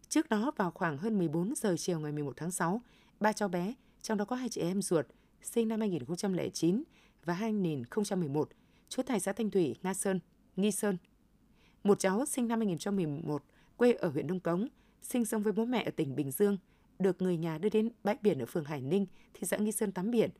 Trước 0.09 0.29
đó 0.29 0.53
vào 0.57 0.71
khoảng 0.71 0.99
hơn 0.99 1.19
14 1.19 1.55
giờ 1.57 1.75
chiều 1.79 2.01
ngày 2.01 2.13
11 2.13 2.33
tháng 2.37 2.51
6, 2.51 2.83
ba 3.21 3.33
cháu 3.33 3.49
bé, 3.49 3.75
trong 4.03 4.19
đó 4.19 4.25
có 4.25 4.37
hai 4.37 4.49
chị 4.49 4.61
em 4.61 4.83
ruột, 4.83 5.07
sinh 5.43 5.69
năm 5.69 5.81
2009 5.81 6.83
và 7.25 7.35
2011, 7.35 8.51
trú 8.89 9.03
tại 9.03 9.21
xã 9.21 9.33
Thanh 9.33 9.51
Thủy, 9.51 9.77
Nga 9.83 9.95
Sơn, 9.95 10.21
Nghi 10.57 10.71
Sơn. 10.71 10.97
Một 11.85 11.99
cháu 11.99 12.27
sinh 12.27 12.49
năm 12.49 12.59
2011, 12.59 13.45
quê 13.77 13.93
ở 13.93 14.09
huyện 14.09 14.27
Đông 14.27 14.41
Cống, 14.41 14.69
sinh 15.03 15.25
sống 15.25 15.43
với 15.43 15.53
bố 15.53 15.65
mẹ 15.65 15.85
ở 15.85 15.91
tỉnh 15.91 16.17
Bình 16.17 16.31
Dương, 16.31 16.59
được 16.99 17.23
người 17.23 17.37
nhà 17.37 17.59
đưa 17.59 17.69
đến 17.69 17.91
bãi 18.05 18.17
biển 18.23 18.39
ở 18.39 18.47
phường 18.47 18.65
Hải 18.65 18.81
Ninh, 18.81 19.07
thị 19.35 19.47
xã 19.47 19.57
Nghi 19.57 19.73
Sơn 19.73 19.93
tắm 19.93 20.11
biển. 20.11 20.31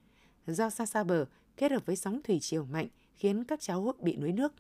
Do 0.47 0.71
xa 0.71 0.87
xa 0.87 1.05
bờ, 1.05 1.27
kết 1.57 1.73
hợp 1.73 1.87
với 1.87 1.97
sóng 1.97 2.21
thủy 2.25 2.39
chiều 2.41 2.65
mạnh 2.65 2.89
khiến 3.17 3.45
các 3.45 3.61
cháu 3.61 3.95
bị 4.01 4.17
đuối 4.17 4.33
nước. 4.33 4.53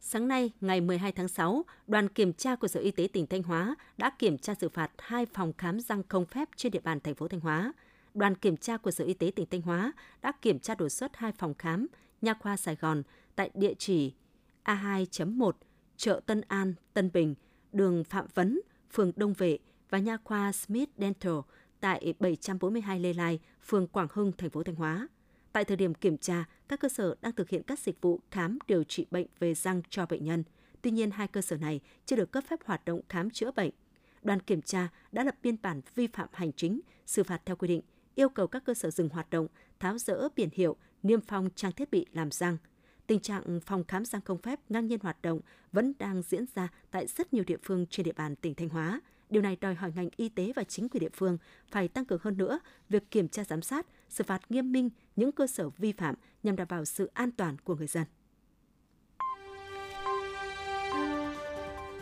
Sáng 0.00 0.28
nay, 0.28 0.50
ngày 0.60 0.80
12 0.80 1.12
tháng 1.12 1.28
6, 1.28 1.64
đoàn 1.86 2.08
kiểm 2.08 2.32
tra 2.32 2.56
của 2.56 2.68
Sở 2.68 2.80
Y 2.80 2.90
tế 2.90 3.08
tỉnh 3.12 3.26
Thanh 3.26 3.42
Hóa 3.42 3.74
đã 3.98 4.10
kiểm 4.18 4.38
tra 4.38 4.54
xử 4.54 4.68
phạt 4.68 4.90
hai 4.98 5.26
phòng 5.26 5.52
khám 5.58 5.80
răng 5.80 6.02
không 6.08 6.26
phép 6.26 6.48
trên 6.56 6.72
địa 6.72 6.80
bàn 6.80 7.00
thành 7.00 7.14
phố 7.14 7.28
Thanh 7.28 7.40
Hóa. 7.40 7.72
Đoàn 8.14 8.34
kiểm 8.34 8.56
tra 8.56 8.76
của 8.76 8.90
Sở 8.90 9.04
Y 9.04 9.14
tế 9.14 9.30
tỉnh 9.36 9.46
Thanh 9.50 9.62
Hóa 9.62 9.92
đã 10.22 10.32
kiểm 10.42 10.58
tra 10.58 10.74
đột 10.74 10.88
xuất 10.88 11.16
hai 11.16 11.32
phòng 11.32 11.54
khám 11.54 11.86
Nha 12.22 12.34
khoa 12.34 12.56
Sài 12.56 12.76
Gòn 12.76 13.02
tại 13.36 13.50
địa 13.54 13.74
chỉ 13.78 14.12
A2.1 14.64 15.52
chợ 15.96 16.20
Tân 16.26 16.40
An, 16.48 16.74
Tân 16.94 17.10
Bình, 17.12 17.34
đường 17.72 18.04
Phạm 18.04 18.26
Vấn, 18.34 18.60
phường 18.92 19.12
Đông 19.16 19.32
Vệ 19.32 19.58
và 19.90 19.98
nha 19.98 20.16
khoa 20.24 20.52
Smith 20.52 20.90
Dental 20.98 21.38
tại 21.80 22.14
742 22.18 23.00
Lê 23.00 23.12
Lai, 23.12 23.40
phường 23.62 23.86
Quảng 23.86 24.08
Hưng, 24.12 24.32
thành 24.32 24.50
phố 24.50 24.62
Thanh 24.62 24.74
Hóa. 24.74 25.08
Tại 25.52 25.64
thời 25.64 25.76
điểm 25.76 25.94
kiểm 25.94 26.18
tra, 26.18 26.44
các 26.68 26.80
cơ 26.80 26.88
sở 26.88 27.14
đang 27.20 27.32
thực 27.32 27.48
hiện 27.48 27.62
các 27.62 27.78
dịch 27.78 28.00
vụ 28.00 28.20
khám 28.30 28.58
điều 28.66 28.84
trị 28.84 29.06
bệnh 29.10 29.26
về 29.38 29.54
răng 29.54 29.82
cho 29.90 30.06
bệnh 30.06 30.24
nhân. 30.24 30.44
Tuy 30.82 30.90
nhiên, 30.90 31.10
hai 31.10 31.28
cơ 31.28 31.42
sở 31.42 31.56
này 31.56 31.80
chưa 32.06 32.16
được 32.16 32.30
cấp 32.30 32.44
phép 32.48 32.60
hoạt 32.64 32.84
động 32.84 33.00
khám 33.08 33.30
chữa 33.30 33.50
bệnh. 33.50 33.70
Đoàn 34.22 34.40
kiểm 34.40 34.62
tra 34.62 34.88
đã 35.12 35.24
lập 35.24 35.34
biên 35.42 35.56
bản 35.62 35.80
vi 35.94 36.06
phạm 36.06 36.28
hành 36.32 36.52
chính, 36.52 36.80
xử 37.06 37.24
phạt 37.24 37.42
theo 37.44 37.56
quy 37.56 37.68
định, 37.68 37.82
yêu 38.14 38.28
cầu 38.28 38.46
các 38.46 38.64
cơ 38.64 38.74
sở 38.74 38.90
dừng 38.90 39.08
hoạt 39.08 39.30
động, 39.30 39.46
tháo 39.80 39.98
rỡ 39.98 40.28
biển 40.36 40.48
hiệu, 40.52 40.76
niêm 41.02 41.20
phong 41.20 41.48
trang 41.54 41.72
thiết 41.72 41.90
bị 41.90 42.06
làm 42.12 42.30
răng. 42.30 42.56
Tình 43.06 43.20
trạng 43.20 43.60
phòng 43.66 43.84
khám 43.84 44.04
răng 44.04 44.22
không 44.22 44.38
phép 44.38 44.60
ngang 44.68 44.86
nhiên 44.86 44.98
hoạt 45.02 45.22
động 45.22 45.40
vẫn 45.72 45.92
đang 45.98 46.22
diễn 46.22 46.44
ra 46.54 46.68
tại 46.90 47.06
rất 47.06 47.34
nhiều 47.34 47.44
địa 47.46 47.56
phương 47.62 47.86
trên 47.86 48.04
địa 48.04 48.12
bàn 48.12 48.36
tỉnh 48.36 48.54
Thanh 48.54 48.68
Hóa. 48.68 49.00
Điều 49.30 49.42
này 49.42 49.56
đòi 49.60 49.74
hỏi 49.74 49.92
ngành 49.96 50.08
y 50.16 50.28
tế 50.28 50.52
và 50.56 50.64
chính 50.64 50.88
quyền 50.88 51.00
địa 51.00 51.08
phương 51.14 51.38
phải 51.70 51.88
tăng 51.88 52.04
cường 52.04 52.20
hơn 52.22 52.36
nữa 52.36 52.58
việc 52.88 53.10
kiểm 53.10 53.28
tra 53.28 53.44
giám 53.44 53.62
sát, 53.62 53.86
xử 54.08 54.24
phạt 54.24 54.50
nghiêm 54.50 54.72
minh 54.72 54.90
những 55.16 55.32
cơ 55.32 55.46
sở 55.46 55.68
vi 55.68 55.92
phạm 55.92 56.14
nhằm 56.42 56.56
đảm 56.56 56.66
bảo 56.70 56.84
sự 56.84 57.10
an 57.14 57.30
toàn 57.30 57.56
của 57.64 57.74
người 57.74 57.86
dân. 57.86 58.04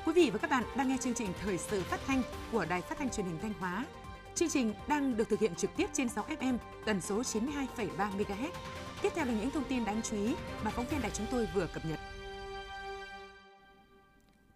Quý 0.06 0.12
vị 0.14 0.30
và 0.32 0.38
các 0.38 0.50
bạn 0.50 0.64
đang 0.76 0.88
nghe 0.88 0.96
chương 1.00 1.14
trình 1.14 1.28
Thời 1.40 1.58
sự 1.58 1.82
phát 1.82 2.00
thanh 2.06 2.22
của 2.52 2.64
Đài 2.64 2.80
Phát 2.80 2.98
thanh 2.98 3.10
Truyền 3.10 3.26
hình 3.26 3.38
Thanh 3.42 3.52
Hóa. 3.52 3.86
Chương 4.34 4.48
trình 4.48 4.74
đang 4.88 5.16
được 5.16 5.28
thực 5.28 5.40
hiện 5.40 5.54
trực 5.54 5.70
tiếp 5.76 5.86
trên 5.92 6.08
6 6.08 6.26
FM 6.40 6.58
tần 6.86 7.00
số 7.00 7.22
92,3 7.22 7.88
MHz. 7.96 8.50
Tiếp 9.02 9.08
theo 9.14 9.24
là 9.24 9.32
những 9.32 9.50
thông 9.50 9.64
tin 9.68 9.84
đáng 9.84 10.00
chú 10.02 10.16
ý 10.16 10.34
mà 10.64 10.70
phóng 10.70 10.86
viên 10.90 11.02
đài 11.02 11.10
chúng 11.10 11.26
tôi 11.30 11.48
vừa 11.54 11.66
cập 11.74 11.84
nhật. 11.84 11.98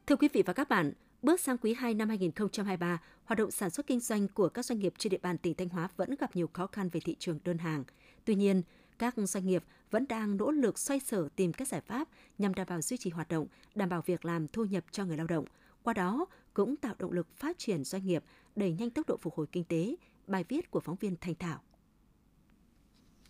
Thưa 0.07 0.17
quý 0.17 0.29
vị 0.33 0.43
và 0.47 0.53
các 0.53 0.69
bạn, 0.69 0.93
Bước 1.23 1.41
sang 1.41 1.59
quý 1.59 1.75
2 1.75 1.95
năm 1.95 2.09
2023, 2.09 3.03
hoạt 3.25 3.39
động 3.39 3.51
sản 3.51 3.71
xuất 3.71 3.87
kinh 3.87 4.01
doanh 4.01 4.29
của 4.29 4.49
các 4.49 4.65
doanh 4.65 4.79
nghiệp 4.79 4.95
trên 4.99 5.11
địa 5.11 5.19
bàn 5.23 5.39
tỉnh 5.39 5.55
Thanh 5.55 5.69
Hóa 5.69 5.89
vẫn 5.97 6.15
gặp 6.19 6.37
nhiều 6.37 6.51
khó 6.53 6.67
khăn 6.67 6.89
về 6.89 7.01
thị 7.01 7.17
trường 7.19 7.39
đơn 7.45 7.59
hàng. 7.59 7.85
Tuy 8.25 8.35
nhiên, 8.35 8.63
Các 9.03 9.15
doanh 9.17 9.47
nghiệp 9.47 9.65
vẫn 9.91 10.09
đang 10.09 10.37
nỗ 10.37 10.51
lực 10.51 10.79
xoay 10.79 11.01
sở 11.01 11.29
tìm 11.37 11.53
các 11.53 11.69
giải 11.69 11.81
pháp 11.81 12.09
nhằm 12.39 12.55
đảm 12.55 12.67
bảo 12.71 12.83
duy 12.83 12.97
trì 12.97 13.11
hoạt 13.11 13.29
động, 13.29 13.47
đảm 13.75 13.89
bảo 13.89 14.03
việc 14.07 14.25
làm 14.25 14.49
thu 14.49 14.65
nhập 14.65 14.85
cho 14.91 15.05
người 15.05 15.17
lao 15.17 15.27
động. 15.27 15.45
Qua 15.83 15.95
đó 15.95 16.27
cũng 16.55 16.77
tạo 16.77 16.95
động 16.99 17.13
lực 17.13 17.37
phát 17.37 17.59
triển 17.59 17.85
doanh 17.85 18.07
nghiệp, 18.07 18.25
đẩy 18.57 18.73
nhanh 18.73 18.91
tốc 18.91 19.09
độ 19.09 19.17
phục 19.17 19.35
hồi 19.35 19.47
kinh 19.53 19.65
tế. 19.65 19.97
Bài 20.27 20.45
viết 20.49 20.71
của 20.71 20.81
phóng 20.81 20.97
viên 21.01 21.17
Thanh 21.21 21.35
Thảo. 21.35 21.61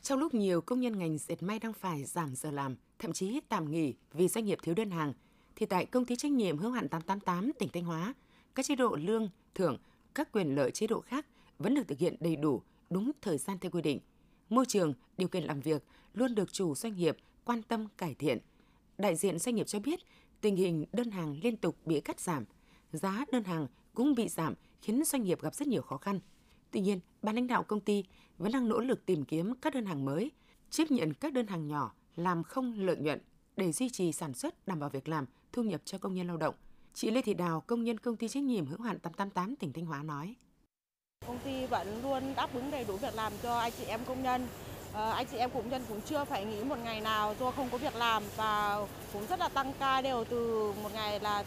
Trong 0.03 0.19
lúc 0.19 0.35
nhiều 0.35 0.61
công 0.61 0.81
nhân 0.81 0.99
ngành 0.99 1.19
dệt 1.19 1.43
may 1.43 1.59
đang 1.59 1.73
phải 1.73 2.05
giảm 2.05 2.35
giờ 2.35 2.51
làm, 2.51 2.77
thậm 2.99 3.13
chí 3.13 3.41
tạm 3.49 3.71
nghỉ 3.71 3.95
vì 4.13 4.29
doanh 4.29 4.45
nghiệp 4.45 4.59
thiếu 4.63 4.75
đơn 4.75 4.91
hàng, 4.91 5.13
thì 5.57 5.67
tại 5.67 5.87
công 5.87 6.05
ty 6.05 6.17
trách 6.17 6.33
nhiệm 6.33 6.59
hữu 6.59 6.71
hạn 6.71 6.89
888 6.89 7.53
tỉnh 7.59 7.69
Thanh 7.73 7.85
Hóa, 7.85 8.15
các 8.55 8.67
chế 8.67 8.75
độ 8.75 8.97
lương, 8.97 9.29
thưởng, 9.55 9.79
các 10.15 10.33
quyền 10.33 10.55
lợi 10.55 10.71
chế 10.71 10.87
độ 10.87 11.01
khác 11.01 11.27
vẫn 11.59 11.75
được 11.75 11.89
thực 11.89 11.99
hiện 11.99 12.17
đầy 12.21 12.37
đủ, 12.37 12.63
đúng 12.91 13.11
thời 13.21 13.39
gian 13.39 13.59
theo 13.59 13.71
quy 13.71 13.83
định. 13.83 14.01
Môi 14.49 14.65
trường, 14.69 14.95
điều 15.17 15.29
kiện 15.29 15.45
làm 15.45 15.61
việc 15.61 15.85
luôn 16.15 16.35
được 16.35 16.53
chủ 16.53 16.75
doanh 16.75 16.97
nghiệp 16.97 17.17
quan 17.45 17.63
tâm 17.63 17.87
cải 17.99 18.15
thiện. 18.15 18.39
Đại 18.99 19.17
diện 19.17 19.39
doanh 19.39 19.55
nghiệp 19.55 19.67
cho 19.67 19.81
biết, 19.81 20.01
tình 20.41 20.57
hình 20.57 20.85
đơn 20.93 21.11
hàng 21.11 21.41
liên 21.43 21.57
tục 21.57 21.77
bị 21.85 22.01
cắt 22.01 22.21
giảm, 22.21 22.45
giá 22.93 23.25
đơn 23.33 23.45
hàng 23.45 23.67
cũng 23.95 24.15
bị 24.15 24.29
giảm 24.29 24.55
khiến 24.83 25.05
doanh 25.05 25.23
nghiệp 25.23 25.43
gặp 25.43 25.55
rất 25.55 25.69
nhiều 25.69 25.83
khó 25.83 25.97
khăn. 25.97 26.21
Tuy 26.71 26.81
nhiên, 26.81 27.01
ban 27.23 27.35
lãnh 27.35 27.47
đạo 27.47 27.63
công 27.63 27.81
ty 27.81 28.05
vẫn 28.39 28.53
đang 28.53 28.69
nỗ 28.69 28.81
lực 28.81 29.07
tìm 29.07 29.25
kiếm 29.25 29.55
các 29.55 29.75
đơn 29.75 29.87
hàng 29.87 30.05
mới, 30.05 30.31
chấp 30.71 30.91
nhận 30.91 31.15
các 31.15 31.33
đơn 31.33 31.47
hàng 31.47 31.69
nhỏ 31.69 31.93
làm 32.17 32.43
không 32.43 32.75
lợi 32.77 32.97
nhuận 32.97 33.21
để 33.57 33.73
duy 33.73 33.91
trì 33.91 34.13
sản 34.13 34.35
xuất 34.35 34.67
đảm 34.67 34.81
bảo 34.81 34.91
việc 34.91 35.09
làm, 35.09 35.27
thu 35.53 35.63
nhập 35.63 35.81
cho 35.85 35.99
công 35.99 36.15
nhân 36.15 36.27
lao 36.27 36.37
động. 36.37 36.55
Chị 36.95 37.11
Lê 37.11 37.23
Thị 37.23 37.35
Đào, 37.35 37.61
công 37.61 37.85
nhân 37.85 37.99
công 37.99 38.17
ty 38.17 38.29
trách 38.29 38.43
nhiệm 38.43 38.67
hữu 38.67 38.81
hạn 38.81 38.99
888 38.99 39.57
tỉnh 39.57 39.73
Thanh 39.73 39.87
Hóa 39.87 40.03
nói. 40.03 40.35
Công 41.27 41.39
ty 41.45 41.67
vẫn 41.67 42.03
luôn 42.03 42.35
đáp 42.37 42.55
ứng 42.55 42.71
đầy 42.71 42.85
đủ 42.85 42.97
việc 42.97 43.15
làm 43.15 43.33
cho 43.43 43.59
anh 43.59 43.73
chị 43.79 43.85
em 43.85 44.01
công 44.07 44.23
nhân. 44.23 44.47
À, 44.93 45.11
anh 45.11 45.27
chị 45.31 45.37
em 45.37 45.51
công 45.51 45.69
nhân 45.69 45.83
cũng 45.89 46.01
chưa 46.01 46.25
phải 46.25 46.45
nghỉ 46.45 46.65
một 46.65 46.79
ngày 46.85 47.01
nào 47.01 47.35
do 47.41 47.51
không 47.51 47.69
có 47.73 47.79
việc 47.79 47.95
làm 47.95 48.23
và 48.37 48.87
cũng 49.13 49.27
rất 49.27 49.41
là 49.41 49.49
tăng 49.49 49.73
ca 49.79 50.03
đều 50.03 50.25
từ 50.25 50.73
một 50.83 50.91
ngày 50.95 51.21
là 51.21 51.45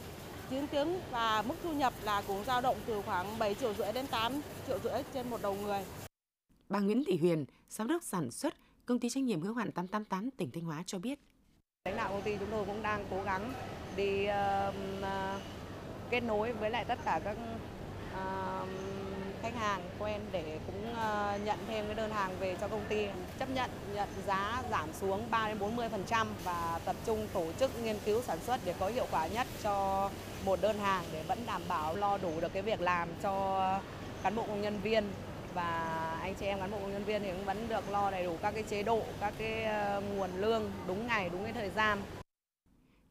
9 0.49 0.67
tiếng 0.67 0.99
và 1.11 1.41
mức 1.41 1.55
thu 1.63 1.73
nhập 1.73 1.93
là 2.03 2.23
cũng 2.27 2.43
dao 2.45 2.61
động 2.61 2.77
từ 2.85 3.01
khoảng 3.01 3.39
7 3.39 3.55
triệu 3.55 3.73
rưỡi 3.73 3.93
đến 3.93 4.07
8 4.07 4.41
triệu 4.67 4.79
rưỡi 4.83 5.03
trên 5.13 5.29
một 5.29 5.41
đầu 5.41 5.53
người. 5.53 5.85
Bà 6.69 6.79
Nguyễn 6.79 7.03
Thị 7.07 7.17
Huyền, 7.17 7.45
giám 7.69 7.87
đốc 7.87 8.03
sản 8.03 8.31
xuất 8.31 8.53
công 8.85 8.99
ty 8.99 9.09
trách 9.09 9.23
nhiệm 9.23 9.41
hữu 9.41 9.53
hạn 9.53 9.71
888 9.71 10.31
tỉnh 10.31 10.51
Thanh 10.51 10.63
Hóa 10.63 10.83
cho 10.85 10.99
biết. 10.99 11.19
Lãnh 11.85 11.97
đạo 11.97 12.09
công 12.09 12.21
ty 12.21 12.37
chúng 12.39 12.51
tôi 12.51 12.65
cũng 12.65 12.83
đang 12.83 13.05
cố 13.09 13.23
gắng 13.23 13.53
đi 13.95 14.27
uh, 14.27 14.75
uh, 15.01 15.41
kết 16.09 16.19
nối 16.19 16.51
với 16.51 16.69
lại 16.69 16.85
tất 16.85 16.99
cả 17.05 17.19
các 17.23 17.37
uh, 18.13 18.69
khách 19.41 19.55
hàng 19.55 19.81
quen 19.99 20.21
để 20.31 20.59
cũng 20.65 20.91
uh, 20.91 21.45
nhận 21.45 21.59
thêm 21.67 21.85
cái 21.85 21.95
đơn 21.95 22.11
hàng 22.11 22.31
về 22.39 22.55
cho 22.61 22.67
công 22.67 22.85
ty 22.89 23.07
chấp 23.39 23.49
nhận 23.49 23.69
nhận 23.95 24.09
giá 24.27 24.63
giảm 24.71 24.93
xuống 24.93 25.23
3 25.31 25.47
đến 25.47 25.57
40% 26.11 26.27
và 26.43 26.79
tập 26.85 26.95
trung 27.05 27.27
tổ 27.33 27.45
chức 27.59 27.83
nghiên 27.83 27.97
cứu 28.05 28.21
sản 28.21 28.37
xuất 28.45 28.59
để 28.65 28.73
có 28.79 28.87
hiệu 28.87 29.05
quả 29.11 29.27
nhất 29.27 29.47
cho 29.63 30.09
một 30.45 30.61
đơn 30.61 30.79
hàng 30.79 31.03
để 31.13 31.23
vẫn 31.27 31.39
đảm 31.47 31.61
bảo 31.67 31.95
lo 31.95 32.17
đủ 32.17 32.31
được 32.41 32.53
cái 32.53 32.61
việc 32.61 32.81
làm 32.81 33.09
cho 33.23 33.61
cán 34.23 34.35
bộ 34.35 34.43
công 34.47 34.61
nhân 34.61 34.79
viên 34.83 35.03
và 35.53 36.19
anh 36.21 36.35
chị 36.35 36.45
em 36.45 36.59
cán 36.59 36.71
bộ 36.71 36.77
công 36.81 36.91
nhân 36.91 37.03
viên 37.03 37.21
thì 37.23 37.31
cũng 37.31 37.45
vẫn 37.45 37.67
được 37.69 37.91
lo 37.91 38.11
đầy 38.11 38.23
đủ 38.23 38.37
các 38.41 38.51
cái 38.51 38.63
chế 38.63 38.83
độ, 38.83 39.01
các 39.19 39.33
cái 39.37 39.63
ờ, 39.63 40.01
nguồn 40.15 40.29
lương 40.37 40.71
đúng 40.87 41.07
ngày, 41.07 41.29
đúng 41.29 41.43
cái 41.43 41.53
thời 41.53 41.69
gian. 41.69 42.01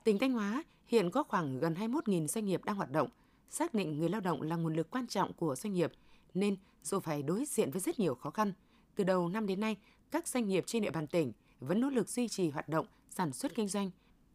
Tỉnh 0.04 0.18
Thanh 0.18 0.32
Hóa 0.32 0.64
hiện 0.86 1.10
có 1.10 1.22
khoảng 1.22 1.58
gần 1.58 1.74
21.000 1.74 2.26
doanh 2.26 2.44
nghiệp 2.44 2.64
đang 2.64 2.76
hoạt 2.76 2.90
động. 2.90 3.08
Xác 3.50 3.74
định 3.74 3.98
người 3.98 4.08
lao 4.08 4.20
động 4.20 4.42
là 4.42 4.56
nguồn 4.56 4.74
lực 4.74 4.90
quan 4.90 5.06
trọng 5.06 5.32
của 5.32 5.56
doanh 5.56 5.72
nghiệp, 5.72 5.92
nên 6.34 6.56
dù 6.82 7.00
phải 7.00 7.22
đối 7.22 7.44
diện 7.44 7.70
với 7.70 7.80
rất 7.80 7.98
nhiều 7.98 8.14
khó 8.14 8.30
khăn, 8.30 8.52
từ 8.94 9.04
đầu 9.04 9.28
năm 9.28 9.46
đến 9.46 9.60
nay, 9.60 9.76
các 10.10 10.28
doanh 10.28 10.48
nghiệp 10.48 10.64
trên 10.66 10.82
địa 10.82 10.90
bàn 10.90 11.06
tỉnh 11.06 11.32
vẫn 11.60 11.80
nỗ 11.80 11.90
lực 11.90 12.08
duy 12.08 12.28
trì 12.28 12.50
hoạt 12.50 12.68
động, 12.68 12.86
sản 13.10 13.32
xuất 13.32 13.54
kinh 13.54 13.68
doanh, 13.68 13.90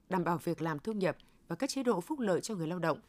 đảm 0.09 0.23
bảo 0.23 0.37
việc 0.37 0.61
làm 0.61 0.79
thu 0.79 0.91
nhập 0.91 1.17
và 1.47 1.55
các 1.55 1.69
chế 1.69 1.83
độ 1.83 2.01
phúc 2.01 2.19
lợi 2.19 2.41
cho 2.41 2.55
người 2.55 2.67
lao 2.67 2.79
động. 2.79 2.99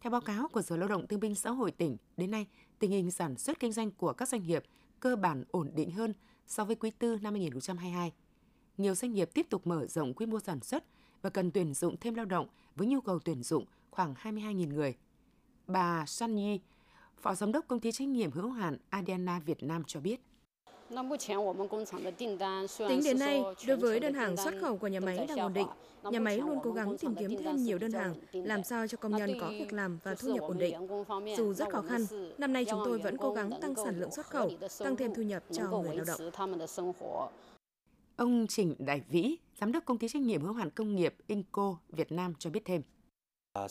Theo 0.00 0.10
báo 0.10 0.20
cáo 0.20 0.48
của 0.48 0.62
Sở 0.62 0.76
Lao 0.76 0.88
động 0.88 1.06
Thương 1.06 1.20
binh 1.20 1.34
Xã 1.34 1.50
hội 1.50 1.70
tỉnh, 1.70 1.96
đến 2.16 2.30
nay, 2.30 2.46
tình 2.78 2.90
hình 2.90 3.10
sản 3.10 3.36
xuất 3.36 3.60
kinh 3.60 3.72
doanh 3.72 3.90
của 3.90 4.12
các 4.12 4.28
doanh 4.28 4.42
nghiệp 4.42 4.64
cơ 5.00 5.16
bản 5.16 5.44
ổn 5.50 5.70
định 5.74 5.90
hơn 5.90 6.14
so 6.46 6.64
với 6.64 6.76
quý 6.76 6.90
4 7.00 7.22
năm 7.22 7.34
2022. 7.34 8.12
Nhiều 8.78 8.94
doanh 8.94 9.12
nghiệp 9.12 9.30
tiếp 9.34 9.46
tục 9.50 9.66
mở 9.66 9.86
rộng 9.86 10.14
quy 10.14 10.26
mô 10.26 10.40
sản 10.40 10.60
xuất 10.60 10.84
và 11.22 11.30
cần 11.30 11.50
tuyển 11.50 11.74
dụng 11.74 11.96
thêm 12.00 12.14
lao 12.14 12.26
động 12.26 12.46
với 12.76 12.86
nhu 12.86 13.00
cầu 13.00 13.18
tuyển 13.24 13.42
dụng 13.42 13.64
khoảng 13.90 14.14
22.000 14.22 14.74
người. 14.74 14.94
Bà 15.66 16.04
Sun 16.06 16.36
Yi, 16.36 16.60
Phó 17.20 17.34
Giám 17.34 17.52
đốc 17.52 17.68
Công 17.68 17.80
ty 17.80 17.92
trách 17.92 18.08
nhiệm 18.08 18.30
hữu 18.30 18.50
hạn 18.50 18.76
Adiana 18.90 19.38
Việt 19.38 19.62
Nam 19.62 19.82
cho 19.86 20.00
biết. 20.00 20.20
Tính 22.78 23.00
đến 23.04 23.18
nay, 23.18 23.42
đối 23.66 23.76
với 23.76 24.00
đơn 24.00 24.14
hàng 24.14 24.36
xuất 24.36 24.54
khẩu 24.60 24.76
của 24.76 24.86
nhà 24.86 25.00
máy 25.00 25.26
đang 25.28 25.38
ổn 25.38 25.52
định, 25.52 25.66
nhà 26.10 26.20
máy 26.20 26.38
luôn 26.38 26.58
cố 26.62 26.72
gắng 26.72 26.98
tìm 26.98 27.14
kiếm 27.14 27.42
thêm 27.44 27.56
nhiều 27.56 27.78
đơn 27.78 27.92
hàng, 27.92 28.14
làm 28.32 28.64
sao 28.64 28.88
cho 28.88 28.98
công 28.98 29.16
nhân 29.16 29.30
có 29.40 29.48
việc 29.48 29.72
làm 29.72 29.98
và 30.02 30.14
thu 30.14 30.28
nhập 30.34 30.42
ổn 30.42 30.58
định. 30.58 30.76
Dù 31.36 31.54
rất 31.54 31.68
khó 31.72 31.82
khăn, 31.88 32.06
năm 32.38 32.52
nay 32.52 32.64
chúng 32.70 32.80
tôi 32.84 32.98
vẫn 32.98 33.16
cố 33.16 33.32
gắng 33.32 33.50
tăng 33.60 33.74
sản 33.74 34.00
lượng 34.00 34.10
xuất 34.10 34.26
khẩu, 34.26 34.50
tăng 34.78 34.96
thêm 34.96 35.14
thu 35.14 35.22
nhập 35.22 35.42
cho 35.52 35.68
người 35.70 35.96
lao 35.96 36.04
động. 36.04 36.20
Ông 38.22 38.46
Trình 38.46 38.74
Đại 38.78 39.02
Vĩ, 39.08 39.36
Giám 39.60 39.72
đốc 39.72 39.84
Công 39.84 39.98
ty 39.98 40.08
trách 40.08 40.22
nhiệm 40.22 40.42
hữu 40.42 40.52
hạn 40.52 40.70
công 40.70 40.96
nghiệp 40.96 41.14
Inco 41.26 41.76
Việt 41.88 42.12
Nam 42.12 42.34
cho 42.38 42.50
biết 42.50 42.60
thêm. 42.64 42.82
À, 43.52 43.68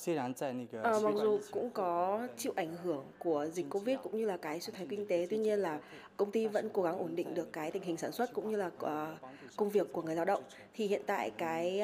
mặc 1.03 1.13
dù 1.15 1.39
cũng 1.51 1.69
có 1.69 2.27
chịu 2.37 2.53
ảnh 2.55 2.75
hưởng 2.83 3.05
của 3.19 3.47
dịch 3.53 3.65
Covid 3.69 3.97
cũng 4.03 4.17
như 4.17 4.25
là 4.25 4.37
cái 4.37 4.61
suy 4.61 4.73
thoái 4.73 4.87
kinh 4.89 5.07
tế, 5.07 5.27
tuy 5.29 5.37
nhiên 5.37 5.59
là 5.59 5.79
công 6.17 6.31
ty 6.31 6.47
vẫn 6.47 6.69
cố 6.73 6.81
gắng 6.81 6.97
ổn 6.97 7.15
định 7.15 7.33
được 7.33 7.53
cái 7.53 7.71
tình 7.71 7.83
hình 7.83 7.97
sản 7.97 8.11
xuất 8.11 8.33
cũng 8.33 8.51
như 8.51 8.57
là 8.57 8.67
uh, 8.67 8.89
công 9.55 9.69
việc 9.69 9.93
của 9.93 10.01
người 10.01 10.15
lao 10.15 10.25
động. 10.25 10.43
Thì 10.73 10.87
hiện 10.87 11.01
tại 11.05 11.31
cái 11.37 11.81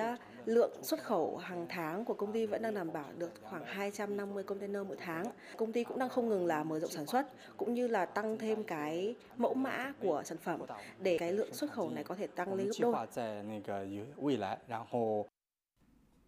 lượng 0.47 0.83
xuất 0.83 1.03
khẩu 1.03 1.37
hàng 1.37 1.65
tháng 1.69 2.05
của 2.05 2.13
công 2.13 2.31
ty 2.31 2.45
vẫn 2.45 2.61
đang 2.61 2.73
đảm 2.73 2.93
bảo 2.93 3.05
được 3.17 3.31
khoảng 3.41 3.65
250 3.65 4.43
container 4.43 4.81
mỗi 4.87 4.97
tháng. 4.99 5.25
Công 5.57 5.71
ty 5.71 5.83
cũng 5.83 5.99
đang 5.99 6.09
không 6.09 6.29
ngừng 6.29 6.45
là 6.45 6.63
mở 6.63 6.79
rộng 6.79 6.91
sản 6.91 7.05
xuất 7.05 7.27
cũng 7.57 7.73
như 7.73 7.87
là 7.87 8.05
tăng 8.05 8.37
thêm 8.37 8.63
cái 8.63 9.15
mẫu 9.37 9.53
mã 9.53 9.93
của 9.99 10.21
sản 10.25 10.37
phẩm 10.37 10.61
để 10.99 11.17
cái 11.17 11.33
lượng 11.33 11.53
xuất 11.53 11.71
khẩu 11.71 11.89
này 11.89 12.03
có 12.03 12.15
thể 12.15 12.27
tăng 12.27 12.53
lên 12.53 12.67
gấp 12.67 12.73
đôi. 12.79 13.07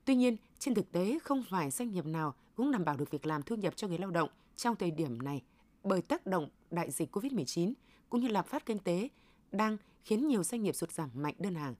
Tuy 0.05 0.15
nhiên, 0.15 0.37
trên 0.59 0.73
thực 0.73 0.91
tế 0.91 1.19
không 1.23 1.43
phải 1.49 1.71
doanh 1.71 1.91
nghiệp 1.91 2.05
nào 2.05 2.33
cũng 2.55 2.71
đảm 2.71 2.85
bảo 2.85 2.97
được 2.97 3.11
việc 3.11 3.25
làm 3.25 3.43
thu 3.43 3.55
nhập 3.55 3.75
cho 3.75 3.87
người 3.87 3.97
lao 3.97 4.11
động 4.11 4.29
trong 4.55 4.75
thời 4.75 4.91
điểm 4.91 5.21
này 5.21 5.43
bởi 5.83 6.01
tác 6.01 6.25
động 6.25 6.49
đại 6.71 6.91
dịch 6.91 7.15
COVID-19 7.15 7.73
cũng 8.09 8.21
như 8.21 8.27
lạm 8.27 8.45
phát 8.45 8.65
kinh 8.65 8.79
tế 8.79 9.09
đang 9.51 9.77
khiến 10.03 10.27
nhiều 10.27 10.43
doanh 10.43 10.63
nghiệp 10.63 10.75
sụt 10.75 10.91
giảm 10.91 11.09
mạnh 11.13 11.35
đơn 11.37 11.55
hàng. 11.55 11.75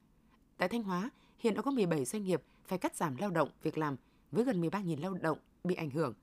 Tại 0.58 0.70
Thanh 0.70 0.84
Hóa, 0.84 1.10
hiện 1.40 1.54
đã 1.54 1.62
có 1.62 1.72
17 1.72 2.06
doanh 2.06 2.24
nghiệp 2.24 2.44
phải 2.66 2.78
cắt 2.78 2.96
giảm 2.96 3.16
lao 3.18 3.30
động 3.30 3.50
việc 3.64 3.78
làm 3.78 3.96
với 4.32 4.44
gần 4.44 4.62
13.000 4.62 5.02
lao 5.02 5.14
động 5.14 5.38
bị 5.64 5.76
ảnh 5.76 5.90
hưởng. 5.90 6.14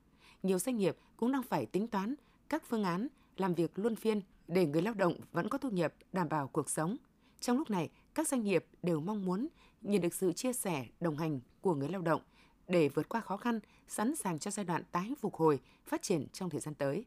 Nhiều 0.43 0.59
doanh 0.59 0.77
nghiệp 0.77 0.97
cũng 1.17 1.31
đang 1.31 1.43
phải 1.43 1.65
tính 1.65 1.87
toán 1.87 2.15
các 2.49 2.63
phương 2.69 2.83
án 2.83 3.07
làm 3.37 3.53
việc 3.53 3.79
luân 3.79 3.95
phiên 3.95 4.21
để 4.47 4.65
người 4.65 4.81
lao 4.81 4.93
động 4.93 5.13
vẫn 5.31 5.49
có 5.49 5.57
thu 5.57 5.69
nhập 5.69 5.93
đảm 6.11 6.29
bảo 6.29 6.47
cuộc 6.47 6.69
sống. 6.69 6.97
Trong 7.39 7.57
lúc 7.57 7.69
này, 7.69 7.89
các 8.13 8.27
doanh 8.27 8.43
nghiệp 8.43 8.65
đều 8.83 8.99
mong 8.99 9.25
muốn 9.25 9.47
nhận 9.81 10.01
được 10.01 10.13
sự 10.13 10.33
chia 10.33 10.53
sẻ, 10.53 10.85
đồng 10.99 11.17
hành 11.17 11.39
của 11.61 11.75
người 11.75 11.89
lao 11.89 12.01
động 12.01 12.21
để 12.67 12.89
vượt 12.89 13.09
qua 13.09 13.21
khó 13.21 13.37
khăn, 13.37 13.59
sẵn 13.87 14.15
sàng 14.15 14.39
cho 14.39 14.51
giai 14.51 14.65
đoạn 14.65 14.83
tái 14.91 15.13
phục 15.21 15.35
hồi, 15.35 15.59
phát 15.85 16.01
triển 16.01 16.27
trong 16.33 16.49
thời 16.49 16.59
gian 16.59 16.73
tới. 16.73 17.05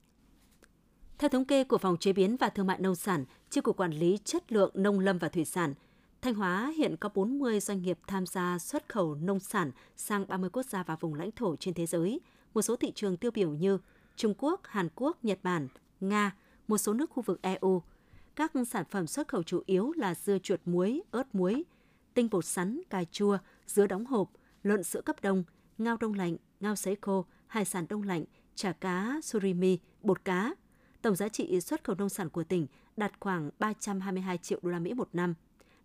Theo 1.19 1.31
thống 1.31 1.45
kê 1.45 1.65
của 1.65 1.79
Phòng 1.79 1.97
Chế 1.97 2.13
biến 2.13 2.37
và 2.37 2.49
Thương 2.49 2.67
mại 2.67 2.79
Nông 2.81 2.95
sản, 2.95 3.25
Chi 3.51 3.61
cục 3.61 3.77
Quản 3.77 3.93
lý 3.93 4.19
Chất 4.25 4.53
lượng 4.53 4.71
Nông 4.75 5.01
lâm 5.01 5.19
và 5.19 5.29
Thủy 5.29 5.45
sản, 5.45 5.75
Thanh 6.23 6.35
Hóa 6.35 6.73
hiện 6.77 6.97
có 6.97 7.09
40 7.15 7.61
doanh 7.61 7.83
nghiệp 7.83 7.99
tham 8.07 8.27
gia 8.27 8.59
xuất 8.59 8.89
khẩu 8.89 9.15
nông 9.15 9.41
sản 9.41 9.71
sang 9.97 10.29
30 10.29 10.51
quốc 10.51 10.67
gia 10.67 10.83
và 10.83 10.97
vùng 10.97 11.15
lãnh 11.15 11.33
thổ 11.33 11.57
trên 11.57 11.75
thế 11.75 11.87
giới. 11.87 12.21
Một 12.55 12.63
số 12.63 12.77
thị 12.77 12.93
trường 12.95 13.17
tiêu 13.17 13.31
biểu 13.31 13.51
như 13.51 13.79
Trung 14.17 14.35
Quốc, 14.39 14.61
Hàn 14.65 14.89
Quốc, 14.95 15.25
Nhật 15.25 15.39
Bản, 15.43 15.69
Nga, 16.01 16.37
một 16.69 16.79
số 16.79 16.93
nước 16.93 17.11
khu 17.11 17.23
vực 17.23 17.43
EU. 17.43 17.83
Các 18.37 18.53
sản 18.69 18.85
phẩm 18.91 19.07
xuất 19.07 19.29
khẩu 19.29 19.43
chủ 19.43 19.63
yếu 19.67 19.93
là 19.97 20.15
dưa 20.15 20.39
chuột 20.39 20.61
muối, 20.65 21.03
ớt 21.11 21.35
muối, 21.35 21.65
tinh 22.15 22.29
bột 22.31 22.45
sắn, 22.45 22.81
cà 22.91 23.05
chua, 23.05 23.39
dứa 23.67 23.87
đóng 23.87 24.07
hộp, 24.07 24.31
lợn 24.63 24.83
sữa 24.83 25.01
cấp 25.01 25.17
đông, 25.23 25.45
ngao 25.79 25.97
đông 25.97 26.15
lạnh, 26.15 26.37
ngao 26.61 26.77
sấy 26.77 26.97
khô, 27.01 27.25
hải 27.47 27.65
sản 27.65 27.87
đông 27.89 28.03
lạnh, 28.03 28.25
chả 28.55 28.73
cá, 28.73 29.21
surimi, 29.23 29.79
bột 30.03 30.25
cá. 30.25 30.55
Tổng 31.03 31.17
giá 31.17 31.29
trị 31.29 31.61
xuất 31.61 31.85
khẩu 31.85 31.97
nông 31.97 32.09
sản 32.09 32.29
của 32.29 32.45
tỉnh 32.45 32.67
đạt 32.97 33.13
khoảng 33.21 33.51
322 33.59 34.39
triệu 34.39 34.59
đô 34.63 34.71
la 34.71 34.79
Mỹ 34.79 34.95
một 34.95 35.09
năm. 35.13 35.35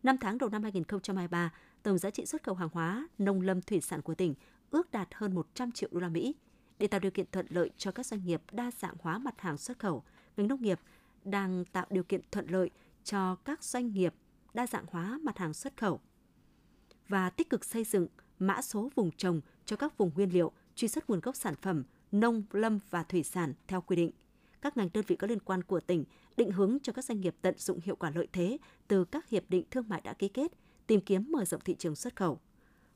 Năm 0.06 0.18
tháng 0.18 0.38
đầu 0.38 0.50
năm 0.50 0.64
2023, 0.64 1.52
tổng 1.84 1.98
giá 1.98 2.10
trị 2.10 2.26
xuất 2.26 2.44
khẩu 2.44 2.56
hàng 2.56 2.70
hóa 2.74 3.08
nông 3.18 3.42
lâm 3.42 3.62
thủy 3.62 3.82
sản 3.82 4.02
của 4.02 4.16
tỉnh 4.16 4.34
ước 4.72 4.92
đạt 4.92 5.08
hơn 5.14 5.36
100 5.36 5.72
triệu 5.72 5.90
đô 5.94 6.00
la 6.00 6.10
Mỹ. 6.10 6.36
Để 6.80 6.88
tạo 6.88 7.00
điều 7.00 7.12
kiện 7.12 7.26
thuận 7.32 7.46
lợi 7.50 7.70
cho 7.78 7.92
các 7.92 8.06
doanh 8.06 8.26
nghiệp 8.26 8.42
đa 8.52 8.72
dạng 8.80 8.96
hóa 9.00 9.18
mặt 9.18 9.42
hàng 9.42 9.58
xuất 9.58 9.80
khẩu, 9.80 10.04
ngành 10.38 10.48
nông 10.48 10.62
nghiệp 10.62 10.80
đang 11.24 11.66
tạo 11.66 11.86
điều 11.90 12.04
kiện 12.04 12.22
thuận 12.32 12.48
lợi 12.48 12.70
cho 13.04 13.36
các 13.36 13.64
doanh 13.64 13.92
nghiệp 13.92 14.14
đa 14.54 14.68
dạng 14.68 14.86
hóa 14.92 15.20
mặt 15.24 15.38
hàng 15.38 15.54
xuất 15.54 15.78
khẩu 15.78 16.00
và 17.08 17.30
tích 17.30 17.50
cực 17.50 17.66
xây 17.66 17.84
dựng 17.84 18.08
mã 18.40 18.62
số 18.62 18.90
vùng 18.96 19.12
trồng 19.12 19.42
cho 19.66 19.76
các 19.76 19.98
vùng 19.98 20.12
nguyên 20.16 20.34
liệu, 20.34 20.52
truy 20.76 20.88
xuất 20.88 21.10
nguồn 21.10 21.20
gốc 21.20 21.36
sản 21.36 21.56
phẩm 21.62 21.84
nông, 22.12 22.44
lâm 22.52 22.80
và 22.90 23.04
thủy 23.04 23.24
sản 23.24 23.54
theo 23.68 23.82
quy 23.82 23.96
định 23.96 24.12
các 24.66 24.78
ngành 24.78 24.90
đơn 24.94 25.04
vị 25.08 25.16
có 25.16 25.28
liên 25.28 25.40
quan 25.40 25.64
của 25.64 25.80
tỉnh 25.80 26.06
định 26.38 26.52
hướng 26.52 26.78
cho 26.84 26.94
các 26.94 27.06
doanh 27.06 27.22
nghiệp 27.22 27.36
tận 27.42 27.56
dụng 27.58 27.80
hiệu 27.84 27.96
quả 27.96 28.12
lợi 28.16 28.28
thế 28.34 28.58
từ 28.88 29.06
các 29.06 29.30
hiệp 29.30 29.44
định 29.50 29.66
thương 29.72 29.86
mại 29.88 30.02
đã 30.02 30.14
ký 30.14 30.28
kết, 30.28 30.52
tìm 30.88 31.02
kiếm 31.02 31.32
mở 31.32 31.46
rộng 31.46 31.62
thị 31.62 31.76
trường 31.80 31.96
xuất 31.96 32.16
khẩu. 32.16 32.40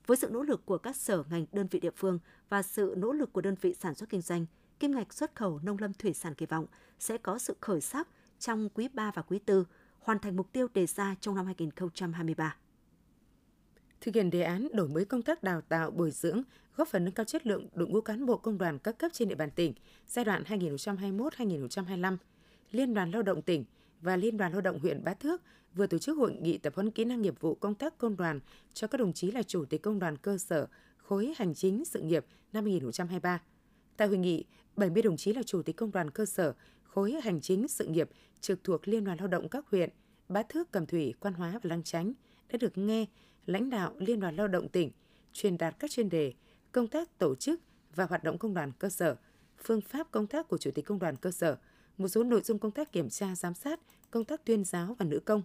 Với 0.08 0.18
sự 0.18 0.30
nỗ 0.32 0.44
lực 0.44 0.66
của 0.66 0.78
các 0.78 0.96
sở 0.96 1.24
ngành 1.30 1.46
đơn 1.52 1.68
vị 1.72 1.80
địa 1.80 1.92
phương 1.96 2.20
và 2.50 2.62
sự 2.62 2.94
nỗ 2.98 3.12
lực 3.12 3.34
của 3.34 3.42
đơn 3.42 3.56
vị 3.62 3.76
sản 3.80 3.96
xuất 3.96 4.10
kinh 4.10 4.22
doanh, 4.22 4.46
kim 4.80 4.92
ngạch 4.92 5.14
xuất 5.14 5.36
khẩu 5.36 5.60
nông 5.64 5.78
lâm 5.80 5.94
thủy 5.94 6.14
sản 6.14 6.34
kỳ 6.34 6.46
vọng 6.46 6.66
sẽ 7.00 7.18
có 7.18 7.38
sự 7.38 7.56
khởi 7.62 7.82
sắc 7.82 8.08
trong 8.40 8.70
quý 8.74 8.88
3 8.94 9.12
và 9.16 9.22
quý 9.22 9.40
4, 9.48 9.64
hoàn 10.00 10.20
thành 10.20 10.36
mục 10.36 10.52
tiêu 10.52 10.68
đề 10.74 10.86
ra 10.86 11.16
trong 11.22 11.36
năm 11.36 11.46
2023 11.46 12.56
thực 14.02 14.16
hiện 14.16 14.30
đề 14.30 14.42
án 14.42 14.68
đổi 14.74 14.88
mới 14.88 15.06
công 15.06 15.22
tác 15.22 15.44
đào 15.44 15.62
tạo 15.62 15.92
bồi 15.92 16.12
dưỡng, 16.12 16.42
góp 16.76 16.88
phần 16.88 17.06
nâng 17.06 17.14
cao 17.14 17.24
chất 17.24 17.48
lượng 17.48 17.68
đội 17.74 17.88
ngũ 17.88 18.02
cán 18.02 18.26
bộ 18.26 18.38
công 18.38 18.58
đoàn 18.58 18.80
các 18.80 18.98
cấp 18.98 19.12
trên 19.14 19.30
địa 19.30 19.36
bàn 19.36 19.52
tỉnh 19.52 19.74
giai 20.08 20.26
đoạn 20.26 20.44
2021-2025. 20.44 22.18
Liên 22.72 22.94
đoàn 22.94 23.12
Lao 23.12 23.22
động 23.22 23.42
tỉnh 23.42 23.66
và 24.02 24.18
Liên 24.18 24.38
đoàn 24.38 24.52
Lao 24.52 24.62
động 24.62 24.80
huyện 24.80 25.04
Bá 25.04 25.14
Thước 25.14 25.42
vừa 25.74 25.88
tổ 25.88 25.98
chức 25.98 26.18
hội 26.18 26.34
nghị 26.42 26.58
tập 26.58 26.74
huấn 26.76 26.92
kỹ 26.92 27.06
năng 27.06 27.22
nghiệp 27.22 27.40
vụ 27.40 27.56
công 27.56 27.76
tác 27.76 27.98
công 27.98 28.18
đoàn 28.18 28.40
cho 28.74 28.88
các 28.88 28.98
đồng 28.98 29.14
chí 29.14 29.32
là 29.32 29.44
chủ 29.44 29.66
tịch 29.66 29.82
công 29.82 30.00
đoàn 30.00 30.18
cơ 30.18 30.38
sở 30.38 30.68
khối 30.98 31.34
hành 31.38 31.54
chính 31.54 31.86
sự 31.86 32.02
nghiệp 32.02 32.26
năm 32.54 32.64
2023. 32.64 33.42
Tại 33.98 34.08
hội 34.08 34.18
nghị, 34.18 34.46
70 34.76 35.02
đồng 35.04 35.18
chí 35.18 35.34
là 35.34 35.44
chủ 35.44 35.62
tịch 35.62 35.76
công 35.76 35.92
đoàn 35.92 36.12
cơ 36.12 36.26
sở 36.26 36.54
khối 36.84 37.12
hành 37.24 37.42
chính 37.42 37.68
sự 37.68 37.86
nghiệp 37.86 38.10
trực 38.42 38.64
thuộc 38.64 38.88
Liên 38.88 39.04
đoàn 39.04 39.18
Lao 39.18 39.28
động 39.28 39.50
các 39.50 39.66
huyện 39.72 39.90
Bá 40.30 40.44
Thước, 40.44 40.72
Cẩm 40.72 40.86
Thủy, 40.86 41.14
Quan 41.20 41.34
Hóa 41.34 41.52
và 41.52 41.60
Lăng 41.64 41.84
Chánh 41.84 42.14
đã 42.52 42.58
được 42.62 42.78
nghe 42.78 43.06
lãnh 43.46 43.70
đạo 43.70 43.94
Liên 43.98 44.20
đoàn 44.20 44.36
Lao 44.36 44.48
động 44.48 44.70
tỉnh 44.70 44.92
truyền 45.34 45.58
đạt 45.58 45.76
các 45.80 45.92
chuyên 45.92 46.10
đề 46.10 46.34
công 46.72 46.88
tác 46.88 47.18
tổ 47.18 47.36
chức 47.36 47.62
và 47.96 48.06
hoạt 48.06 48.24
động 48.24 48.38
công 48.38 48.54
đoàn 48.54 48.72
cơ 48.80 48.90
sở, 48.90 49.16
phương 49.64 49.82
pháp 49.82 50.12
công 50.12 50.28
tác 50.28 50.48
của 50.48 50.58
Chủ 50.58 50.72
tịch 50.72 50.86
Công 50.86 51.00
đoàn 51.00 51.16
cơ 51.16 51.32
sở, 51.32 51.58
một 51.98 52.08
số 52.08 52.24
nội 52.24 52.42
dung 52.42 52.60
công 52.60 52.72
tác 52.72 52.92
kiểm 52.92 53.10
tra 53.10 53.36
giám 53.36 53.54
sát, 53.54 53.80
công 54.12 54.26
tác 54.26 54.46
tuyên 54.46 54.64
giáo 54.64 54.96
và 55.00 55.06
nữ 55.06 55.20
công. 55.20 55.42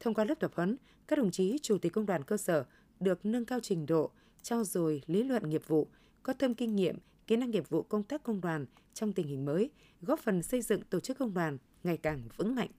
Thông 0.00 0.14
qua 0.14 0.24
lớp 0.24 0.40
tập 0.40 0.52
huấn, 0.54 0.76
các 1.08 1.18
đồng 1.18 1.30
chí 1.30 1.58
Chủ 1.62 1.78
tịch 1.78 1.92
Công 1.92 2.06
đoàn 2.06 2.24
cơ 2.24 2.36
sở 2.36 2.64
được 3.00 3.26
nâng 3.26 3.44
cao 3.44 3.60
trình 3.62 3.86
độ, 3.86 4.10
trao 4.42 4.64
dồi 4.64 5.02
lý 5.06 5.22
luận 5.22 5.48
nghiệp 5.48 5.62
vụ, 5.66 5.88
có 6.22 6.32
thêm 6.32 6.54
kinh 6.54 6.76
nghiệm, 6.76 6.98
kỹ 7.26 7.36
năng 7.36 7.50
nghiệp 7.50 7.68
vụ 7.68 7.82
công 7.82 8.02
tác 8.02 8.22
công 8.22 8.40
đoàn 8.40 8.66
trong 8.94 9.12
tình 9.12 9.26
hình 9.26 9.44
mới, 9.44 9.70
góp 10.02 10.20
phần 10.20 10.42
xây 10.42 10.62
dựng 10.62 10.82
tổ 10.90 11.00
chức 11.00 11.18
công 11.18 11.34
đoàn 11.34 11.58
ngày 11.84 11.96
càng 11.96 12.28
vững 12.36 12.54
mạnh. 12.54 12.70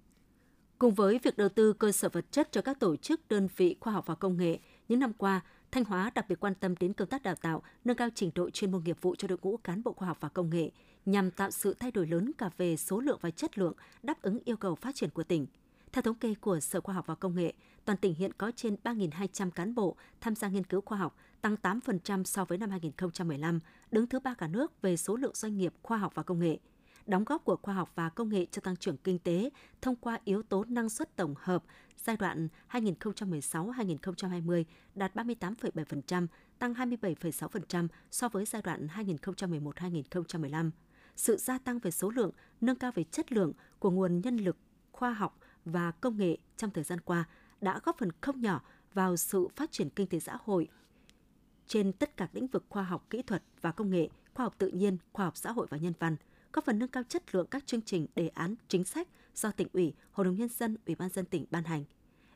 Cùng 0.80 0.94
với 0.94 1.20
việc 1.24 1.38
đầu 1.38 1.50
tư 1.50 1.74
cơ 1.74 1.92
sở 1.92 2.10
vật 2.10 2.26
chất 2.32 2.52
cho 2.52 2.62
các 2.62 2.80
tổ 2.80 2.96
chức 2.96 3.22
đơn 3.30 3.48
vị 3.58 3.76
khoa 3.80 3.94
học 3.94 4.06
và 4.06 4.16
công 4.16 4.38
nghệ, 4.38 4.60
những 4.88 5.00
năm 5.00 5.14
qua, 5.14 5.42
Thanh 5.72 5.84
Hóa 5.84 6.12
đặc 6.16 6.26
biệt 6.30 6.40
quan 6.40 6.56
tâm 6.56 6.76
đến 6.80 6.94
công 6.94 7.08
tác 7.08 7.24
đào 7.24 7.36
tạo, 7.36 7.62
nâng 7.86 7.98
cao 7.98 8.10
trình 8.16 8.32
độ 8.36 8.50
chuyên 8.50 8.72
môn 8.72 8.84
nghiệp 8.84 8.98
vụ 9.02 9.16
cho 9.16 9.28
đội 9.28 9.38
ngũ 9.42 9.58
cán 9.58 9.84
bộ 9.84 9.94
khoa 9.94 10.08
học 10.08 10.18
và 10.20 10.30
công 10.30 10.50
nghệ, 10.50 10.72
nhằm 11.06 11.32
tạo 11.32 11.52
sự 11.52 11.74
thay 11.80 11.92
đổi 11.92 12.08
lớn 12.08 12.32
cả 12.38 12.50
về 12.58 12.78
số 12.78 13.00
lượng 13.00 13.20
và 13.22 13.32
chất 13.32 13.58
lượng, 13.58 13.74
đáp 14.04 14.22
ứng 14.22 14.40
yêu 14.46 14.58
cầu 14.58 14.76
phát 14.76 14.96
triển 14.96 15.10
của 15.10 15.24
tỉnh. 15.24 15.46
Theo 15.92 16.02
thống 16.02 16.16
kê 16.16 16.34
của 16.42 16.60
Sở 16.60 16.82
Khoa 16.82 16.96
học 16.96 17.08
và 17.08 17.16
Công 17.16 17.36
nghệ, 17.36 17.54
toàn 17.86 17.98
tỉnh 17.98 18.14
hiện 18.14 18.32
có 18.34 18.52
trên 18.56 18.76
3.200 18.84 19.52
cán 19.52 19.76
bộ 19.76 19.96
tham 20.22 20.36
gia 20.36 20.48
nghiên 20.48 20.64
cứu 20.64 20.82
khoa 20.82 20.98
học, 20.98 21.18
tăng 21.42 21.56
8% 21.62 22.24
so 22.24 22.46
với 22.46 22.58
năm 22.58 22.70
2015, 22.70 23.60
đứng 23.92 24.08
thứ 24.08 24.20
ba 24.20 24.34
cả 24.34 24.48
nước 24.48 24.82
về 24.82 24.98
số 24.98 25.16
lượng 25.16 25.36
doanh 25.36 25.58
nghiệp 25.58 25.74
khoa 25.82 25.98
học 25.98 26.16
và 26.16 26.24
công 26.24 26.40
nghệ– 26.40 26.58
đóng 27.08 27.24
góp 27.24 27.46
của 27.46 27.58
khoa 27.62 27.74
học 27.74 27.92
và 27.96 28.10
công 28.10 28.30
nghệ 28.30 28.46
cho 28.52 28.62
tăng 28.62 28.76
trưởng 28.76 28.98
kinh 28.98 29.20
tế 29.20 29.50
thông 29.82 29.96
qua 29.96 30.20
yếu 30.26 30.44
tố 30.44 30.64
năng 30.64 30.90
suất 30.90 31.16
tổng 31.16 31.36
hợp 31.38 31.64
giai 31.98 32.18
đoạn 32.18 32.48
2016-2020 32.72 34.64
đạt 34.96 35.16
38,7%, 35.16 36.28
tăng 36.60 36.74
27,6% 36.74 37.88
so 38.12 38.30
với 38.30 38.46
giai 38.46 38.62
đoạn 38.62 38.88
2011-2015. 38.96 40.72
Sự 41.16 41.38
gia 41.38 41.58
tăng 41.58 41.80
về 41.80 41.92
số 41.92 42.10
lượng, 42.10 42.32
nâng 42.62 42.76
cao 42.76 42.92
về 42.96 43.04
chất 43.04 43.32
lượng 43.32 43.54
của 43.80 43.92
nguồn 43.92 44.22
nhân 44.22 44.38
lực 44.38 44.58
khoa 44.92 45.14
học 45.14 45.40
và 45.66 45.92
công 45.92 46.18
nghệ 46.18 46.38
trong 46.58 46.72
thời 46.72 46.84
gian 46.84 47.00
qua 47.00 47.26
đã 47.62 47.80
góp 47.84 47.98
phần 47.98 48.10
không 48.22 48.42
nhỏ 48.42 48.62
vào 48.94 49.18
sự 49.18 49.48
phát 49.56 49.72
triển 49.72 49.90
kinh 49.90 50.08
tế 50.08 50.20
xã 50.20 50.38
hội 50.44 50.68
trên 51.68 51.94
tất 51.94 52.18
cả 52.18 52.28
lĩnh 52.34 52.48
vực 52.48 52.66
khoa 52.70 52.84
học 52.84 53.06
kỹ 53.10 53.22
thuật 53.22 53.44
và 53.62 53.72
công 53.72 53.90
nghệ, 53.90 54.10
khoa 54.34 54.46
học 54.46 54.56
tự 54.58 54.68
nhiên, 54.68 54.98
khoa 55.14 55.26
học 55.26 55.38
xã 55.38 55.52
hội 55.52 55.68
và 55.70 55.78
nhân 55.78 55.94
văn– 56.00 56.16
góp 56.54 56.66
phần 56.66 56.80
nâng 56.80 56.90
cao 56.90 57.04
chất 57.10 57.36
lượng 57.36 57.48
các 57.52 57.68
chương 57.68 57.82
trình, 57.82 58.08
đề 58.16 58.28
án, 58.28 58.56
chính 58.68 58.84
sách 58.84 59.08
do 59.36 59.52
tỉnh 59.52 59.68
ủy, 59.74 59.94
Hội 60.12 60.26
đồng 60.26 60.36
nhân 60.36 60.50
dân, 60.50 60.78
Ủy 60.86 60.96
ban 60.96 61.10
dân 61.10 61.26
tỉnh 61.26 61.46
ban 61.52 61.64
hành. 61.64 61.84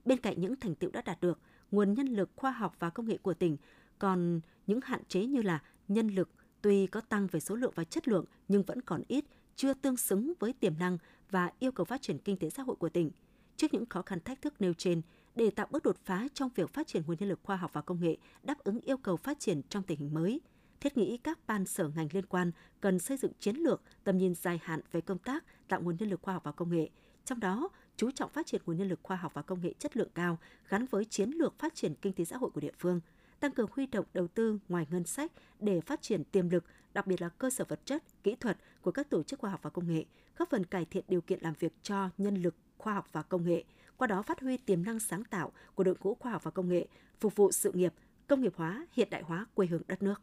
Bên 0.05 0.19
cạnh 0.19 0.41
những 0.41 0.55
thành 0.55 0.75
tựu 0.75 0.91
đã 0.91 1.01
đạt 1.01 1.21
được, 1.21 1.39
nguồn 1.71 1.93
nhân 1.93 2.07
lực 2.07 2.29
khoa 2.35 2.51
học 2.51 2.75
và 2.79 2.89
công 2.89 3.05
nghệ 3.05 3.17
của 3.17 3.33
tỉnh 3.33 3.57
còn 3.99 4.41
những 4.67 4.79
hạn 4.83 5.01
chế 5.07 5.25
như 5.25 5.41
là 5.41 5.61
nhân 5.87 6.07
lực 6.07 6.29
tuy 6.61 6.87
có 6.87 7.01
tăng 7.01 7.27
về 7.27 7.39
số 7.39 7.55
lượng 7.55 7.71
và 7.75 7.83
chất 7.83 8.07
lượng 8.07 8.25
nhưng 8.47 8.63
vẫn 8.63 8.81
còn 8.81 9.03
ít, 9.07 9.25
chưa 9.55 9.73
tương 9.73 9.97
xứng 9.97 10.33
với 10.39 10.53
tiềm 10.53 10.79
năng 10.79 10.97
và 11.29 11.51
yêu 11.59 11.71
cầu 11.71 11.85
phát 11.85 12.01
triển 12.01 12.17
kinh 12.17 12.37
tế 12.37 12.49
xã 12.49 12.63
hội 12.63 12.75
của 12.75 12.89
tỉnh. 12.89 13.11
Trước 13.57 13.73
những 13.73 13.85
khó 13.85 14.01
khăn 14.01 14.19
thách 14.19 14.41
thức 14.41 14.61
nêu 14.61 14.73
trên, 14.73 15.01
để 15.35 15.49
tạo 15.49 15.67
bước 15.71 15.83
đột 15.83 15.97
phá 16.05 16.27
trong 16.33 16.49
việc 16.55 16.73
phát 16.73 16.87
triển 16.87 17.03
nguồn 17.07 17.17
nhân 17.19 17.29
lực 17.29 17.39
khoa 17.43 17.55
học 17.55 17.73
và 17.73 17.81
công 17.81 18.01
nghệ 18.01 18.17
đáp 18.43 18.59
ứng 18.59 18.79
yêu 18.79 18.97
cầu 18.97 19.17
phát 19.17 19.39
triển 19.39 19.61
trong 19.69 19.83
tình 19.83 19.99
hình 19.99 20.13
mới, 20.13 20.41
thiết 20.81 20.97
nghĩ 20.97 21.17
các 21.17 21.39
ban 21.47 21.65
sở 21.65 21.87
ngành 21.95 22.07
liên 22.13 22.25
quan 22.25 22.51
cần 22.81 22.99
xây 22.99 23.17
dựng 23.17 23.31
chiến 23.39 23.55
lược 23.55 23.81
tầm 24.03 24.17
nhìn 24.17 24.35
dài 24.35 24.59
hạn 24.63 24.79
về 24.91 25.01
công 25.01 25.17
tác 25.17 25.43
tạo 25.67 25.81
nguồn 25.81 25.95
nhân 25.99 26.09
lực 26.09 26.21
khoa 26.21 26.33
học 26.33 26.43
và 26.43 26.51
công 26.51 26.69
nghệ, 26.69 26.89
trong 27.25 27.39
đó 27.39 27.69
chú 27.97 28.11
trọng 28.11 28.29
phát 28.29 28.45
triển 28.45 28.61
nguồn 28.65 28.77
nhân 28.77 28.89
lực 28.89 28.99
khoa 29.03 29.17
học 29.17 29.33
và 29.33 29.41
công 29.41 29.61
nghệ 29.61 29.73
chất 29.79 29.97
lượng 29.97 30.09
cao 30.15 30.37
gắn 30.69 30.85
với 30.85 31.05
chiến 31.05 31.29
lược 31.29 31.59
phát 31.59 31.75
triển 31.75 31.95
kinh 31.95 32.13
tế 32.13 32.25
xã 32.25 32.37
hội 32.37 32.49
của 32.49 32.61
địa 32.61 32.71
phương, 32.79 32.99
tăng 33.39 33.51
cường 33.51 33.69
huy 33.71 33.85
động 33.85 34.05
đầu 34.13 34.27
tư 34.27 34.59
ngoài 34.69 34.85
ngân 34.91 35.03
sách 35.03 35.31
để 35.59 35.81
phát 35.81 36.01
triển 36.01 36.23
tiềm 36.23 36.49
lực, 36.49 36.63
đặc 36.93 37.07
biệt 37.07 37.21
là 37.21 37.29
cơ 37.29 37.49
sở 37.49 37.65
vật 37.67 37.79
chất, 37.85 38.03
kỹ 38.23 38.35
thuật 38.35 38.57
của 38.81 38.91
các 38.91 39.09
tổ 39.09 39.23
chức 39.23 39.39
khoa 39.39 39.49
học 39.49 39.59
và 39.63 39.69
công 39.69 39.87
nghệ, 39.93 40.05
góp 40.37 40.49
phần 40.49 40.65
cải 40.65 40.85
thiện 40.85 41.03
điều 41.07 41.21
kiện 41.21 41.39
làm 41.41 41.53
việc 41.59 41.73
cho 41.83 42.09
nhân 42.17 42.35
lực 42.35 42.55
khoa 42.77 42.93
học 42.93 43.07
và 43.11 43.21
công 43.21 43.45
nghệ, 43.45 43.63
qua 43.97 44.07
đó 44.07 44.21
phát 44.21 44.39
huy 44.39 44.57
tiềm 44.57 44.83
năng 44.83 44.99
sáng 44.99 45.23
tạo 45.23 45.51
của 45.75 45.83
đội 45.83 45.95
ngũ 46.03 46.15
khoa 46.15 46.31
học 46.31 46.43
và 46.43 46.51
công 46.51 46.69
nghệ, 46.69 46.87
phục 47.19 47.35
vụ 47.35 47.51
sự 47.51 47.71
nghiệp 47.71 47.93
công 48.27 48.41
nghiệp 48.41 48.53
hóa, 48.55 48.87
hiện 48.91 49.07
đại 49.11 49.23
hóa 49.23 49.45
quê 49.53 49.67
hương 49.67 49.81
đất 49.87 50.03
nước 50.03 50.21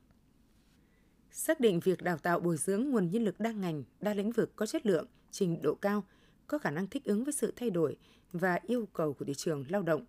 xác 1.31 1.61
định 1.61 1.81
việc 1.81 2.03
đào 2.03 2.19
tạo 2.19 2.41
bồi 2.41 2.57
dưỡng 2.57 2.91
nguồn 2.91 3.11
nhân 3.11 3.25
lực 3.25 3.41
đa 3.41 3.53
ngành, 3.53 3.83
đa 4.01 4.14
lĩnh 4.14 4.33
vực 4.33 4.57
có 4.57 4.67
chất 4.67 4.87
lượng, 4.87 5.07
trình 5.31 5.62
độ 5.62 5.75
cao, 5.75 6.05
có 6.47 6.59
khả 6.59 6.71
năng 6.71 6.87
thích 6.87 7.05
ứng 7.05 7.25
với 7.25 7.33
sự 7.33 7.53
thay 7.57 7.71
đổi 7.71 7.97
và 8.33 8.59
yêu 8.67 8.88
cầu 8.93 9.12
của 9.12 9.25
thị 9.25 9.35
trường 9.35 9.64
lao 9.69 9.83
động. 9.83 10.05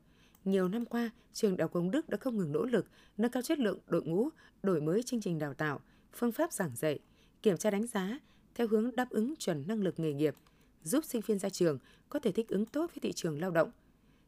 Nhiều 0.46 0.68
năm 0.68 0.86
qua, 0.86 1.10
trường 1.34 1.58
Đại 1.58 1.64
học 1.64 1.74
Công 1.74 1.92
Đức 1.92 2.10
đã 2.10 2.18
không 2.18 2.38
ngừng 2.38 2.52
nỗ 2.52 2.66
lực 2.66 2.86
nâng 3.18 3.32
cao 3.32 3.42
chất 3.42 3.60
lượng 3.60 3.80
đội 3.88 4.04
ngũ, 4.04 4.30
đổi 4.64 4.82
mới 4.82 5.04
chương 5.04 5.22
trình 5.22 5.40
đào 5.40 5.54
tạo, 5.54 5.80
phương 6.14 6.32
pháp 6.32 6.54
giảng 6.54 6.76
dạy, 6.76 7.00
kiểm 7.42 7.58
tra 7.58 7.72
đánh 7.72 7.88
giá 7.88 8.20
theo 8.56 8.68
hướng 8.68 8.96
đáp 8.96 9.10
ứng 9.10 9.36
chuẩn 9.36 9.68
năng 9.68 9.84
lực 9.84 10.00
nghề 10.00 10.14
nghiệp, 10.14 10.36
giúp 10.84 11.06
sinh 11.06 11.22
viên 11.22 11.40
ra 11.40 11.50
trường 11.50 11.78
có 12.10 12.20
thể 12.20 12.32
thích 12.32 12.48
ứng 12.48 12.66
tốt 12.66 12.92
với 12.94 13.00
thị 13.02 13.12
trường 13.12 13.42
lao 13.42 13.52
động. 13.52 13.72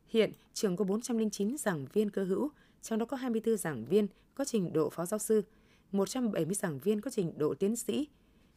Hiện, 0.08 0.32
trường 0.54 0.76
có 0.76 0.86
409 0.86 1.58
giảng 1.58 1.86
viên 1.94 2.10
cơ 2.10 2.24
hữu, 2.24 2.50
trong 2.82 3.00
đó 3.00 3.06
có 3.06 3.18
24 3.18 3.58
giảng 3.58 3.86
viên 3.86 4.08
có 4.36 4.46
trình 4.46 4.74
độ 4.74 4.90
phó 4.90 5.06
giáo 5.06 5.20
sư, 5.20 5.42
170 5.92 6.56
giảng 6.56 6.80
viên 6.80 7.02
có 7.02 7.12
trình 7.12 7.34
độ 7.38 7.54
tiến 7.54 7.76
sĩ. 7.76 8.08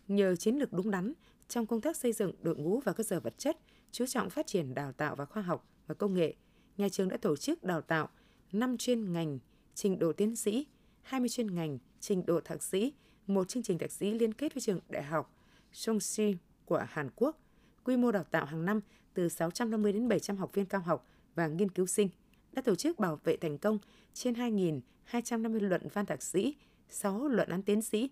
Nhờ 0.08 0.36
chiến 0.36 0.56
lược 0.56 0.72
đúng 0.72 0.90
đắn 0.90 1.12
trong 1.48 1.66
công 1.66 1.80
tác 1.80 1.96
xây 1.96 2.12
dựng 2.12 2.32
đội 2.42 2.56
ngũ 2.56 2.80
và 2.80 2.92
cơ 2.92 3.04
sở 3.04 3.20
vật 3.20 3.34
chất, 3.38 3.58
chú 3.92 4.06
trọng 4.06 4.30
phát 4.30 4.46
triển 4.46 4.74
đào 4.74 4.92
tạo 4.92 5.16
và 5.16 5.24
khoa 5.24 5.42
học 5.42 5.68
và 5.86 5.94
công 5.94 6.14
nghệ, 6.14 6.34
nhà 6.76 6.88
trường 6.88 7.08
đã 7.08 7.16
tổ 7.16 7.36
chức 7.36 7.64
đào 7.64 7.80
tạo 7.80 8.08
5 8.52 8.78
chuyên 8.78 9.12
ngành 9.12 9.38
trình 9.74 9.98
độ 9.98 10.12
tiến 10.12 10.36
sĩ, 10.36 10.66
20 11.02 11.28
chuyên 11.28 11.54
ngành 11.54 11.78
trình 12.00 12.26
độ 12.26 12.40
thạc 12.40 12.62
sĩ, 12.62 12.92
một 13.26 13.48
chương 13.48 13.62
trình 13.62 13.78
thạc 13.78 13.92
sĩ 13.92 14.10
liên 14.10 14.34
kết 14.34 14.54
với 14.54 14.60
trường 14.60 14.80
đại 14.88 15.02
học 15.02 15.34
Songsi 15.72 16.36
của 16.64 16.84
Hàn 16.88 17.10
Quốc. 17.16 17.38
Quy 17.84 17.96
mô 17.96 18.12
đào 18.12 18.24
tạo 18.24 18.44
hàng 18.44 18.64
năm 18.64 18.80
từ 19.14 19.28
650 19.28 19.92
đến 19.92 20.08
700 20.08 20.36
học 20.36 20.50
viên 20.54 20.66
cao 20.66 20.80
học 20.80 21.06
và 21.34 21.46
nghiên 21.46 21.70
cứu 21.70 21.86
sinh 21.86 22.08
đã 22.52 22.62
tổ 22.62 22.74
chức 22.74 22.98
bảo 22.98 23.20
vệ 23.24 23.36
thành 23.36 23.58
công 23.58 23.78
trên 24.14 24.34
2.250 24.34 25.68
luận 25.68 25.88
văn 25.92 26.06
thạc 26.06 26.22
sĩ 26.22 26.56
6 26.88 27.28
luận 27.28 27.48
án 27.48 27.62
tiến 27.62 27.82
sĩ. 27.82 28.10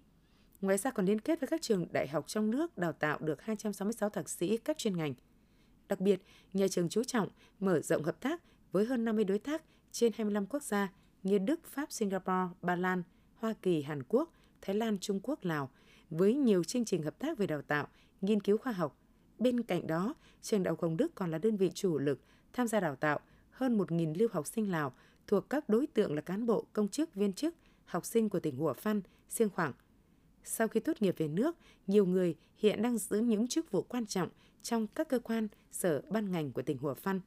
Ngoài 0.61 0.79
ra 0.79 0.91
còn 0.91 1.07
liên 1.07 1.21
kết 1.21 1.41
với 1.41 1.49
các 1.49 1.63
trường 1.63 1.87
đại 1.93 2.09
học 2.09 2.29
trong 2.29 2.51
nước 2.51 2.79
đào 2.79 2.93
tạo 2.93 3.19
được 3.21 3.43
266 3.43 4.11
thạc 4.11 4.29
sĩ 4.29 4.57
các 4.57 4.79
chuyên 4.79 4.97
ngành. 4.97 5.15
Đặc 5.89 6.01
biệt, 6.01 6.23
nhà 6.53 6.69
trường 6.69 6.89
chú 6.89 7.05
trọng 7.05 7.29
mở 7.61 7.81
rộng 7.81 8.03
hợp 8.03 8.21
tác 8.21 8.43
với 8.73 8.85
hơn 8.85 9.05
50 9.05 9.25
đối 9.25 9.39
tác 9.39 9.63
trên 9.93 10.13
25 10.13 10.47
quốc 10.47 10.63
gia 10.63 10.93
như 11.23 11.39
Đức, 11.39 11.61
Pháp, 11.65 11.93
Singapore, 11.93 12.55
Ba 12.63 12.77
Lan, 12.77 13.03
Hoa 13.35 13.55
Kỳ, 13.63 13.83
Hàn 13.83 14.03
Quốc, 14.03 14.33
Thái 14.61 14.77
Lan, 14.77 14.99
Trung 14.99 15.21
Quốc, 15.23 15.45
Lào 15.45 15.71
với 16.11 16.35
nhiều 16.35 16.65
chương 16.65 16.85
trình 16.85 17.03
hợp 17.03 17.19
tác 17.19 17.39
về 17.39 17.47
đào 17.47 17.63
tạo, 17.63 17.89
nghiên 18.21 18.41
cứu 18.41 18.59
khoa 18.59 18.73
học. 18.73 18.99
Bên 19.39 19.63
cạnh 19.63 19.87
đó, 19.87 20.15
trường 20.43 20.63
Đại 20.63 20.71
học 20.71 20.83
Hồng 20.83 20.97
Đức 20.97 21.15
còn 21.15 21.31
là 21.31 21.39
đơn 21.39 21.57
vị 21.57 21.71
chủ 21.75 21.99
lực 21.99 22.21
tham 22.53 22.69
gia 22.69 22.81
đào 22.81 22.97
tạo 22.97 23.21
hơn 23.51 23.79
1.000 23.79 24.15
lưu 24.19 24.29
học 24.33 24.47
sinh 24.47 24.71
Lào 24.71 24.93
thuộc 25.27 25.51
các 25.51 25.69
đối 25.69 25.87
tượng 25.87 26.15
là 26.15 26.21
cán 26.21 26.47
bộ, 26.47 26.65
công 26.73 26.89
chức, 26.89 27.15
viên 27.15 27.33
chức, 27.33 27.55
học 27.93 28.07
sinh 28.07 28.29
của 28.29 28.41
tỉnh 28.41 28.57
Hủa 28.57 28.73
Phăn, 28.73 29.01
Siêng 29.29 29.51
Khoảng. 29.51 29.73
Sau 30.45 30.69
khi 30.69 30.81
tốt 30.81 31.03
nghiệp 31.03 31.15
về 31.19 31.29
nước, 31.29 31.57
nhiều 31.87 32.07
người 32.07 32.35
hiện 32.57 32.83
đang 32.83 32.99
giữ 32.99 33.19
những 33.19 33.49
chức 33.49 33.71
vụ 33.71 33.83
quan 33.83 34.07
trọng 34.07 34.29
trong 34.63 34.87
các 34.87 35.09
cơ 35.09 35.19
quan, 35.19 35.49
sở, 35.73 36.03
ban 36.11 36.33
ngành 36.33 36.53
của 36.53 36.63
tỉnh 36.63 36.79
Hủa 36.79 36.95
Phăn. 36.95 37.21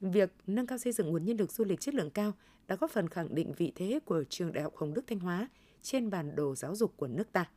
Việc 0.00 0.32
nâng 0.46 0.66
cao 0.66 0.78
xây 0.78 0.92
dựng 0.92 1.10
nguồn 1.10 1.24
nhân 1.24 1.36
lực 1.36 1.52
du 1.52 1.64
lịch 1.64 1.80
chất 1.80 1.94
lượng 1.94 2.10
cao 2.10 2.32
đã 2.66 2.76
góp 2.76 2.90
phần 2.90 3.08
khẳng 3.08 3.34
định 3.34 3.52
vị 3.56 3.72
thế 3.74 4.00
của 4.04 4.24
trường 4.28 4.52
Đại 4.52 4.64
học 4.64 4.76
Hồng 4.76 4.94
Đức 4.94 5.04
Thanh 5.06 5.18
Hóa 5.18 5.48
trên 5.82 6.10
bản 6.10 6.36
đồ 6.36 6.54
giáo 6.54 6.76
dục 6.76 6.96
của 6.96 7.06
nước 7.06 7.32
ta. 7.32 7.50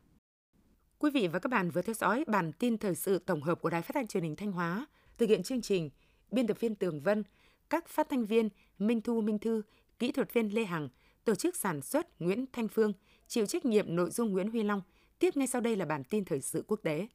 Quý 0.99 1.11
vị 1.11 1.27
và 1.27 1.39
các 1.39 1.49
bạn 1.49 1.69
vừa 1.69 1.81
theo 1.81 1.93
dõi 1.93 2.23
bản 2.27 2.51
tin 2.51 2.77
thời 2.77 2.95
sự 2.95 3.19
tổng 3.19 3.41
hợp 3.41 3.61
của 3.61 3.69
Đài 3.69 3.81
Phát 3.81 3.93
thanh 3.93 4.07
Truyền 4.07 4.23
hình 4.23 4.35
Thanh 4.35 4.51
Hóa. 4.51 4.87
Thực 5.17 5.29
hiện 5.29 5.43
chương 5.43 5.61
trình, 5.61 5.89
biên 6.31 6.47
tập 6.47 6.59
viên 6.59 6.75
Tường 6.75 7.01
Vân, 7.01 7.23
các 7.69 7.87
phát 7.87 8.09
thanh 8.09 8.25
viên 8.25 8.49
Minh 8.79 9.01
Thu 9.01 9.21
Minh 9.21 9.39
Thư, 9.39 9.61
kỹ 9.99 10.11
thuật 10.11 10.33
viên 10.33 10.53
Lê 10.55 10.63
Hằng, 10.63 10.89
tổ 11.27 11.35
chức 11.35 11.55
sản 11.55 11.81
xuất 11.81 12.21
Nguyễn 12.21 12.45
Thanh 12.53 12.67
Phương, 12.67 12.93
chịu 13.27 13.45
trách 13.45 13.65
nhiệm 13.65 13.95
nội 13.95 14.09
dung 14.09 14.31
Nguyễn 14.31 14.51
Huy 14.51 14.63
Long. 14.63 14.81
Tiếp 15.19 15.37
ngay 15.37 15.47
sau 15.47 15.61
đây 15.61 15.75
là 15.75 15.85
bản 15.85 16.03
tin 16.03 16.25
thời 16.25 16.41
sự 16.41 16.63
quốc 16.67 16.79
tế. 16.83 17.07